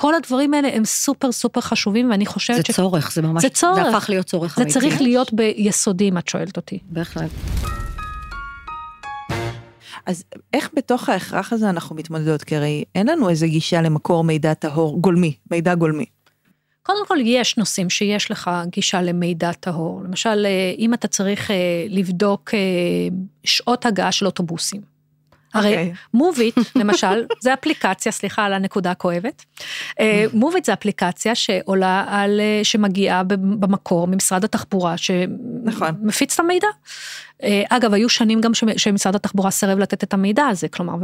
כל 0.00 0.14
הדברים 0.14 0.54
האלה 0.54 0.68
הם 0.72 0.84
סופר 0.84 1.32
סופר 1.32 1.60
חשובים 1.60 2.10
ואני 2.10 2.26
חושבת 2.26 2.56
זה 2.56 2.62
ש... 2.62 2.66
זה 2.66 2.72
צורך, 2.72 3.12
זה 3.12 3.22
ממש, 3.22 3.42
זה 3.42 3.48
צורך. 3.48 3.82
זה 3.84 3.96
הפך 3.96 4.10
להיות 4.10 4.26
צורך 4.26 4.56
זה 4.56 4.62
אמיתי. 4.62 4.72
זה 4.72 4.80
צריך 4.80 5.00
להיות 5.00 5.32
ביסודי 5.32 6.08
אם 6.08 6.18
את 6.18 6.28
שואלת 6.28 6.56
אותי. 6.56 6.78
בהחלט. 6.90 7.30
אז 10.06 10.24
איך 10.52 10.70
בתוך 10.76 11.08
ההכרח 11.08 11.52
הזה 11.52 11.70
אנחנו 11.70 11.96
מתמודדות? 11.96 12.44
כי 12.44 12.56
הרי 12.56 12.84
אין 12.94 13.08
לנו 13.08 13.28
איזה 13.28 13.46
גישה 13.46 13.82
למקור 13.82 14.24
מידע 14.24 14.54
טהור, 14.54 15.00
גולמי, 15.00 15.34
מידע 15.50 15.74
גולמי. 15.74 16.04
קודם 16.82 17.06
כל 17.06 17.16
יש 17.20 17.56
נושאים 17.56 17.90
שיש 17.90 18.30
לך 18.30 18.50
גישה 18.66 19.02
למידע 19.02 19.52
טהור. 19.52 20.02
למשל, 20.04 20.46
אה, 20.46 20.72
אם 20.78 20.94
אתה 20.94 21.08
צריך 21.08 21.50
אה, 21.50 21.56
לבדוק 21.88 22.54
אה, 22.54 22.58
שעות 23.44 23.86
הגעה 23.86 24.12
של 24.12 24.26
אוטובוסים. 24.26 24.89
הרי 25.54 25.68
אוקיי. 25.68 25.92
מוביט, 26.14 26.54
למשל, 26.80 27.24
זה 27.40 27.54
אפליקציה, 27.54 28.12
סליחה 28.12 28.44
על 28.44 28.52
הנקודה 28.52 28.90
הכואבת. 28.90 29.44
אה, 30.00 30.24
מוביט 30.32 30.64
זה 30.64 30.72
אפליקציה 30.72 31.34
שעולה 31.34 32.04
על, 32.08 32.40
אה, 32.40 32.60
שמגיעה 32.62 33.22
במקור 33.22 34.06
ממשרד 34.06 34.44
התחבורה, 34.44 34.94
נכון. 35.64 35.88
שמפיץ 36.02 36.34
את 36.34 36.40
המידע. 36.40 36.68
אה, 37.42 37.62
אגב, 37.68 37.94
היו 37.94 38.08
שנים 38.08 38.40
גם 38.40 38.54
שמ- 38.54 38.78
שמשרד 38.78 39.14
התחבורה 39.14 39.50
סירב 39.50 39.78
לתת 39.78 40.04
את 40.04 40.14
המידע 40.14 40.46
הזה, 40.46 40.68
כלומר, 40.68 40.94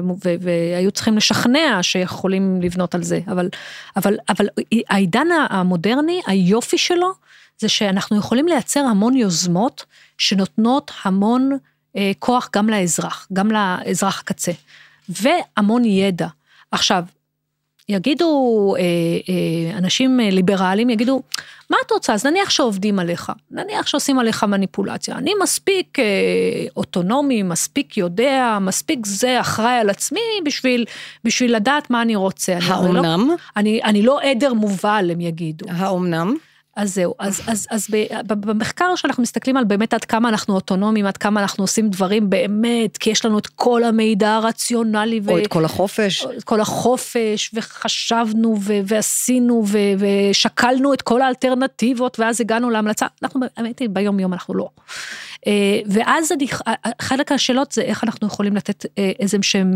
והיו 0.41 0.91
צריכים 0.91 1.17
לשכנע 1.17 1.79
שיכולים 1.83 2.63
לבנות 2.63 2.95
על 2.95 3.03
זה, 3.03 3.21
אבל, 3.29 3.49
אבל, 3.97 4.17
אבל 4.29 4.47
העידן 4.89 5.27
המודרני, 5.51 6.21
היופי 6.27 6.79
שלו, 6.79 7.13
זה 7.59 7.69
שאנחנו 7.69 8.17
יכולים 8.17 8.49
לייצר 8.49 8.81
המון 8.81 9.17
יוזמות 9.17 9.85
שנותנות 10.19 10.91
המון 11.05 11.51
כוח 12.19 12.49
גם 12.57 12.69
לאזרח, 12.69 13.29
גם 13.33 13.51
לאזרח 13.51 14.21
הקצה, 14.21 14.53
והמון 15.09 15.85
ידע. 15.85 16.29
עכשיו, 16.71 17.05
יגידו 17.89 18.75
אה, 18.79 18.83
אה, 18.83 19.79
אנשים 19.79 20.21
אה, 20.21 20.31
ליברליים, 20.31 20.91
יגידו, 20.91 21.23
מה 21.71 21.77
את 21.87 21.91
רוצה? 21.91 22.13
אז 22.15 22.27
נניח 22.27 22.51
שעובדים 22.51 22.99
עליך, 22.99 23.33
נניח 23.51 23.87
שעושים 23.87 24.19
עליך 24.19 24.45
מניפולציה. 24.45 25.17
אני 25.17 25.33
מספיק 25.43 25.99
אה, 25.99 26.05
אוטונומי, 26.77 27.43
מספיק 27.43 27.97
יודע, 27.97 28.59
מספיק 28.61 29.07
זה 29.07 29.41
אחראי 29.41 29.79
על 29.79 29.91
עצמי 29.91 30.21
בשביל, 30.45 30.85
בשביל 31.25 31.57
לדעת 31.57 31.91
מה 31.91 32.03
אני 32.03 32.17
רוצה. 32.17 32.53
אני 32.53 32.65
הרי 32.65 32.93
לא, 32.93 32.99
האומנם? 33.01 33.31
אני, 33.57 33.81
אני 33.85 34.03
לא 34.03 34.21
עדר 34.21 34.53
מובל, 34.53 35.11
הם 35.13 35.21
יגידו. 35.21 35.67
האומנם? 35.71 36.37
אז 36.77 36.95
זהו, 36.95 37.15
אז, 37.19 37.41
אז, 37.47 37.67
אז 37.71 37.89
ב- 37.91 38.33
במחקר 38.33 38.97
שאנחנו 38.97 39.23
מסתכלים 39.23 39.57
על 39.57 39.65
באמת 39.65 39.95
עד 39.95 40.05
כמה 40.05 40.29
אנחנו 40.29 40.55
אוטונומיים, 40.55 41.07
עד 41.07 41.17
כמה 41.17 41.41
אנחנו 41.41 41.65
עושים 41.65 41.91
דברים 41.91 42.31
באמת, 42.31 42.97
כי 42.97 43.11
יש 43.11 43.25
לנו 43.25 43.39
את 43.39 43.47
כל 43.47 43.85
המידע 43.85 44.31
הרציונלי. 44.31 45.21
או 45.29 45.39
את 45.39 45.47
כל 45.47 45.65
החופש? 45.65 46.27
את 46.39 46.45
כל 46.45 46.61
החופש, 46.61 47.51
וחשבנו, 47.55 48.57
ו- 48.61 48.81
ועשינו, 48.87 49.65
ו- 49.67 49.79
ושקלנו 49.99 50.95
את 50.95 51.03
כל 51.03 51.23
האלטרנטיבות, 51.23 52.21
ואז 52.21 52.41
הגענו 52.41 52.71
להמלצה. 52.71 53.07
אנחנו, 53.23 53.41
האמת 53.57 53.79
היא, 53.79 53.89
ביום 53.89 54.21
יום 54.21 54.33
אנחנו 54.33 54.55
לא. 54.55 54.69
אה, 55.47 55.81
ואז 55.87 56.33
אני, 56.33 56.47
חלק 57.03 57.33
מהשאלות 57.33 57.73
זה 57.73 57.83
איך 57.83 58.05
אנחנו 58.05 58.27
יכולים 58.27 58.57
לתת 58.57 58.87
אה, 58.99 59.13
איזה 59.21 59.39
שהם 59.43 59.75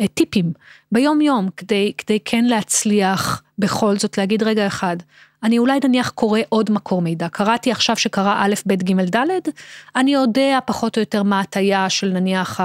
אה, 0.00 0.06
טיפים 0.06 0.52
ביום 0.92 1.20
יום, 1.20 1.48
כדי, 1.56 1.92
כדי 1.98 2.18
כן 2.24 2.44
להצליח 2.44 3.42
בכל 3.58 3.96
זאת 3.98 4.18
להגיד 4.18 4.42
רגע 4.42 4.66
אחד. 4.66 4.96
אני 5.44 5.58
אולי 5.58 5.78
נניח 5.84 6.10
קורא 6.10 6.40
עוד 6.48 6.70
מקור 6.70 7.02
מידע, 7.02 7.28
קראתי 7.28 7.70
עכשיו 7.70 7.96
שקרא 7.96 8.34
א', 8.38 8.54
ב', 8.66 8.72
ג', 8.72 9.16
ד', 9.16 9.28
אני 9.96 10.14
יודע 10.14 10.58
פחות 10.66 10.96
או 10.96 11.02
יותר 11.02 11.22
מה 11.22 11.40
הטיה 11.40 11.90
של 11.90 12.08
נניח 12.08 12.60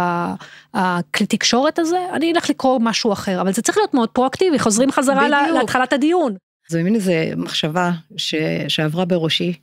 הכלי 0.73 1.27
תקשורת 1.27 1.79
הזה, 1.79 1.97
אני 2.13 2.31
אלך 2.31 2.49
לקרוא 2.49 2.79
משהו 2.83 3.13
אחר, 3.13 3.41
אבל 3.41 3.53
זה 3.53 3.61
צריך 3.61 3.77
להיות 3.77 3.93
מאוד 3.93 4.09
פרואקטיבי, 4.09 4.59
חוזרים 4.59 4.91
חזרה 4.91 5.27
בדיוק. 5.27 5.57
להתחלת 5.59 5.93
הדיון. 5.93 6.35
זה 6.67 6.83
מין 6.83 6.95
איזה 6.95 7.31
מחשבה 7.37 7.91
ש... 8.17 8.35
שעברה 8.67 9.05
בראשי, 9.05 9.53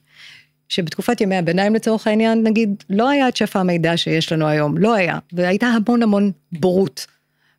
שבתקופת 0.69 1.21
ימי 1.21 1.37
הביניים 1.37 1.75
לצורך 1.75 2.07
העניין, 2.07 2.43
נגיד, 2.43 2.85
לא 2.91 3.09
היה 3.09 3.29
את 3.29 3.37
שפע 3.37 3.61
המידע 3.61 3.97
שיש 3.97 4.33
לנו 4.33 4.47
היום, 4.47 4.79
לא 4.79 4.95
היה, 4.95 5.19
והייתה 5.33 5.67
המון 5.67 6.03
המון 6.03 6.33
בורות 6.53 7.07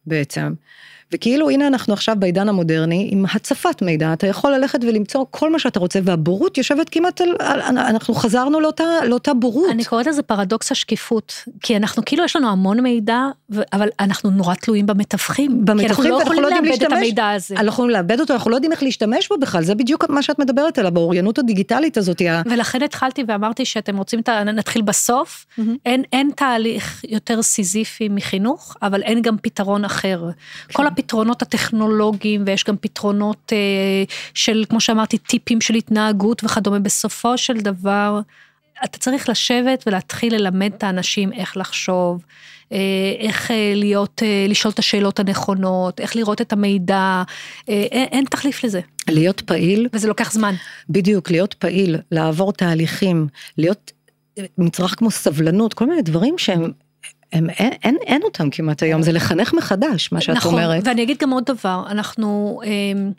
בעצם. 0.06 0.54
וכאילו 1.12 1.50
הנה 1.50 1.68
אנחנו 1.68 1.94
עכשיו 1.94 2.16
בעידן 2.20 2.50
המודרני 2.50 3.08
עם 3.12 3.26
הצפת 3.36 3.82
מידע, 3.82 4.14
אתה 4.14 4.28
יכול 4.28 4.52
ללכת 4.52 4.80
ולמצוא 4.84 5.26
כל 5.32 5.52
מה 5.52 5.60
שאתה 5.60 5.80
רוצה 5.80 6.00
והבורות 6.04 6.58
יושבת 6.58 6.90
כמעט 6.90 7.22
על, 7.22 7.36
על 7.40 7.62
אנחנו 7.78 8.14
חזרנו 8.14 8.60
לאותה, 8.60 8.84
לאותה 9.06 9.34
בורות. 9.34 9.70
אני 9.72 9.86
קוראת 9.86 10.08
לזה 10.08 10.22
פרדוקס 10.24 10.72
השקיפות, 10.72 11.34
כי 11.62 11.78
אנחנו 11.78 12.04
כאילו 12.06 12.24
יש 12.24 12.36
לנו 12.36 12.50
המון 12.50 12.80
מידע, 12.80 13.20
ו- 13.52 13.62
אבל 13.74 13.90
אנחנו 14.00 14.30
נורא 14.30 14.56
תלויים 14.56 14.86
במתווכים, 14.86 15.52
כי 15.52 15.54
אנחנו 15.58 15.66
במתווכים, 15.66 16.12
לא 16.12 16.16
ואנחנו 16.16 16.34
יכולים 16.34 16.44
לא 16.44 16.50
לאבד 16.50 16.66
את 16.66 16.70
להשתמש. 16.70 16.98
המידע 16.98 17.30
הזה. 17.30 17.56
אנחנו 17.56 17.68
יכולים 17.68 17.92
לאבד 17.92 18.20
אותו, 18.20 18.34
אנחנו 18.34 18.52
לא 18.52 18.56
יודעים 18.56 18.72
איך 18.72 18.84
להשתמש 18.84 19.30
בו 19.30 19.38
בכלל, 19.38 19.64
זה 19.64 19.76
בדיוק 19.76 20.10
מה 20.10 20.22
שאת 20.22 20.40
מדברת 20.40 20.78
עליו, 20.78 20.92
באוריינות 20.92 21.40
הדיגיטלית 21.40 21.98
הזאת. 21.98 22.22
ולכן 22.46 22.84
התחלתי 22.84 23.24
ואמרתי 23.28 23.66
שאתם 23.66 23.98
רוצים, 23.98 24.20
את 24.20 24.30
נתחיל 24.30 24.82
בסוף, 24.82 25.46
אין, 25.86 26.04
אין 26.14 26.32
תהליך 26.36 27.06
יותר 27.08 27.42
סיזיפי 27.42 28.10
מחינוך, 28.10 28.76
אבל 28.82 29.02
אין 29.02 29.22
גם 29.22 29.38
פתרון 29.42 29.86
אחר. 29.86 30.24
כל 30.74 30.88
הפתרונות 31.00 31.42
הטכנולוגיים, 31.42 32.44
ויש 32.46 32.64
גם 32.64 32.76
פתרונות 32.78 33.54
אה, 33.54 34.04
של, 34.34 34.64
כמו 34.70 34.82
שאמרתי, 34.82 35.18
טיפים 35.18 35.62
של 35.62 35.74
התנהגות 35.74 36.44
וכדומה, 36.44 36.80
בסופו 36.80 37.38
של 37.38 37.58
דבר, 37.58 38.20
אתה 38.84 38.98
צריך 38.98 39.30
לשבת 39.30 39.84
ולהתחיל 39.88 40.36
ללמד 40.36 40.72
את 40.78 40.84
האנשים 40.84 41.34
איך 41.34 41.58
לחשוב. 41.58 42.22
אה, 42.72 42.78
איך 43.20 43.52
אה, 43.52 43.74
להיות, 43.76 44.24
אה, 44.24 44.46
לשאול 44.50 44.72
את 44.74 44.80
השאלות 44.80 45.20
הנכונות, 45.20 46.00
איך 46.00 46.16
לראות 46.16 46.42
את 46.42 46.54
המידע, 46.54 47.24
אין, 47.68 48.08
אין 48.12 48.26
תחליף 48.26 48.64
לזה, 48.64 48.80
להיות 49.10 49.42
פעיל, 49.42 49.88
וזה 49.94 50.08
לוקח 50.08 50.32
זמן. 50.32 50.54
בדיוק, 50.90 51.32
להיות 51.32 51.54
פעיל, 51.54 51.98
לעבור 52.12 52.54
תהליכים, 52.54 53.28
להיות 53.58 53.92
מצרך 54.58 54.96
כמו 54.98 55.12
סבלנות, 55.12 55.74
כל 55.74 55.86
מיני 55.86 56.02
דברים 56.02 56.38
שהם, 56.38 56.72
הם, 57.34 57.50
אין, 57.50 57.74
אין, 57.84 57.98
אין 58.06 58.22
אותם 58.24 58.50
כמעט 58.50 58.84
היום, 58.84 59.02
זה 59.02 59.12
לחנך 59.12 59.54
מחדש, 59.54 60.12
מה 60.12 60.22
שאת 60.22 60.36
נכון, 60.36 60.54
אומרת. 60.54 60.84
ואני 60.86 61.04
אגיד 61.04 61.18
גם 61.22 61.30
עוד 61.30 61.44
דבר, 61.46 61.84
אנחנו, 61.90 62.60
אמ, 62.66 63.12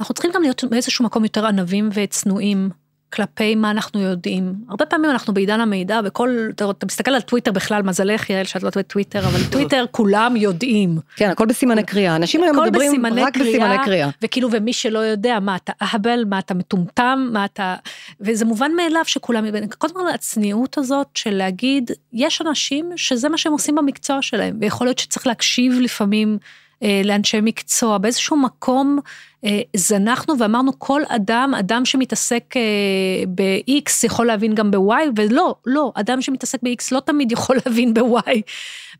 אנחנו 0.00 0.14
צריכים 0.14 0.30
גם 0.34 0.42
להיות 0.42 0.64
באיזשהו 0.70 1.04
מקום 1.04 1.22
יותר 1.22 1.46
ענבים 1.46 1.90
וצנועים. 1.94 2.70
כלפי 3.12 3.54
מה 3.54 3.70
אנחנו 3.70 4.00
יודעים. 4.00 4.54
הרבה 4.68 4.86
פעמים 4.86 5.10
אנחנו 5.10 5.34
בעידן 5.34 5.60
המידע 5.60 6.00
וכל, 6.04 6.48
אתה, 6.54 6.70
אתה 6.70 6.86
מסתכל 6.86 7.10
על 7.10 7.20
טוויטר 7.20 7.52
בכלל, 7.52 7.82
מזלך 7.82 8.30
יעל 8.30 8.44
שאת 8.44 8.62
לא 8.62 8.70
בטוויטר, 8.76 9.18
אבל 9.18 9.40
טוויטר 9.52 9.84
כולם 9.90 10.36
יודעים. 10.36 10.98
כן, 11.16 11.30
הכל 11.30 11.46
בסימני 11.46 11.84
קריאה, 11.84 12.16
אנשים 12.16 12.42
היום 12.42 12.60
מדברים 12.60 12.90
בסימני 12.90 13.22
רק 13.22 13.34
קריאה, 13.34 13.48
בסימני 13.48 13.84
קריאה. 13.84 14.08
וכאילו 14.22 14.48
ומי 14.52 14.72
שלא 14.72 14.98
יודע 14.98 15.40
מה 15.40 15.56
אתה 15.56 15.72
אהבל, 15.82 16.24
מה 16.28 16.38
אתה 16.38 16.54
מטומטם, 16.54 17.28
מה 17.32 17.44
אתה... 17.44 17.76
וזה 18.20 18.44
מובן 18.44 18.72
מאליו 18.76 19.02
שכולם... 19.04 19.44
קודם 19.78 19.94
כל 19.94 20.08
הצניעות 20.14 20.78
הזאת 20.78 21.08
של 21.14 21.34
להגיד, 21.34 21.90
יש 22.12 22.42
אנשים 22.42 22.90
שזה 22.96 23.28
מה 23.28 23.38
שהם 23.38 23.52
עושים 23.52 23.74
במקצוע 23.74 24.22
שלהם, 24.22 24.58
ויכול 24.60 24.86
להיות 24.86 24.98
שצריך 24.98 25.26
להקשיב 25.26 25.78
לפעמים 25.80 26.38
לאנשי 27.04 27.40
מקצוע, 27.40 27.98
באיזשהו 27.98 28.36
מקום 28.36 28.98
אה, 29.44 29.60
זנחנו 29.76 30.38
ואמרנו 30.38 30.78
כל 30.78 31.02
אדם, 31.08 31.54
אדם 31.58 31.84
שמתעסק 31.84 32.54
אה, 32.56 33.26
ב-X 33.28 33.90
יכול 34.04 34.26
להבין 34.26 34.54
גם 34.54 34.70
ב-Y, 34.70 35.10
ולא, 35.16 35.54
לא, 35.66 35.92
אדם 35.94 36.22
שמתעסק 36.22 36.58
ב-X 36.62 36.88
לא 36.92 37.00
תמיד 37.00 37.32
יכול 37.32 37.56
להבין 37.66 37.94
ב-Y. 37.94 38.30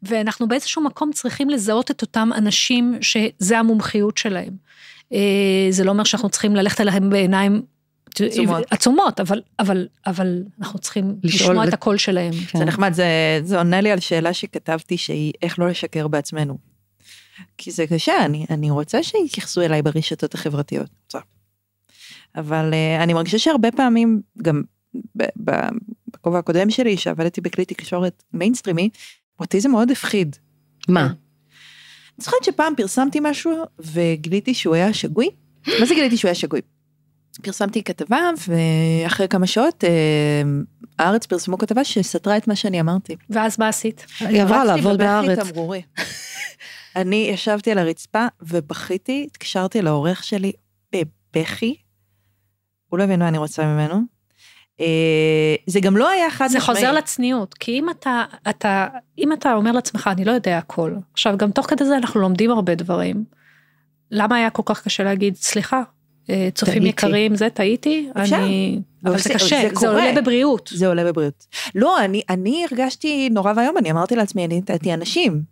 ואנחנו 0.02 0.48
באיזשהו 0.48 0.82
מקום 0.82 1.12
צריכים 1.12 1.50
לזהות 1.50 1.90
את 1.90 2.02
אותם 2.02 2.30
אנשים 2.36 2.98
שזה 3.00 3.58
המומחיות 3.58 4.16
שלהם. 4.16 4.52
אה, 5.12 5.66
זה 5.70 5.84
לא 5.84 5.90
אומר 5.90 6.04
שאנחנו 6.04 6.28
צריכים 6.28 6.56
ללכת 6.56 6.80
אליהם 6.80 7.10
בעיניים 7.10 7.62
עצומות. 8.20 8.64
עצומות, 8.70 9.20
אבל, 9.20 9.42
אבל, 9.58 9.86
אבל 10.06 10.42
אנחנו 10.60 10.78
צריכים 10.78 11.16
לשמוע 11.22 11.64
ו- 11.64 11.68
את 11.68 11.72
הקול 11.72 11.96
שלהם. 11.96 12.32
כן. 12.32 12.58
זה 12.58 12.64
נחמד, 12.64 12.92
זה, 12.92 13.40
זה 13.44 13.58
עונה 13.58 13.80
לי 13.80 13.90
על 13.90 14.00
שאלה 14.00 14.32
שכתבתי 14.32 14.96
שהיא 14.96 15.32
איך 15.42 15.58
לא 15.58 15.68
לשקר 15.68 16.08
בעצמנו. 16.08 16.67
כי 17.59 17.70
זה 17.70 17.87
קשה, 17.87 18.24
אני, 18.24 18.46
אני 18.51 18.70
רוצה 18.70 19.03
שיתייחסו 19.03 19.61
אליי 19.61 19.83
ברשתות 19.83 20.35
החברתיות. 20.35 20.88
רוצה. 21.05 21.18
אבל 22.37 22.70
uh, 22.72 23.03
אני 23.03 23.14
מרגישה 23.14 23.38
שהרבה 23.38 23.72
פעמים, 23.72 24.20
גם 24.42 24.62
בכובע 25.37 26.38
הקודם 26.38 26.70
שלי, 26.70 26.96
שעבדתי 26.96 27.40
בכלי 27.40 27.64
תקשורת 27.64 28.22
מיינסטרימי, 28.33 28.88
אותי 29.40 29.61
זה 29.61 29.68
מאוד 29.68 29.90
הפחיד. 29.90 30.37
מה? 30.88 31.07
אני 31.07 32.24
זוכרת 32.24 32.44
שפעם 32.44 32.74
פרסמתי 32.77 33.18
משהו 33.22 33.64
וגיליתי 33.79 34.55
שהוא 34.55 34.74
היה 34.74 34.92
שגוי. 34.92 35.31
מה 35.81 35.87
זה 35.87 35.94
גיליתי 35.94 36.16
שהוא 36.16 36.29
היה 36.29 36.35
שגוי? 36.35 36.61
פרסמתי 37.42 37.83
כתבה 37.83 38.31
ואחרי 38.48 39.29
כמה 39.29 39.46
שעות 39.46 39.85
אה, 39.85 39.90
הארץ 40.98 41.27
פרסמו 41.27 41.59
כתבה 41.59 41.85
שסתרה 41.85 42.37
את 42.37 42.48
מה 42.48 42.57
שאני 42.57 42.81
אמרתי. 42.81 43.16
ואז 43.31 43.59
מה 43.59 43.68
עשית? 43.68 44.07
היא 44.20 44.42
עברה 44.42 44.62
רצתי 44.62 44.77
לעבוד 44.77 44.98
בבכי 44.98 45.05
בארץ. 45.05 45.38
אני 47.00 47.28
ישבתי 47.32 47.70
על 47.72 47.78
הרצפה 47.78 48.26
ובכיתי, 48.42 49.24
התקשרתי 49.26 49.82
לעורך 49.82 50.24
שלי 50.24 50.52
בבכי. 50.92 51.76
הוא 52.88 52.98
לא 52.98 53.04
הבין 53.04 53.20
מה 53.20 53.28
אני 53.28 53.38
רוצה 53.38 53.64
ממנו. 53.66 54.00
אה, 54.80 55.54
זה 55.66 55.80
גם 55.80 55.96
לא 55.96 56.08
היה 56.11 56.30
חד 56.30 56.48
זה 56.48 56.58
משמעי. 56.58 56.76
חוזר 56.76 56.92
לצניעות, 56.92 57.54
כי 57.54 57.78
אם 57.78 57.90
אתה, 57.90 58.24
אתה, 58.50 58.87
אם 59.18 59.32
אתה 59.32 59.54
אומר 59.54 59.72
לעצמך, 59.72 60.11
אני 60.12 60.24
לא 60.24 60.32
יודע 60.32 60.58
הכל, 60.58 60.94
עכשיו 61.12 61.37
גם 61.37 61.50
תוך 61.50 61.66
כדי 61.66 61.84
זה 61.84 61.96
אנחנו 61.96 62.20
לומדים 62.20 62.50
הרבה 62.50 62.74
דברים, 62.74 63.24
למה 64.11 64.37
היה 64.37 64.50
כל 64.50 64.62
כך 64.66 64.82
קשה 64.84 65.04
להגיד, 65.04 65.37
סליחה, 65.37 65.82
אה, 66.30 66.48
צופים 66.54 66.72
טעיתי. 66.74 66.88
יקרים, 66.88 67.37
זה 67.37 67.50
טעיתי, 67.50 68.08
אפשר. 68.22 68.37
אני, 68.37 68.80
אבל 69.04 69.16
זה 69.16 69.22
זה- 69.22 69.34
קשה, 69.34 69.62
זה 69.68 69.80
זה. 69.80 69.88
עולה 69.88 70.12
בבריאות. 70.16 70.70
זה 70.74 70.87
עולה 70.88 71.04
בבריאות. 71.04 71.46
לא, 71.74 72.04
אני, 72.04 72.22
אני 72.30 72.66
הרגשתי 72.70 73.28
נורא 73.30 73.52
ואיום, 73.56 73.76
אני 73.78 73.90
אמרתי 73.90 74.16
לעצמי, 74.16 74.44
אני 74.44 74.58
נתתי 74.58 74.94
אנשים. 74.94 75.42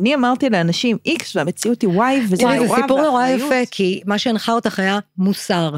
אני 0.00 0.14
אמרתי 0.14 0.50
לאנשים 0.50 0.96
X 1.08 1.22
והמציאות 1.34 1.82
היא 1.82 1.90
Y 1.90 2.02
וזה 2.24 2.36
תראי, 2.36 2.58
זה 2.58 2.64
נורא 2.64 2.80
סיפור 2.82 3.02
נורא. 3.02 3.28
יפה, 3.28 3.60
כי 3.70 4.02
מה 4.06 4.18
שהנחה 4.18 4.52
אותך 4.52 4.78
היה 4.78 4.98
מוסר. 5.18 5.76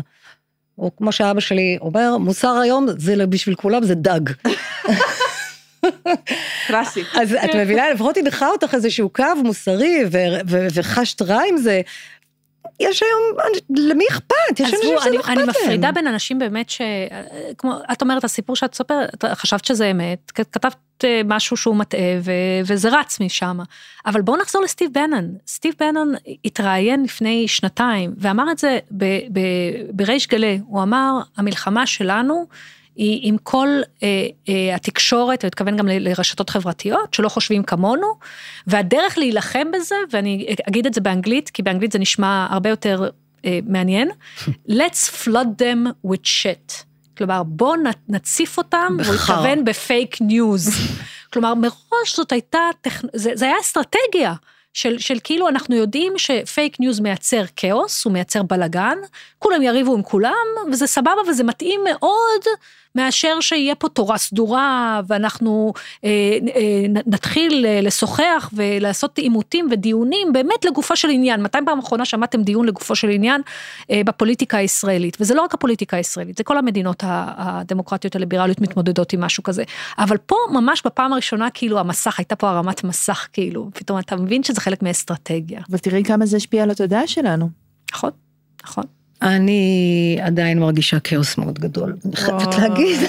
או 0.79 0.91
כמו 0.97 1.13
שאבא 1.13 1.41
שלי 1.41 1.79
אומר, 1.81 2.19
מוסר 2.19 2.57
היום 2.59 2.87
זה 2.99 3.27
בשביל 3.27 3.55
כולם 3.55 3.85
זה 3.85 3.95
דג. 3.95 4.21
קלאסי. 6.67 7.03
אז 7.15 7.35
את 7.45 7.55
מבינה, 7.55 7.91
לפחות 7.91 8.17
הנחה 8.17 8.49
אותך 8.49 8.75
איזשהו 8.75 9.09
קו 9.09 9.25
מוסרי 9.45 10.05
ו- 10.13 10.19
ו- 10.49 10.67
וחשת 10.75 11.23
רע 11.23 11.41
עם 11.49 11.57
זה. 11.57 11.81
יש 12.81 13.03
היום, 13.03 13.21
למי 13.77 14.05
אכפת? 14.11 14.61
יש 14.61 14.75
אנשים 14.75 14.79
עזבו, 14.79 15.01
שזה 15.01 15.09
אני, 15.09 15.17
לא 15.17 15.21
אכפת 15.21 15.31
אני 15.31 15.39
להם. 15.39 15.49
מפרידה 15.49 15.93
בין 15.93 16.07
אנשים 16.07 16.39
באמת 16.39 16.71
ש... 16.71 16.81
כמו, 17.59 17.75
את 17.93 18.03
אומרת, 18.03 18.25
הסיפור 18.25 18.57
שאת 18.57 18.73
מספרת, 18.73 19.15
את 19.15 19.25
חשבת 19.25 19.65
שזה 19.65 19.91
אמת, 19.91 20.31
כתבת 20.35 20.77
משהו 21.25 21.57
שהוא 21.57 21.77
מטעה, 21.77 22.01
ו, 22.21 22.33
וזה 22.67 22.99
רץ 23.01 23.21
משם. 23.21 23.59
אבל 24.07 24.23
בואו 24.23 24.37
נחזור 24.37 24.63
לסטיב 24.63 24.91
בנון. 24.93 25.35
סטיב 25.47 25.75
בנון 25.81 26.15
התראיין 26.45 27.03
לפני 27.03 27.49
שנתיים, 27.49 28.15
ואמר 28.19 28.51
את 28.51 28.59
זה 28.59 28.79
ב, 28.91 29.05
ב, 29.33 29.41
בריש 29.91 30.27
גלי. 30.27 30.61
הוא 30.67 30.83
אמר, 30.83 31.21
המלחמה 31.37 31.87
שלנו, 31.87 32.47
היא 32.97 33.21
עם 33.23 33.37
כל 33.43 33.69
אה, 34.03 34.27
אה, 34.49 34.75
התקשורת, 34.75 35.43
הוא 35.43 35.47
התכוון 35.47 35.77
גם 35.77 35.89
ל- 35.89 36.09
לרשתות 36.09 36.51
חברתיות, 36.51 37.15
שלא 37.15 37.29
חושבים 37.29 37.63
כמונו, 37.63 38.07
והדרך 38.67 39.19
להילחם 39.19 39.67
בזה, 39.73 39.95
ואני 40.11 40.55
אגיד 40.69 40.87
את 40.87 40.95
זה 40.95 41.01
באנגלית, 41.01 41.51
כי 41.51 41.63
באנגלית 41.63 41.93
זה 41.93 41.99
נשמע 41.99 42.47
הרבה 42.51 42.71
יותר 42.71 43.09
אה, 43.45 43.59
מעניין, 43.67 44.11
let's 44.69 45.25
flood 45.25 45.63
them 45.63 46.09
with 46.11 46.25
shit. 46.25 46.85
כלומר, 47.19 47.43
בואו 47.43 47.77
נ- 47.77 48.13
נציף 48.15 48.59
אותם, 48.59 48.97
והוא. 49.05 49.15
התכוון 49.15 49.65
בפייק 49.65 50.17
ניוז. 50.21 50.69
כלומר, 51.33 51.55
מראש 51.55 52.17
זאת 52.17 52.33
הייתה, 52.33 52.59
טכ... 52.81 53.03
זה, 53.13 53.31
זה 53.35 53.45
היה 53.45 53.55
אסטרטגיה. 53.61 54.35
של, 54.73 54.99
של 54.99 55.19
כאילו 55.25 55.49
אנחנו 55.49 55.77
יודעים 55.77 56.13
שפייק 56.17 56.81
ניוז 56.81 57.01
מייצר 57.01 57.43
כאוס, 57.57 58.05
הוא 58.05 58.13
מייצר 58.13 58.43
בלאגן, 58.43 58.99
כולם 59.39 59.63
יריבו 59.63 59.95
עם 59.95 60.03
כולם, 60.03 60.47
וזה 60.73 60.87
סבבה 60.87 61.21
וזה 61.29 61.45
מתאים 61.45 61.81
מאוד 61.85 62.43
מאשר 62.97 63.41
שיהיה 63.41 63.75
פה 63.75 63.89
תורה 63.89 64.19
סדורה 64.19 65.01
ואנחנו 65.07 65.73
אה, 66.05 66.11
אה, 66.57 66.87
נתחיל 67.07 67.67
אה, 67.67 67.81
לשוחח 67.81 68.51
ולעשות 68.53 69.19
עימותים 69.19 69.69
ודיונים 69.71 70.33
באמת 70.33 70.65
לגופו 70.65 70.97
של 70.97 71.11
עניין. 71.11 71.43
מתי 71.43 71.59
פעם 71.67 71.79
אחרונה 71.79 72.05
שמעתם 72.05 72.43
דיון 72.43 72.67
לגופו 72.67 72.97
של 72.97 73.09
עניין 73.09 73.41
אה, 73.91 74.01
בפוליטיקה 74.07 74.57
הישראלית? 74.57 75.17
וזה 75.21 75.35
לא 75.35 75.43
רק 75.43 75.55
הפוליטיקה 75.55 75.97
הישראלית, 75.97 76.37
זה 76.37 76.45
כל 76.45 76.59
המדינות 76.59 77.03
הדמוקרטיות 77.07 78.17
הליברליות 78.17 78.61
מתמודדות 78.61 79.13
עם 79.13 79.21
משהו 79.21 79.43
כזה. 79.43 79.65
אבל 79.99 80.17
פה 80.17 80.37
ממש 80.53 80.83
בפעם 80.85 81.13
הראשונה 81.13 81.51
כאילו 81.51 81.79
המסך, 81.79 82.19
הייתה 82.19 82.37
פה 82.37 82.51
הרמת 82.51 82.85
מסך 82.85 83.29
כאילו, 83.33 83.71
פתאום 83.75 83.99
אתה 83.99 84.17
מבין 84.17 84.43
שזה 84.43 84.61
חלק 84.61 84.83
מאסטרטגיה. 84.83 85.61
אבל 85.71 85.79
תראי 85.79 86.05
כמה 86.05 86.27
זה 86.27 86.37
השפיע 86.37 86.63
על 86.63 86.71
התודעה 86.71 87.07
שלנו. 87.07 87.49
נכון, 87.93 88.11
נכון. 88.65 88.96
אני 89.23 90.19
עדיין 90.23 90.59
מרגישה 90.59 91.01
כאוס 91.01 91.39
מאוד 91.39 91.59
גדול, 91.59 91.97
אני 92.05 92.17
חייבת. 92.17 92.55
להגיד. 92.59 93.01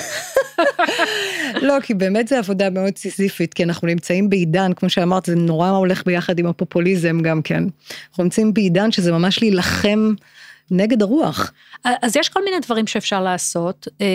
לא, 1.68 1.74
כי 1.84 1.93
באמת 1.93 2.28
זו 2.28 2.36
עבודה 2.36 2.70
מאוד 2.70 2.97
סיזיפית, 2.97 3.53
כי 3.53 3.64
אנחנו 3.64 3.88
נמצאים 3.88 4.30
בעידן, 4.30 4.74
כמו 4.74 4.89
שאמרת, 4.89 5.26
זה 5.26 5.36
נורא 5.36 5.70
הולך 5.70 6.03
ביחד 6.05 6.39
עם 6.39 6.45
הפופוליזם 6.45 7.20
גם 7.22 7.41
כן. 7.41 7.64
אנחנו 8.10 8.24
נמצאים 8.24 8.53
בעידן 8.53 8.91
שזה 8.91 9.12
ממש 9.12 9.41
להילחם 9.41 10.14
נגד 10.72 11.01
הרוח. 11.01 11.51
אז 11.84 12.15
יש 12.15 12.30
כל 12.30 12.43
מיני 12.43 12.59
דברים 12.59 12.88
שאפשר 12.88 13.22
לעשות, 13.22 13.88
אה, 14.01 14.07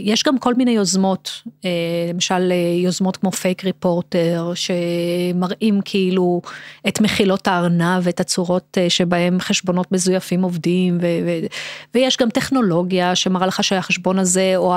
יש 0.00 0.22
גם 0.22 0.38
כל 0.38 0.54
מיני 0.54 0.70
יוזמות, 0.70 1.42
אה, 1.64 1.70
למשל 2.08 2.52
אה, 2.52 2.56
יוזמות 2.82 3.16
כמו 3.16 3.32
פייק 3.32 3.64
ריפורטר, 3.64 4.52
שמראים 4.54 5.80
כאילו 5.84 6.42
את 6.88 7.00
מחילות 7.00 7.48
הארנב 7.48 8.02
ואת 8.02 8.20
הצורות 8.20 8.78
שבהם 8.88 9.40
חשבונות 9.40 9.92
מזויפים 9.92 10.42
עובדים, 10.42 10.98
ו- 11.02 11.06
ו- 11.26 11.46
ויש 11.94 12.16
גם 12.16 12.30
טכנולוגיה 12.30 13.14
שמראה 13.14 13.46
לך 13.46 13.64
שהחשבון 13.64 14.18
הזה 14.18 14.52
או 14.56 14.74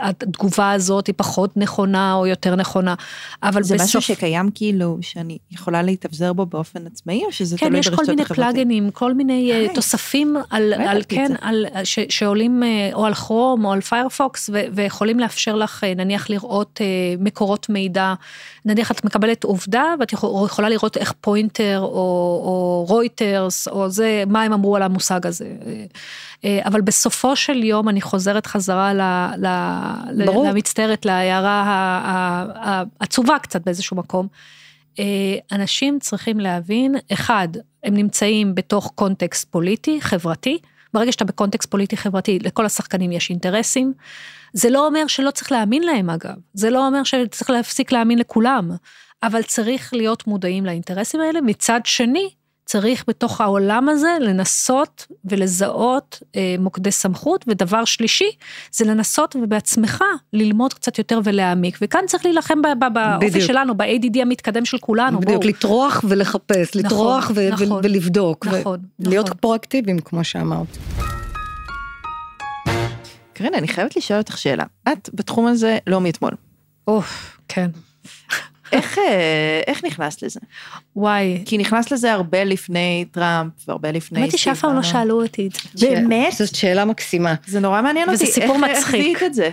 התגובה 0.00 0.72
הזאת 0.72 1.06
היא 1.06 1.14
פחות 1.16 1.56
נכונה 1.56 2.14
או 2.14 2.26
יותר 2.26 2.54
נכונה, 2.56 2.94
אבל 3.42 3.62
זה 3.62 3.74
בסוף... 3.74 3.86
משהו 3.86 4.02
שקיים 4.02 4.50
כאילו, 4.54 4.98
שאני 5.00 5.38
יכולה 5.50 5.82
להתאבזר 5.82 6.32
בו 6.32 6.46
באופן 6.46 6.86
עצמאי, 6.86 7.22
או 7.26 7.32
שזה 7.32 7.58
כן, 7.58 7.66
תלוי 7.66 7.80
יש 7.80 7.88
ברשתות 7.88 8.06
כל 8.06 8.12
מיני 8.12 8.22
החברתיות? 8.22 8.46
פלאגינים, 8.54 8.90
כל 8.90 9.14
מיני 9.14 9.52
nice. 9.52 9.74
תוספים 9.74 10.36
על, 10.56 10.72
על. 10.88 11.02
כן, 11.08 11.32
על, 11.40 11.66
ש, 11.84 11.98
שעולים 12.08 12.62
אה, 12.62 12.90
או 12.92 13.06
על 13.06 13.14
כרום 13.14 13.64
או 13.64 13.72
על 13.72 13.80
פיירפוקס 13.80 14.50
ו, 14.52 14.60
ויכולים 14.72 15.20
לאפשר 15.20 15.56
לך 15.56 15.84
אה, 15.84 15.94
נניח 15.94 16.30
לראות 16.30 16.80
אה, 16.80 16.86
מקורות 17.18 17.68
מידע, 17.68 18.14
נניח 18.64 18.90
את 18.90 19.04
מקבלת 19.04 19.44
עובדה 19.44 19.84
ואת 20.00 20.12
יכול- 20.12 20.46
יכולה 20.46 20.68
לראות 20.68 20.96
איך 20.96 21.12
פוינטר 21.20 21.78
או, 21.80 21.86
או 22.44 22.84
רויטרס 22.88 23.68
או 23.68 23.88
זה, 23.88 24.24
מה 24.26 24.42
הם 24.42 24.52
אמרו 24.52 24.76
על 24.76 24.82
המושג 24.82 25.26
הזה. 25.26 25.46
אבל 26.44 26.80
בסופו 26.80 27.36
של 27.36 27.64
יום 27.64 27.88
אני 27.88 28.00
חוזרת 28.00 28.46
חזרה 28.46 28.94
ל, 28.94 29.00
ל, 29.46 30.24
ברור. 30.26 30.48
למצטערת, 30.48 31.06
להערה 31.06 31.62
העצובה 33.00 33.38
קצת 33.38 33.64
באיזשהו 33.64 33.96
מקום. 33.96 34.28
אה, 34.98 35.56
אנשים 35.56 35.98
צריכים 35.98 36.40
להבין, 36.40 36.94
אחד, 37.12 37.48
הם 37.84 37.94
נמצאים 37.94 38.54
בתוך 38.54 38.92
קונטקסט 38.94 39.50
פוליטי, 39.50 40.00
חברתי, 40.00 40.58
ברגע 40.94 41.12
שאתה 41.12 41.24
בקונטקסט 41.24 41.70
פוליטי 41.70 41.96
חברתי, 41.96 42.38
לכל 42.38 42.66
השחקנים 42.66 43.12
יש 43.12 43.30
אינטרסים. 43.30 43.92
זה 44.52 44.70
לא 44.70 44.86
אומר 44.86 45.06
שלא 45.06 45.30
צריך 45.30 45.52
להאמין 45.52 45.82
להם 45.82 46.10
אגב, 46.10 46.34
זה 46.54 46.70
לא 46.70 46.86
אומר 46.86 47.04
שצריך 47.04 47.50
להפסיק 47.50 47.92
להאמין 47.92 48.18
לכולם, 48.18 48.70
אבל 49.22 49.42
צריך 49.42 49.94
להיות 49.94 50.26
מודעים 50.26 50.66
לאינטרסים 50.66 51.20
האלה. 51.20 51.40
מצד 51.40 51.80
שני, 51.84 52.30
צריך 52.66 53.04
בתוך 53.08 53.40
העולם 53.40 53.88
הזה 53.88 54.08
לנסות 54.20 55.06
ולזהות 55.24 56.22
אה, 56.36 56.56
מוקדי 56.58 56.90
סמכות, 56.90 57.44
ודבר 57.48 57.84
שלישי, 57.84 58.30
זה 58.72 58.84
לנסות 58.84 59.36
ובעצמך 59.36 60.04
ללמוד 60.32 60.74
קצת 60.74 60.98
יותר 60.98 61.20
ולהעמיק, 61.24 61.78
וכאן 61.82 62.00
צריך 62.06 62.24
להילחם 62.24 62.62
ב- 62.62 62.66
ב- 62.84 62.98
באופי. 63.20 63.40
שלנו, 63.40 63.74
ב-ADD 63.76 64.18
המתקדם 64.22 64.64
של 64.64 64.78
כולנו, 64.78 65.20
בדיוק, 65.20 65.42
בואו. 65.42 65.48
לטרוח 65.48 66.04
ולחפש, 66.08 66.74
לטרוח 66.76 67.30
ו- 67.34 67.50
נכון. 67.50 67.72
ו- 67.72 67.80
ולבדוק. 67.82 68.46
ו- 68.50 68.60
נכון, 68.60 68.78
להיות 68.98 69.26
נכון. 69.26 69.38
פרואקטיביים, 69.40 69.98
כמו 69.98 70.24
שאמרת. 70.24 70.76
קרין, 73.32 73.54
אני 73.54 73.68
חייבת 73.68 73.96
לשאול 73.96 74.18
אותך 74.18 74.38
שאלה. 74.38 74.64
את 74.92 75.10
בתחום 75.14 75.46
הזה 75.46 75.78
לא 75.86 76.00
מאתמול. 76.00 76.32
אוף, 76.88 77.38
כן. 77.48 77.70
איך, 78.72 78.98
אה, 78.98 79.04
איך 79.66 79.84
נכנסת 79.84 80.22
לזה? 80.22 80.40
וואי, 80.96 81.42
כי 81.46 81.58
נכנסת 81.58 81.90
לזה 81.92 82.12
הרבה 82.12 82.44
לפני 82.44 83.04
טראמפ 83.10 83.52
והרבה 83.68 83.92
לפני 83.92 84.20
האמת 84.20 84.32
היא 84.32 84.38
שאף 84.38 84.60
פעם 84.60 84.76
לא. 84.76 84.82
שאלו 84.82 85.22
אותי 85.22 85.46
את 85.46 85.78
זה. 85.78 85.86
באמת? 85.90 86.32
זאת 86.32 86.54
שאלה 86.54 86.84
מקסימה. 86.84 87.34
זה 87.46 87.60
נורא 87.60 87.82
מעניין 87.82 88.08
וזה 88.10 88.24
אותי. 88.24 88.32
סיפור 88.40 88.56
איך- 88.56 88.64
איך 88.64 88.78
מצחיק. 88.78 89.00
זיהית 89.02 89.22
את 89.22 89.34
זה? 89.34 89.50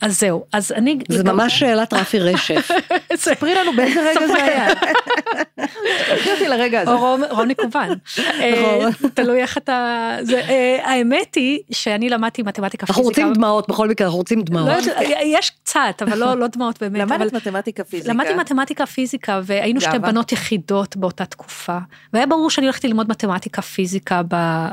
אז 0.00 0.18
זהו, 0.20 0.44
אז 0.52 0.72
אני... 0.72 0.98
זה 1.08 1.24
ממש 1.24 1.58
שאלת 1.58 1.92
רפי 1.92 2.18
רשף. 2.18 2.70
ספרי 3.14 3.54
לנו 3.54 3.72
באיזה 3.76 4.00
רגע 4.10 4.26
זה 4.26 4.44
היה. 4.44 4.74
תקחי 6.14 6.30
אותי 6.32 6.48
לרגע 6.48 6.80
הזה. 6.80 6.90
או 6.90 6.98
רום- 6.98 7.22
רוני 7.30 7.54
קובן. 7.54 7.88
אה, 8.18 8.78
נכון. 8.88 9.10
תלוי 9.14 9.42
איך 9.42 9.58
אתה... 9.58 10.16
זה, 10.22 10.40
אה, 10.40 10.78
האמת 10.84 11.34
היא 11.34 11.58
שאני 11.72 12.08
למדתי 12.08 12.42
מתמטיקה 12.42 12.86
פיזיקה. 12.86 12.92
אנחנו 12.92 13.02
רוצים 13.02 13.32
דמעות, 13.32 13.68
בכל 13.68 13.88
מקרה, 13.88 14.06
אנחנו 14.06 14.18
רוצים 14.18 14.38
לא 14.38 14.44
דמעות. 14.44 14.86
יודעת, 14.86 15.04
יש 15.24 15.50
קצת, 15.50 16.02
אבל 16.02 16.18
לא 16.18 16.36
לא 16.36 16.46
דמעות 16.46 16.82
באמת. 16.82 17.00
למדת 17.00 17.32
מתמטיקה 17.32 17.84
פיזיקה. 17.84 18.12
למדתי 18.12 18.34
מתמטיקה 18.34 18.86
פיזיקה 18.86 19.40
והיינו 19.44 19.80
שתי. 19.80 19.98
בנות 19.98 20.32
יחידות 20.32 20.96
באותה 20.96 21.24
תקופה 21.24 21.78
והיה 22.12 22.26
ברור 22.26 22.50
שאני 22.50 22.66
הולכת 22.66 22.84
ללמוד 22.84 23.08
מתמטיקה 23.08 23.62
פיזיקה 23.62 24.22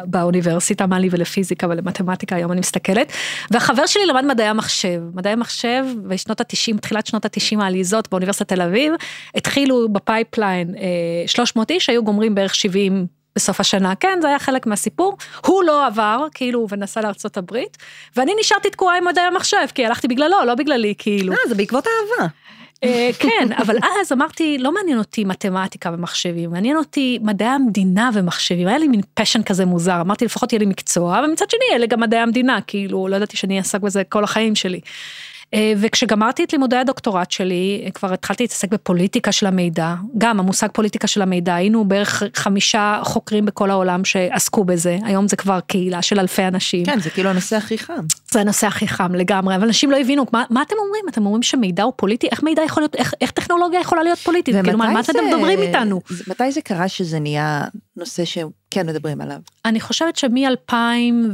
באוניברסיטה 0.05 0.87
מה 0.87 0.99
לי 0.99 1.07
ולפיזיקה 1.11 1.67
ולמתמטיקה 1.67 2.35
היום 2.35 2.51
אני 2.51 2.59
מסתכלת 2.59 3.11
והחבר 3.51 3.85
שלי 3.85 4.05
למד 4.05 4.25
מדעי 4.25 4.47
המחשב 4.47 5.01
מדעי 5.17 5.33
המחשב 5.33 5.85
בשנות 6.07 6.41
התשעים 6.41 6.77
תחילת 6.77 7.07
שנות 7.07 7.25
התשעים 7.25 7.61
העליזות 7.61 8.09
באוניברסיטת 8.09 8.47
תל 8.47 8.61
אביב 8.61 8.93
התחילו 9.35 9.89
ב 9.89 9.99
pipeline 9.99 10.75
אה, 10.75 11.27
300 11.27 11.71
איש 11.71 11.89
היו 11.89 12.03
גומרים 12.03 12.35
בערך 12.35 12.55
70 12.55 13.07
בסוף 13.35 13.59
השנה 13.59 13.95
כן 13.95 14.19
זה 14.21 14.27
היה 14.27 14.39
חלק 14.39 14.67
מהסיפור 14.67 15.17
הוא 15.45 15.63
לא 15.63 15.85
עבר 15.85 16.25
כאילו 16.33 16.67
ונסע 16.69 17.01
לארצות 17.01 17.37
הברית 17.37 17.77
ואני 18.15 18.31
נשארתי 18.39 18.69
תקועה 18.69 18.97
עם 18.97 19.05
מדעי 19.05 19.25
המחשב 19.25 19.67
כי 19.75 19.85
הלכתי 19.85 20.07
בגללו 20.07 20.37
לא 20.45 20.55
בגללי 20.55 20.93
כאילו. 20.97 21.33
אה, 21.33 21.37
זה 21.47 21.55
בעקבות 21.55 21.87
אהבה. 21.87 22.27
אה, 22.83 23.09
כן, 23.19 23.47
אבל 23.57 23.75
אז 24.01 24.11
אמרתי, 24.11 24.57
לא 24.57 24.73
מעניין 24.73 24.97
אותי 24.97 25.23
מתמטיקה 25.23 25.91
ומחשבים, 25.93 26.51
מעניין 26.51 26.77
אותי 26.77 27.19
מדעי 27.21 27.47
המדינה 27.47 28.09
ומחשבים, 28.13 28.67
היה 28.67 28.77
לי 28.77 28.87
מין 28.87 29.01
פשן 29.13 29.43
כזה 29.43 29.65
מוזר, 29.65 30.01
אמרתי 30.01 30.25
לפחות 30.25 30.53
יהיה 30.53 30.59
לי 30.59 30.65
מקצוע, 30.65 31.21
ומצד 31.25 31.49
שני 31.49 31.75
אלה 31.75 31.85
גם 31.85 31.99
מדעי 31.99 32.19
המדינה, 32.19 32.59
כאילו 32.67 33.07
לא 33.07 33.15
ידעתי 33.15 33.37
שאני 33.37 33.57
אעסק 33.57 33.79
בזה 33.79 34.03
כל 34.03 34.23
החיים 34.23 34.55
שלי. 34.55 34.79
אה, 35.53 35.73
וכשגמרתי 35.77 36.43
את 36.43 36.53
לימודי 36.53 36.75
הדוקטורט 36.75 37.31
שלי, 37.31 37.81
אה, 37.85 37.91
כבר 37.91 38.13
התחלתי 38.13 38.43
להתעסק 38.43 38.69
בפוליטיקה 38.69 39.31
של 39.31 39.45
המידע, 39.45 39.95
גם 40.17 40.39
המושג 40.39 40.67
פוליטיקה 40.73 41.07
של 41.07 41.21
המידע, 41.21 41.55
היינו 41.55 41.85
בערך 41.85 42.23
חמישה 42.35 42.99
חוקרים 43.03 43.45
בכל 43.45 43.71
העולם 43.71 44.05
שעסקו 44.05 44.63
בזה, 44.63 44.97
היום 45.03 45.27
זה 45.27 45.35
כבר 45.35 45.59
קהילה 45.59 46.01
של 46.01 46.19
אלפי 46.19 46.47
אנשים. 46.47 46.85
כן, 46.85 46.99
זה 46.99 47.09
כאילו 47.09 47.29
הנושא 47.29 47.55
הכי 47.55 47.77
חם. 47.77 48.03
זה 48.31 48.41
הנושא 48.41 48.67
הכי 48.67 48.87
חם 48.87 49.15
לגמרי, 49.15 49.55
אבל 49.55 49.63
אנשים 49.67 49.91
לא 49.91 49.97
הבינו, 49.97 50.25
מה, 50.33 50.43
מה 50.49 50.61
אתם 50.61 50.75
אומרים? 50.85 51.05
אתם 51.09 51.25
אומרים 51.25 51.43
שמידע 51.43 51.83
הוא 51.83 51.93
פוליטי? 51.95 52.27
איך 52.31 52.43
מידע 52.43 52.63
יכול 52.63 52.83
להיות, 52.83 52.95
איך, 52.95 53.13
איך 53.21 53.31
טכנולוגיה 53.31 53.79
יכולה 53.79 54.03
להיות 54.03 54.19
פוליטית? 54.19 54.55
כאילו, 54.63 54.77
מה, 54.77 54.85
ומתי 54.89 55.11
אתם 55.11 55.19
זה- 55.19 55.35
מדברים 55.35 55.59
איתנו? 55.61 56.01
זה- 56.09 56.23
מתי 56.27 56.51
זה 56.51 56.61
קרה 56.61 56.87
שזה 56.87 57.19
נהיה 57.19 57.63
נושא 57.97 58.25
שכן 58.25 58.47
כן 58.71 58.87
מדברים 58.87 59.21
עליו. 59.21 59.37
אני 59.65 59.79
חושבת 59.79 60.15
שמ-2000, 60.15 60.73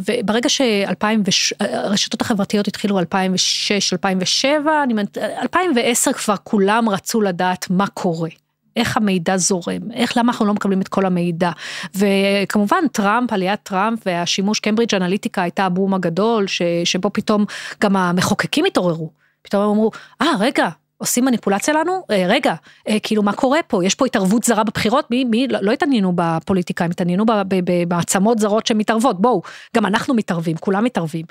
וברגע 0.08 0.50
שהרשתות 0.50 2.22
החברתיות 2.22 2.68
התחילו 2.68 3.00
2006, 3.00 3.94
2007, 3.94 4.84
אני, 4.84 4.94
2010 5.42 6.14
כבר 6.14 6.36
כולם 6.44 6.90
רצו 6.90 7.22
לדעת 7.22 7.66
מה 7.70 7.88
קורה. 7.88 8.30
איך 8.76 8.98
המידע 8.98 9.38
זורם, 9.38 9.92
איך, 9.94 10.18
למה 10.18 10.32
אנחנו 10.32 10.46
לא 10.46 10.54
מקבלים 10.54 10.82
את 10.82 10.88
כל 10.88 11.06
המידע. 11.06 11.52
וכמובן 11.96 12.88
טראמפ, 12.92 13.34
עליית 13.34 13.60
טראמפ 13.64 14.00
והשימוש 14.06 14.60
קיימברידג' 14.60 14.96
אנליטיקה 14.96 15.42
הייתה 15.42 15.66
הבום 15.66 15.94
הגדול, 15.94 16.48
ש, 16.48 16.62
שבו 16.84 17.10
פתאום 17.14 17.46
גם 17.82 17.96
המחוקקים 17.96 18.66
התעוררו. 18.66 19.10
פתאום 19.42 19.64
הם 19.64 19.70
אמרו, 19.70 19.92
אה 20.22 20.28
ah, 20.34 20.38
רגע, 20.40 20.70
עושים 20.98 21.26
מניפולציה 21.26 21.74
לנו? 21.74 22.04
אה, 22.12 22.26
רגע, 22.28 22.54
אה, 22.88 22.98
כאילו 23.04 23.24
מה 23.24 23.34
קורה 23.34 23.60
פה? 23.68 23.86
יש 23.86 23.96
פה 23.96 24.06
התערבות 24.06 24.44
זרה 24.44 24.64
בבחירות? 24.64 25.12
מי, 25.12 25.24
מי, 25.24 25.48
לא, 25.48 25.60
לא 25.62 26.12
בפוליטיקה, 26.16 26.86
הם 26.86 26.92
התעניינו 26.92 27.26
במעצמות 27.48 28.40
זרות 28.40 28.68
שמתערבות, 28.68 29.22
בואו, 29.22 29.42
גם 29.76 29.86
אנחנו 29.86 30.14
מתערבים, 30.14 30.58
כולם 30.58 30.84
מתערבים. 30.84 31.26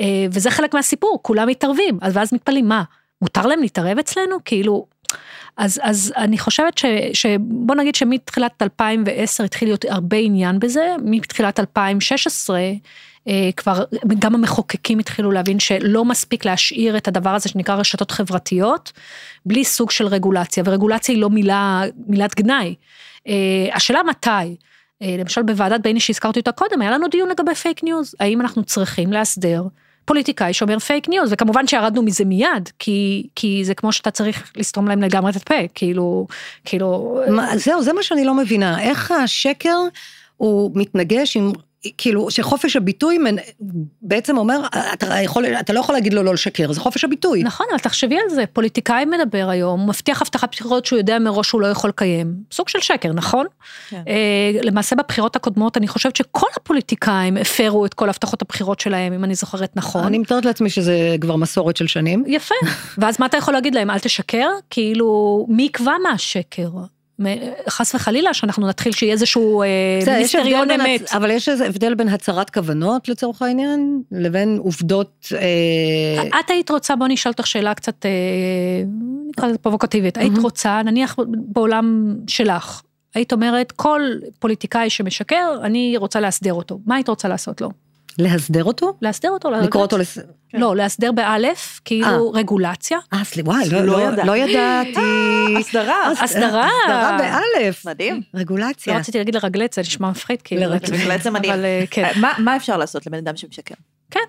אה, 0.00 0.26
וזה 0.32 0.50
חלק 0.50 0.74
מהסיפור, 0.74 1.18
כולם 1.22 1.48
מתערבים, 1.48 1.98
אז 2.00 2.16
ואז 2.16 2.34
מתפלאים, 2.34 2.68
מה, 2.68 2.82
מותר 3.22 3.46
להם 3.46 3.60
להתערב 3.60 3.98
אצלנו? 3.98 4.36
כאילו, 4.44 4.86
אז, 5.56 5.80
אז 5.82 6.12
אני 6.16 6.38
חושבת 6.38 6.78
ש, 6.78 6.84
שבוא 7.12 7.74
נגיד 7.74 7.94
שמתחילת 7.94 8.62
2010 8.62 9.44
התחיל 9.44 9.68
להיות 9.68 9.84
הרבה 9.88 10.16
עניין 10.16 10.58
בזה, 10.58 10.94
מתחילת 11.04 11.60
2016 11.60 12.60
אה, 13.28 13.50
כבר 13.56 13.84
גם 14.18 14.34
המחוקקים 14.34 14.98
התחילו 14.98 15.32
להבין 15.32 15.58
שלא 15.58 16.04
מספיק 16.04 16.44
להשאיר 16.44 16.96
את 16.96 17.08
הדבר 17.08 17.30
הזה 17.30 17.48
שנקרא 17.48 17.74
רשתות 17.74 18.10
חברתיות, 18.10 18.92
בלי 19.46 19.64
סוג 19.64 19.90
של 19.90 20.06
רגולציה, 20.06 20.62
ורגולציה 20.66 21.14
היא 21.14 21.22
לא 21.22 21.30
מילה, 21.30 21.82
מילת 22.06 22.34
גנאי. 22.34 22.74
אה, 23.28 23.68
השאלה 23.72 24.02
מתי, 24.02 24.56
אה, 25.02 25.16
למשל 25.18 25.42
בוועדת 25.42 25.80
ביניש 25.80 26.00
שהזכרתי 26.00 26.40
אותה 26.40 26.52
קודם, 26.52 26.82
היה 26.82 26.90
לנו 26.90 27.08
דיון 27.08 27.28
לגבי 27.28 27.54
פייק 27.54 27.84
ניוז, 27.84 28.14
האם 28.20 28.40
אנחנו 28.40 28.64
צריכים 28.64 29.12
להסדיר 29.12 29.62
פוליטיקאי 30.04 30.52
שאומר 30.52 30.78
פייק 30.78 31.08
ניוז, 31.08 31.32
וכמובן 31.32 31.66
שירדנו 31.66 32.02
מזה 32.02 32.24
מיד, 32.24 32.70
כי, 32.78 33.26
כי 33.34 33.64
זה 33.64 33.74
כמו 33.74 33.92
שאתה 33.92 34.10
צריך 34.10 34.52
לסתום 34.56 34.88
להם 34.88 35.02
לגמרי 35.02 35.30
את 35.30 35.36
הפה, 35.36 35.68
כאילו, 35.74 36.26
כאילו... 36.64 37.20
מה, 37.28 37.58
זהו, 37.58 37.82
זה 37.82 37.92
מה 37.92 38.02
שאני 38.02 38.24
לא 38.24 38.34
מבינה, 38.34 38.82
איך 38.82 39.10
השקר 39.10 39.78
הוא 40.36 40.70
מתנגש 40.74 41.36
עם 41.36 41.52
כאילו 41.98 42.30
שחופש 42.30 42.76
הביטוי 42.76 43.18
בעצם 44.02 44.38
אומר 44.38 44.60
אתה 44.92 45.06
יכול 45.22 45.46
אתה 45.46 45.72
לא 45.72 45.80
יכול 45.80 45.94
להגיד 45.94 46.14
לו 46.14 46.22
לא 46.22 46.34
לשקר 46.34 46.72
זה 46.72 46.80
חופש 46.80 47.04
הביטוי. 47.04 47.42
נכון 47.42 47.66
אבל 47.70 47.78
תחשבי 47.78 48.18
על 48.18 48.28
זה 48.34 48.44
פוליטיקאי 48.52 49.04
מדבר 49.04 49.48
היום 49.48 49.88
מבטיח 49.88 50.22
הבטחת 50.22 50.52
בחירות 50.54 50.86
שהוא 50.86 50.98
יודע 50.98 51.18
מראש 51.18 51.48
שהוא 51.48 51.60
לא 51.60 51.66
יכול 51.66 51.90
לקיים 51.90 52.34
סוג 52.52 52.68
של 52.68 52.80
שקר 52.80 53.12
נכון? 53.12 53.46
כן. 53.88 54.02
אה, 54.08 54.60
למעשה 54.62 54.96
בבחירות 54.96 55.36
הקודמות 55.36 55.76
אני 55.76 55.88
חושבת 55.88 56.16
שכל 56.16 56.46
הפוליטיקאים 56.56 57.36
הפרו 57.36 57.86
את 57.86 57.94
כל 57.94 58.08
הבטחות 58.08 58.42
הבחירות 58.42 58.80
שלהם 58.80 59.12
אם 59.12 59.24
אני 59.24 59.34
זוכרת 59.34 59.76
נכון. 59.76 60.04
אני 60.04 60.18
מתארת 60.18 60.44
לעצמי 60.44 60.70
שזה 60.70 61.16
כבר 61.20 61.36
מסורת 61.36 61.76
של 61.76 61.86
שנים. 61.86 62.24
יפה 62.26 62.54
ואז 62.98 63.20
מה 63.20 63.26
אתה 63.26 63.36
יכול 63.36 63.54
להגיד 63.54 63.74
להם 63.74 63.90
אל 63.90 63.98
תשקר 63.98 64.48
כאילו 64.70 65.46
מי 65.48 65.62
יקבע 65.62 65.92
מה 66.02 66.10
השקר. 66.10 66.68
חס 67.68 67.94
וחלילה 67.94 68.34
שאנחנו 68.34 68.68
נתחיל 68.68 68.92
שיהיה 68.92 69.12
איזשהו 69.12 69.62
מיניסטריון 70.06 70.70
אמת. 70.70 71.12
אבל 71.12 71.30
יש 71.30 71.48
איזה 71.48 71.66
הבדל 71.66 71.94
בין 71.94 72.08
הצהרת 72.08 72.50
כוונות 72.50 73.08
לצורך 73.08 73.42
העניין 73.42 74.02
לבין 74.12 74.58
עובדות. 74.62 75.26
אה... 75.32 76.40
את 76.40 76.50
היית 76.50 76.70
רוצה 76.70 76.96
בוא 76.96 77.06
נשאל 77.08 77.32
אותך 77.32 77.46
שאלה 77.46 77.74
קצת 77.74 78.06
אה, 78.06 78.10
נקרא 79.28 79.48
לזה 79.48 79.58
פרובוקטיבית 79.58 80.18
היית 80.18 80.38
רוצה 80.38 80.82
נניח 80.82 81.16
בעולם 81.28 82.16
שלך 82.28 82.82
היית 83.14 83.32
אומרת 83.32 83.72
כל 83.72 84.02
פוליטיקאי 84.38 84.90
שמשקר 84.90 85.58
אני 85.62 85.94
רוצה 85.96 86.20
להסדר 86.20 86.52
אותו 86.52 86.78
מה 86.86 86.94
היית 86.94 87.08
רוצה 87.08 87.28
לעשות 87.28 87.60
לו? 87.60 87.70
להסדר 88.18 88.64
אותו? 88.64 88.96
להסדר 89.02 89.30
אותו. 89.30 89.50
לקרוא 89.50 89.82
אותו 89.82 89.98
לס... 89.98 90.18
כן. 90.48 90.60
לא, 90.60 90.76
להסדר 90.76 91.12
באלף, 91.12 91.80
כאילו 91.84 92.06
아. 92.06 92.36
אה. 92.36 92.40
רגולציה. 92.40 92.98
אה, 93.12 93.24
סליחה, 93.24 93.50
וואי, 93.50 93.70
לא, 93.70 93.80
לא, 93.80 94.10
לא, 94.10 94.24
לא 94.24 94.36
ידעתי. 94.36 94.96
אה, 94.96 95.58
הסדרה. 95.58 96.10
הסדרה. 96.10 96.68
הסדרה 96.84 97.18
באלף. 97.18 97.86
מדהים. 97.86 98.20
רגולציה. 98.34 98.94
לא 98.94 98.98
רציתי 98.98 99.18
להגיד 99.18 99.34
לרגלץ, 99.34 99.74
זה 99.74 99.80
נשמע 99.80 100.10
מפחיד, 100.10 100.42
כאילו. 100.42 100.62
לרגלץ 100.62 101.22
זה 101.22 101.30
מדהים. 101.30 101.52
כן. 101.90 102.12
מה 102.38 102.56
אפשר 102.56 102.76
לעשות 102.76 103.06
לבן 103.06 103.18
אדם 103.18 103.36
שמשקר? 103.36 103.74
כן, 104.10 104.20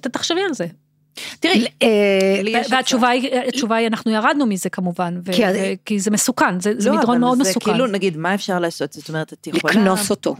תחשבי 0.00 0.40
על 0.40 0.54
זה. 0.54 0.66
תראי, 1.40 1.66
אה, 1.82 2.62
והתשובה 2.70 3.08
היא, 3.76 3.86
אנחנו 3.86 4.10
ירדנו 4.10 4.46
מזה 4.46 4.70
כמובן, 4.70 5.20
כי 5.84 6.00
זה 6.00 6.10
מסוכן, 6.10 6.60
זה 6.60 6.72
לא, 6.84 6.96
מדרון 6.96 7.20
מאוד 7.20 7.38
מסוכן. 7.38 7.70
כאילו, 7.70 7.86
נגיד, 7.86 8.16
מה 8.16 8.34
אפשר 8.34 8.58
לעשות? 8.58 8.92
זאת 8.92 9.08
אומרת, 9.08 9.32
את 9.32 9.46
יכולה... 9.46 9.74
לקנוס 9.74 10.10
אותו. 10.10 10.36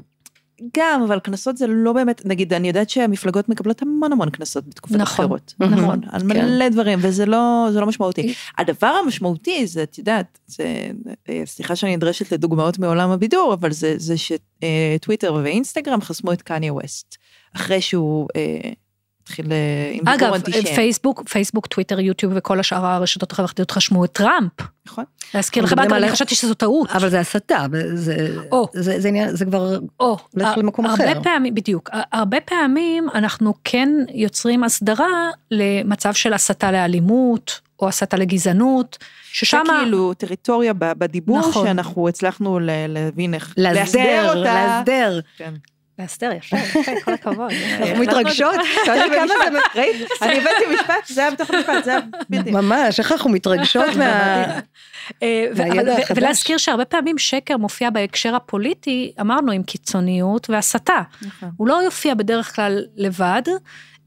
גם, 0.77 1.03
אבל 1.03 1.21
קנסות 1.21 1.57
זה 1.57 1.67
לא 1.67 1.93
באמת, 1.93 2.23
נגיד, 2.25 2.53
אני 2.53 2.69
יודעת 2.69 2.91
שהמפלגות 2.91 3.49
מקבלות 3.49 3.83
המון 3.83 4.13
המון 4.13 4.31
קנסות 4.31 4.69
בתקופת 4.69 4.95
נכון, 4.95 5.25
הבחירות. 5.25 5.55
נכון, 5.59 5.79
נכון, 5.79 6.01
על 6.11 6.21
כן. 6.21 6.27
מלא 6.27 6.69
דברים, 6.69 6.99
וזה 7.03 7.27
לא, 7.27 7.69
לא 7.73 7.87
משמעותי. 7.87 8.35
הדבר 8.59 8.87
המשמעותי 8.87 9.67
זה, 9.67 9.83
את 9.83 9.99
יודעת, 9.99 10.39
זה, 10.47 10.91
אה, 11.29 11.43
סליחה 11.45 11.77
שאני 11.77 11.97
נדרשת 11.97 12.33
לדוגמאות 12.33 12.79
מעולם 12.79 13.11
הבידור, 13.11 13.55
אבל 13.55 13.73
זה, 13.73 13.95
זה 13.99 14.15
שטוויטר 14.19 15.35
ואינסטגרם 15.45 16.01
חסמו 16.01 16.33
את 16.33 16.43
קניה 16.43 16.73
ווסט, 16.73 17.17
אחרי 17.57 17.81
שהוא... 17.81 18.29
אה, 18.37 18.71
התחיל 19.23 19.53
אה, 19.53 19.91
עם 19.93 20.18
דיבור 20.18 20.37
אנטישמי. 20.37 20.61
אגב, 20.61 20.75
פייסבוק, 20.75 21.29
פייסבוק, 21.29 21.66
טוויטר, 21.66 22.01
יוטיוב 22.01 22.33
וכל 22.37 22.61
השאר 22.61 22.87
הרשתות 22.87 23.33
החברתיות 23.33 23.70
חשמו 23.70 24.05
את 24.05 24.12
טראמפ. 24.12 24.53
נכון. 24.87 25.05
להזכיר 25.35 25.64
לכם, 25.64 25.79
אגב, 25.79 25.93
אני 25.93 26.11
חשבתי 26.11 26.35
שזו 26.35 26.55
טעות. 26.55 26.91
אבל 26.91 27.09
זה 27.09 27.20
הסתה, 27.20 27.66
זה, 27.95 28.37
או, 28.53 28.68
זה, 28.73 29.01
זה, 29.01 29.01
זה, 29.01 29.37
זה 29.37 29.45
כבר 29.45 29.79
הולך 29.97 30.49
למקום 30.57 30.87
הרבה 30.87 31.12
אחר. 31.12 31.23
פעמים, 31.23 31.55
בדיוק, 31.55 31.91
הרבה 32.12 32.41
פעמים 32.41 33.09
אנחנו 33.14 33.55
כן 33.64 33.89
יוצרים 34.14 34.64
הסדרה 34.64 35.31
למצב 35.51 36.14
של 36.14 36.33
הסתה 36.33 36.73
לאלימות, 36.73 37.61
או 37.81 37.89
הסתה 37.89 38.16
לגזענות, 38.16 38.99
ששם... 39.33 39.62
זה 39.66 39.73
כאילו 39.83 40.14
טריטוריה 40.14 40.73
בדיבור, 40.75 41.39
נכון. 41.39 41.66
שאנחנו 41.66 42.09
הצלחנו 42.09 42.59
להבין 42.89 43.35
איך 43.35 43.55
להסדר. 43.57 44.35
להסדר. 44.35 45.20
כן. 45.37 45.55
להסתר, 45.99 46.30
יפה, 46.36 46.57
יפה, 46.80 46.93
כל 47.05 47.12
הכבוד. 47.12 47.51
אנחנו 47.80 48.03
מתרגשות, 48.03 48.55
אני 50.22 50.38
הבאתי 50.38 50.64
משפט, 50.74 51.07
זה 51.07 51.20
היה 51.20 51.30
בתוך 51.30 51.51
המשפט, 51.51 51.84
זה 51.84 51.90
היה 51.90 52.01
בלתי. 52.28 52.51
ממש, 52.51 52.99
איך 52.99 53.12
אנחנו 53.12 53.30
מתרגשות 53.30 53.84
מהידע 55.57 55.99
החדש. 55.99 56.18
ולהזכיר 56.18 56.59
שהרבה 56.59 56.84
פעמים 56.84 57.18
שקר 57.18 57.57
מופיע 57.57 57.90
בהקשר 57.90 58.34
הפוליטי, 58.34 59.12
אמרנו, 59.20 59.53
עם 59.53 59.62
קיצוניות 59.62 60.51
והסתה. 60.51 61.03
נכון. 61.22 61.51
הוא 61.57 61.68
לא 61.68 61.82
יופיע 61.84 62.14
בדרך 62.14 62.57
כלל 62.57 62.84
לבד. 62.97 63.43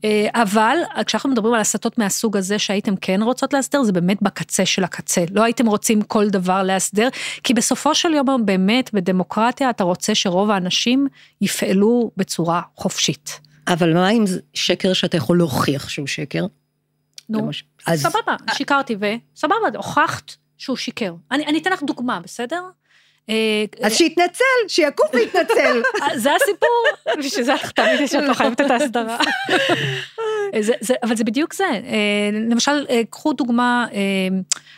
אה, 0.03 0.27
אבל 0.33 0.77
כשאנחנו 1.05 1.29
מדברים 1.29 1.53
על 1.53 1.59
הסתות 1.59 1.97
מהסוג 1.97 2.37
הזה 2.37 2.59
שהייתם 2.59 2.95
כן 2.95 3.21
רוצות 3.21 3.53
להסדר, 3.53 3.83
זה 3.83 3.91
באמת 3.91 4.17
בקצה 4.21 4.65
של 4.65 4.83
הקצה. 4.83 5.23
לא 5.31 5.43
הייתם 5.43 5.65
רוצים 5.65 6.01
כל 6.01 6.29
דבר 6.29 6.63
להסדר, 6.63 7.07
כי 7.43 7.53
בסופו 7.53 7.95
של 7.95 8.13
יום 8.13 8.45
באמת 8.45 8.93
בדמוקרטיה 8.93 9.69
אתה 9.69 9.83
רוצה 9.83 10.15
שרוב 10.15 10.51
האנשים 10.51 11.07
יפעלו 11.41 12.11
בצורה 12.17 12.61
חופשית. 12.75 13.39
אבל 13.67 13.93
מה 13.93 14.07
עם 14.07 14.23
שקר 14.53 14.93
שאתה 14.93 15.17
יכול 15.17 15.37
להוכיח 15.37 15.89
שהוא 15.89 16.07
שקר? 16.07 16.45
נו, 17.29 17.39
למש... 17.39 17.63
אז... 17.87 18.01
סבבה, 18.01 18.35
שיקרתי 18.53 18.95
וסבבה, 18.95 19.55
הוכחת 19.75 20.31
שהוא 20.57 20.77
שיקר. 20.77 21.13
אני, 21.31 21.45
אני 21.45 21.57
אתן 21.57 21.71
לך 21.71 21.83
דוגמה, 21.83 22.19
בסדר? 22.19 22.61
אה, 23.29 23.65
אז 23.81 23.93
שיתנצל, 23.93 24.43
שיקום 24.67 25.07
ויתנצל. 25.13 25.81
אה, 26.01 26.19
זה 26.19 26.29
הסיפור, 26.35 26.85
בשביל 27.19 27.45
זה 27.45 27.53
תמיד 27.75 28.01
יש 28.01 28.15
את 28.15 28.35
חייבת 28.35 28.61
את 28.61 28.71
ההסדרה. 28.71 29.17
אבל 31.03 31.15
זה 31.15 31.23
בדיוק 31.23 31.53
זה. 31.53 31.63
אה, 31.63 32.29
למשל, 32.49 32.85
קחו 33.09 33.33
דוגמה, 33.33 33.85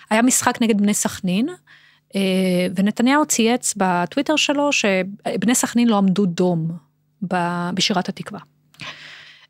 היה 0.10 0.22
משחק 0.22 0.62
נגד 0.62 0.78
בני 0.82 0.94
סכנין, 0.94 1.48
ונתניהו 2.76 3.26
צייץ 3.26 3.74
בטוויטר 3.78 4.36
שלו 4.36 4.72
שבני 4.72 5.56
סכנין 5.56 5.88
לא 5.88 5.98
עמדו 5.98 6.26
דום 6.26 6.72
בשירת 7.74 8.10
התקווה. 8.10 8.40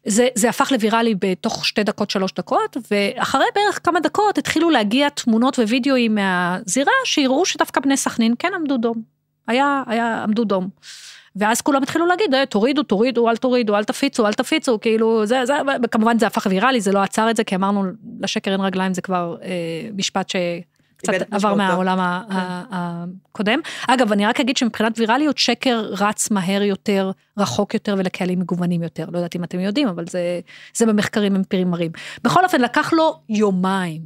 זה, 0.08 0.28
זה 0.36 0.50
הפך 0.50 0.72
לוויראלי 0.72 1.16
בתוך 1.20 1.66
שתי 1.66 1.84
דקות, 1.84 2.10
שלוש 2.10 2.32
דקות, 2.34 2.78
ואחרי 2.92 3.46
בערך 3.56 3.80
כמה 3.84 4.00
דקות 4.00 4.38
התחילו 4.38 4.70
להגיע 4.70 5.10
תמונות 5.10 5.60
ווידאוים 5.60 6.16
מהזירה, 6.16 6.92
שיראו 7.06 7.46
שדווקא 7.46 7.82
בני 7.82 7.98
סכנין 7.98 8.34
כן 8.40 8.52
עמדו 8.56 8.78
דום. 8.78 9.02
היה, 9.48 9.84
היה, 9.88 10.24
עמדו 10.24 10.44
דום. 10.44 10.70
ואז 11.36 11.62
כולם 11.62 11.84
התחילו 11.84 12.06
להגיד, 12.06 12.34
אה, 12.34 12.46
תורידו, 12.46 12.84
תורידו, 12.84 13.30
אל 13.30 13.38
תורידו, 13.38 13.76
אל 13.76 13.84
תפיצו, 13.84 14.28
אל 14.28 14.34
תפיצו, 14.34 14.80
כאילו, 14.80 15.26
זה, 15.26 15.46
זה, 15.46 15.54
כמובן 15.92 16.20
זה 16.20 16.28
הפך 16.28 16.48
ויראלי, 16.50 16.82
זה 16.82 16.92
לא 16.92 17.00
עצר 17.00 17.30
את 17.30 17.36
זה, 17.36 17.44
כי 17.44 17.56
אמרנו, 17.56 17.84
לשקר 18.20 18.52
אין 18.52 18.62
רגליים, 18.62 18.94
זה 18.94 19.02
כבר 19.02 19.36
אה, 19.44 19.90
משפט 19.96 20.30
ש... 20.30 20.36
קצת 20.98 21.14
עבר 21.32 21.54
מהעולם 21.54 22.24
כן. 22.30 22.36
הקודם. 22.72 23.60
אגב, 23.88 24.12
אני 24.12 24.26
רק 24.26 24.40
אגיד 24.40 24.58
שמבחינת 24.58 25.00
ויראליות, 25.00 25.38
שקר 25.38 25.86
רץ 25.92 26.32
מהר 26.32 26.62
יותר, 26.62 27.12
רחוק 27.38 27.74
יותר 27.74 27.96
ולקהלים 27.98 28.40
מגוונים 28.40 28.84
יותר. 28.84 29.06
לא 29.12 29.18
יודעת 29.18 29.36
אם 29.36 29.44
אתם 29.44 29.60
יודעים, 29.60 29.88
אבל 29.88 30.06
זה, 30.08 30.40
זה 30.76 30.86
במחקרים 30.86 31.36
אמפיריים 31.36 31.72
מראים. 31.72 31.92
בכל 32.24 32.44
אופן, 32.44 32.62
לקח 32.62 32.94
לו 32.94 33.20
יומיים 33.30 34.02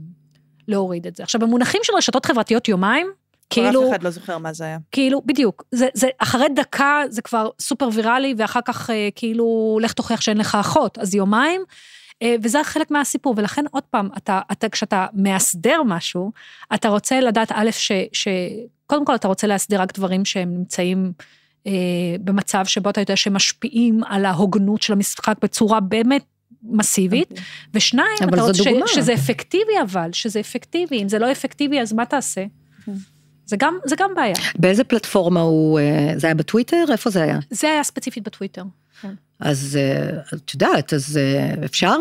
להוריד 0.67 1.07
את 1.07 1.15
זה. 1.15 1.23
עכשיו, 1.23 1.41
במונחים 1.41 1.81
של 1.83 1.93
רשתות 1.93 2.25
חברתיות 2.25 2.67
יומיים, 2.67 3.07
כאילו... 3.51 3.83
אף 3.83 3.89
אחד 3.89 4.03
לא 4.03 4.09
זוכר 4.09 4.37
מה 4.37 4.53
זה 4.53 4.63
היה. 4.63 4.77
כאילו, 4.91 5.21
בדיוק. 5.25 5.63
זה, 5.71 5.87
זה, 5.93 6.07
אחרי 6.17 6.49
דקה 6.55 7.01
זה 7.09 7.21
כבר 7.21 7.49
סופר 7.59 7.89
ויראלי, 7.93 8.33
ואחר 8.37 8.59
כך 8.65 8.89
אה, 8.89 9.09
כאילו, 9.15 9.79
לך 9.81 9.93
תוכיח 9.93 10.21
שאין 10.21 10.37
לך 10.37 10.57
אחות. 10.59 10.97
אז 10.97 11.15
יומיים, 11.15 11.61
וזה 12.43 12.63
חלק 12.63 12.91
מהסיפור, 12.91 13.33
ולכן 13.37 13.65
עוד 13.71 13.83
פעם, 13.83 14.09
אתה, 14.17 14.41
אתה, 14.51 14.69
כשאתה 14.69 15.07
מאסדר 15.13 15.83
משהו, 15.85 16.31
אתה 16.73 16.89
רוצה 16.89 17.19
לדעת, 17.19 17.51
א', 17.51 17.71
ש, 17.71 17.91
ש... 18.13 18.27
קודם 18.85 19.05
כל 19.05 19.15
אתה 19.15 19.27
רוצה 19.27 19.47
להסדיר 19.47 19.81
רק 19.81 19.97
דברים 19.97 20.25
שהם 20.25 20.53
נמצאים 20.53 21.11
אה, 21.67 21.71
במצב 22.21 22.65
שבו 22.65 22.89
אתה 22.89 23.01
יודע 23.01 23.15
שהם 23.15 23.33
משפיעים 23.33 24.03
על 24.03 24.25
ההוגנות 24.25 24.81
של 24.81 24.93
המשחק 24.93 25.35
בצורה 25.41 25.79
באמת 25.79 26.23
מסיבית. 26.63 27.31
אוקיי. 27.31 27.43
ושניים, 27.73 28.17
אתה 28.33 28.41
רוצה 28.41 28.63
ש, 28.63 28.67
שזה 28.95 29.13
אפקטיבי 29.13 29.73
אבל, 29.81 30.09
שזה 30.13 30.39
אפקטיבי, 30.39 31.03
אם 31.03 31.09
זה 31.09 31.19
לא 31.19 31.31
אפקטיבי 31.31 31.81
אז 31.81 31.93
מה 31.93 32.05
תעשה? 32.05 32.45
כן. 32.85 32.91
זה 33.45 33.57
גם, 33.59 33.77
זה 33.85 33.95
גם 33.99 34.11
בעיה. 34.15 34.35
באיזה 34.59 34.83
פלטפורמה 34.83 35.39
הוא, 35.39 35.79
אה, 35.79 36.13
זה 36.17 36.27
היה 36.27 36.33
בטוויטר? 36.33 36.85
איפה 36.91 37.09
זה 37.09 37.23
היה? 37.23 37.39
זה 37.49 37.67
היה 37.67 37.83
ספציפית 37.83 38.23
בטוויטר. 38.23 38.63
כן. 39.01 39.13
אז 39.41 39.79
אה, 39.81 40.19
את 40.33 40.53
יודעת, 40.53 40.93
אז 40.93 41.17
אה, 41.17 41.65
אפשר 41.65 41.95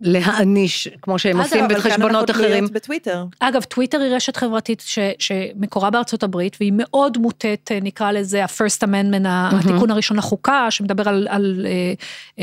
להעניש, 0.00 0.88
כמו 1.02 1.18
שהם 1.18 1.40
עושים 1.40 1.64
בחשבונות 1.68 2.30
אחרים. 2.30 2.66
בטוויטר. 2.72 3.24
אגב, 3.40 3.62
טוויטר 3.62 4.00
היא 4.00 4.14
רשת 4.14 4.36
חברתית 4.36 4.80
ש, 4.80 4.98
שמקורה 5.18 5.90
בארצות 5.90 6.22
הברית, 6.22 6.56
והיא 6.60 6.72
מאוד 6.76 7.18
מוטית, 7.18 7.70
נקרא 7.82 8.12
לזה 8.12 8.44
ה-first 8.44 8.82
amendment, 8.88 9.26
התיקון 9.26 9.90
הראשון 9.90 10.16
לחוקה, 10.16 10.70
שמדבר 10.70 11.08
על, 11.08 11.28
על 11.30 11.66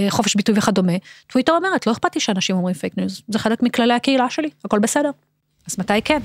חופש 0.09 0.35
ביטוי 0.35 0.55
וכדומה. 0.57 0.93
טוויטר 1.27 1.53
אומרת, 1.53 1.87
לא 1.87 1.91
אכפת 1.91 2.15
לי 2.15 2.21
שאנשים 2.21 2.55
אומרים 2.55 2.75
פייק 2.75 2.97
ניוז, 2.97 3.21
זה 3.27 3.39
חלק 3.39 3.63
מכללי 3.63 3.93
הקהילה 3.93 4.29
שלי, 4.29 4.49
הכל 4.65 4.79
בסדר. 4.79 5.11
אז 5.67 5.79
מתי 5.79 6.01
כן? 6.01 6.19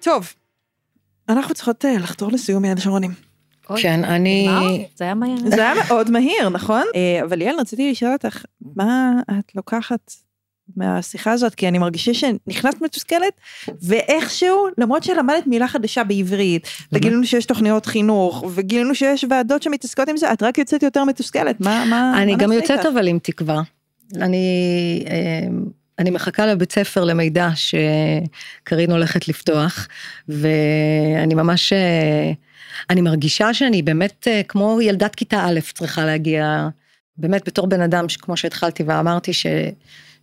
טוב, 0.00 0.32
אנחנו 1.28 1.54
צריכות 1.54 1.84
אה, 1.84 1.98
לחתור 1.98 2.32
לסיום 2.32 2.62
מיד 2.62 2.78
השרונים. 2.78 3.25
כן, 3.76 4.04
אני... 4.04 4.48
זה 4.96 5.04
היה 5.04 5.14
מהיר. 5.14 5.36
זה 5.46 5.70
היה 5.70 5.74
מאוד 5.88 6.10
מהיר, 6.10 6.48
נכון? 6.48 6.84
אה, 6.94 7.20
אבל 7.24 7.38
ליאל, 7.38 7.54
רציתי 7.60 7.90
לשאול 7.90 8.12
אותך, 8.12 8.44
מה 8.76 9.12
את 9.38 9.54
לוקחת 9.54 10.12
מהשיחה 10.76 11.32
הזאת? 11.32 11.54
כי 11.54 11.68
אני 11.68 11.78
מרגישה 11.78 12.14
שנכנסת 12.14 12.80
מתוסכלת, 12.82 13.32
ואיכשהו, 13.82 14.66
למרות 14.78 15.02
שלמדת 15.02 15.46
מילה 15.46 15.68
חדשה 15.68 16.04
בעברית, 16.04 16.68
וגילינו 16.92 17.26
שיש 17.26 17.46
תוכניות 17.46 17.86
חינוך, 17.86 18.44
וגילינו 18.54 18.94
שיש 18.94 19.24
ועדות 19.30 19.62
שמתעסקות 19.62 20.08
עם 20.08 20.16
זה, 20.16 20.32
את 20.32 20.42
רק 20.42 20.58
יוצאת 20.58 20.82
יותר 20.82 21.04
מתוסכלת, 21.04 21.60
מה, 21.60 21.84
מה... 21.84 22.22
אני 22.22 22.36
גם 22.36 22.52
יוצאת 22.52 22.86
אבל 22.86 23.08
עם 23.08 23.18
תקווה. 23.18 23.62
אני... 24.16 25.04
אה, 25.10 25.46
אני 25.98 26.10
מחכה 26.10 26.46
לבית 26.46 26.72
ספר 26.72 27.04
למידע 27.04 27.48
שקרין 27.54 28.90
הולכת 28.90 29.28
לפתוח, 29.28 29.88
ואני 30.28 31.34
ממש, 31.34 31.72
אני 32.90 33.00
מרגישה 33.00 33.54
שאני 33.54 33.82
באמת 33.82 34.28
כמו 34.48 34.80
ילדת 34.80 35.14
כיתה 35.14 35.44
א' 35.46 35.60
צריכה 35.74 36.04
להגיע, 36.04 36.68
באמת 37.16 37.48
בתור 37.48 37.66
בן 37.66 37.80
אדם, 37.80 38.06
כמו 38.20 38.36
שהתחלתי 38.36 38.82
ואמרתי, 38.82 39.32
ש, 39.32 39.46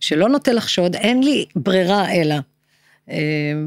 שלא 0.00 0.28
נוטה 0.28 0.52
לחשוד, 0.52 0.94
אין 0.94 1.22
לי 1.22 1.46
ברירה 1.56 2.12
אלא 2.12 2.34
אה, 2.34 2.40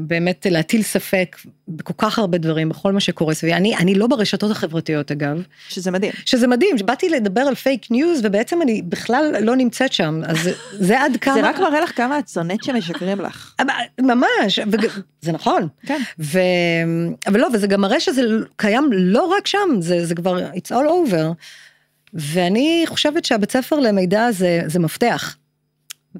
באמת 0.00 0.46
להטיל 0.50 0.82
ספק 0.82 1.36
בכל 1.68 1.92
כך 1.98 2.18
הרבה 2.18 2.38
דברים, 2.38 2.68
בכל 2.68 2.92
מה 2.92 3.00
שקורה 3.00 3.34
סביבי. 3.34 3.54
אני, 3.54 3.76
אני 3.76 3.94
לא 3.94 4.06
ברשתות 4.06 4.50
החברתיות 4.50 5.10
אגב. 5.10 5.42
שזה 5.68 5.90
מדהים. 5.90 6.12
שזה 6.24 6.46
מדהים, 6.46 6.76
באתי 6.84 7.08
לדבר 7.08 7.40
על 7.40 7.54
פייק 7.54 7.90
ניוז 7.90 8.20
ובעצם 8.24 8.62
אני 8.62 8.82
בכלל 8.82 9.34
לא 9.40 9.56
נמצאת 9.56 9.92
שם, 9.92 10.20
אז 10.26 10.48
זה 10.72 11.00
עד 11.00 11.16
כמה... 11.20 11.34
זה 11.34 11.48
רק 11.48 11.58
מראה 11.58 11.80
לך 11.80 11.96
כמה 11.96 12.18
את 12.18 12.28
שונאת 12.28 12.64
שמשקרים 12.64 13.20
לך. 13.20 13.54
ממש, 14.00 14.58
ו... 14.58 14.76
זה 15.20 15.32
נכון. 15.32 15.68
כן. 15.86 16.00
ו... 16.18 16.38
אבל 17.26 17.40
לא, 17.40 17.48
וזה 17.52 17.66
גם 17.66 17.80
מראה 17.80 18.00
שזה 18.00 18.22
קיים 18.56 18.90
לא 18.92 19.24
רק 19.24 19.46
שם, 19.46 19.68
זה, 19.80 20.06
זה 20.06 20.14
כבר, 20.14 20.38
it's 20.38 20.70
all 20.70 21.10
over. 21.10 21.34
ואני 22.14 22.84
חושבת 22.86 23.24
שהבית 23.24 23.52
ספר 23.52 23.80
למידע 23.80 24.30
זה, 24.30 24.60
זה 24.66 24.78
מפתח. 24.78 25.36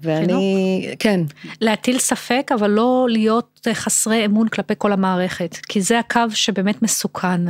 ואני, 0.03 0.91
כן. 0.99 1.21
להטיל 1.61 1.99
ספק, 1.99 2.51
אבל 2.55 2.71
לא 2.71 3.07
להיות 3.11 3.67
חסרי 3.73 4.25
אמון 4.25 4.49
כלפי 4.49 4.75
כל 4.79 4.93
המערכת, 4.93 5.57
כי 5.69 5.81
זה 5.81 5.99
הקו 5.99 6.21
שבאמת 6.31 6.83
מסוכן, 6.83 7.41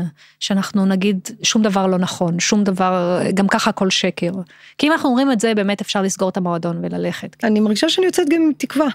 שאנחנו 0.40 0.86
נגיד 0.86 1.28
שום 1.42 1.62
דבר 1.62 1.86
לא 1.86 1.98
נכון, 1.98 2.40
שום 2.40 2.64
דבר, 2.64 3.20
גם 3.34 3.48
ככה 3.48 3.70
הכל 3.70 3.90
שקר. 3.90 4.30
כי 4.78 4.86
אם 4.86 4.92
אנחנו 4.92 5.08
אומרים 5.08 5.32
את 5.32 5.40
זה, 5.40 5.54
באמת 5.54 5.80
אפשר 5.80 6.02
לסגור 6.02 6.28
את 6.28 6.36
המועדון 6.36 6.84
וללכת. 6.84 7.36
אני 7.44 7.60
מרגישה 7.60 7.88
שאני 7.88 8.06
יוצאת 8.06 8.28
גם 8.28 8.42
עם 8.42 8.52
תקווה. 8.56 8.88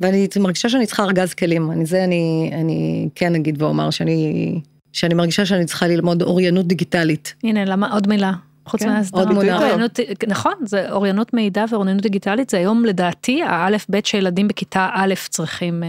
ואני 0.00 0.28
מרגישה 0.40 0.68
שאני 0.68 0.86
צריכה 0.86 1.04
ארגז 1.04 1.34
כלים, 1.34 1.70
אני 1.70 1.86
זה 1.86 2.04
אני, 2.04 2.50
אני 2.54 3.08
כן 3.14 3.34
אגיד 3.34 3.62
ואומר 3.62 3.90
שאני, 3.90 4.60
שאני 4.92 5.14
מרגישה 5.14 5.46
שאני 5.46 5.64
צריכה 5.64 5.86
ללמוד 5.86 6.22
אוריינות 6.22 6.66
דיגיטלית. 6.66 7.34
הנה, 7.42 7.64
למה, 7.64 7.92
עוד 7.92 8.08
מילה. 8.08 8.32
חוץ 8.66 8.82
כן, 8.82 8.88
מההסדרה. 8.88 9.24
נכון, 10.28 10.52
זה 10.64 10.90
אוריינות 10.90 11.34
מידע 11.34 11.64
ואוריינות 11.70 12.02
דיגיטלית, 12.02 12.50
זה 12.50 12.56
היום 12.56 12.84
לדעתי 12.84 13.42
האלף 13.42 13.86
בית 13.88 14.06
שילדים 14.06 14.48
בכיתה 14.48 14.88
א' 14.92 15.14
צריכים 15.28 15.82
אה, 15.82 15.88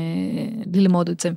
ללמוד 0.74 1.10
את 1.10 1.20
זה. 1.20 1.30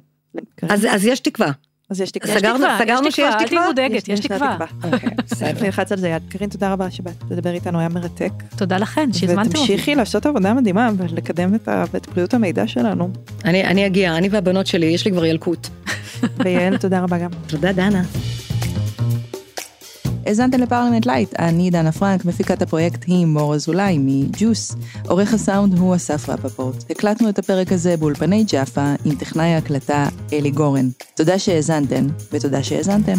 אז, 0.68 0.86
אז 0.90 1.06
יש 1.06 1.20
תקווה. 1.20 1.50
אז 1.90 2.00
יש 2.00 2.10
תקווה. 2.10 2.38
סגרנו, 2.38 2.66
סגרנו 2.78 3.12
שיש 3.12 3.34
תקווה? 3.34 3.42
אל 3.42 3.48
תהיי 3.48 3.66
מודאגת, 3.66 4.08
יש 4.08 4.20
תקווה. 4.20 4.56
אוקיי, 4.84 5.10
בסדר. 5.30 5.62
נלחץ 5.64 5.92
על 5.92 5.98
זה 5.98 6.08
יד. 6.08 6.22
קרין, 6.28 6.50
תודה 6.50 6.72
רבה 6.72 6.90
שבאת 6.90 7.14
לדבר 7.30 7.50
איתנו, 7.50 7.78
היה 7.78 7.88
מרתק. 7.88 8.32
תודה 8.56 8.78
לכן, 8.78 9.12
שהזמנתם 9.12 9.48
אותי. 9.48 9.58
ותמשיכי 9.58 9.94
לעשות 9.94 10.26
עבודה 10.26 10.54
מדהימה 10.54 10.90
ולקדם 10.96 11.54
את 11.54 12.08
בריאות 12.08 12.34
המידע 12.34 12.66
שלנו. 12.66 13.10
אני 13.44 13.86
אגיע, 13.86 14.16
אני 14.16 14.28
והבנות 14.28 14.66
שלי, 14.66 14.86
יש 14.86 15.04
לי 15.04 15.10
כבר 15.10 15.24
ילקוט. 15.24 15.68
ויעל, 16.44 16.76
תודה 16.76 17.00
רבה 17.00 17.18
גם. 17.18 17.30
תודה, 17.46 17.72
דנה. 17.72 18.02
האזנתם 20.26 20.60
לפרלמנט 20.60 21.06
לייט, 21.06 21.34
אני 21.38 21.70
דנה 21.70 21.92
פרנק, 21.92 22.24
מפיקת 22.24 22.62
הפרויקט 22.62 23.04
היא 23.06 23.26
מור 23.26 23.54
אזולאי 23.54 23.98
מג'וס. 23.98 24.76
עורך 25.08 25.34
הסאונד 25.34 25.78
הוא 25.78 25.96
אסף 25.96 26.28
רפפורט. 26.28 26.90
הקלטנו 26.90 27.28
את 27.28 27.38
הפרק 27.38 27.72
הזה 27.72 27.96
באולפני 27.96 28.44
ג'אפה 28.44 28.94
עם 29.04 29.14
טכנאי 29.14 29.54
ההקלטה 29.54 30.08
אלי 30.32 30.50
גורן. 30.50 30.88
תודה 31.16 31.38
שהאזנתם, 31.38 32.06
ותודה 32.32 32.62
שהאזנתם. 32.62 33.18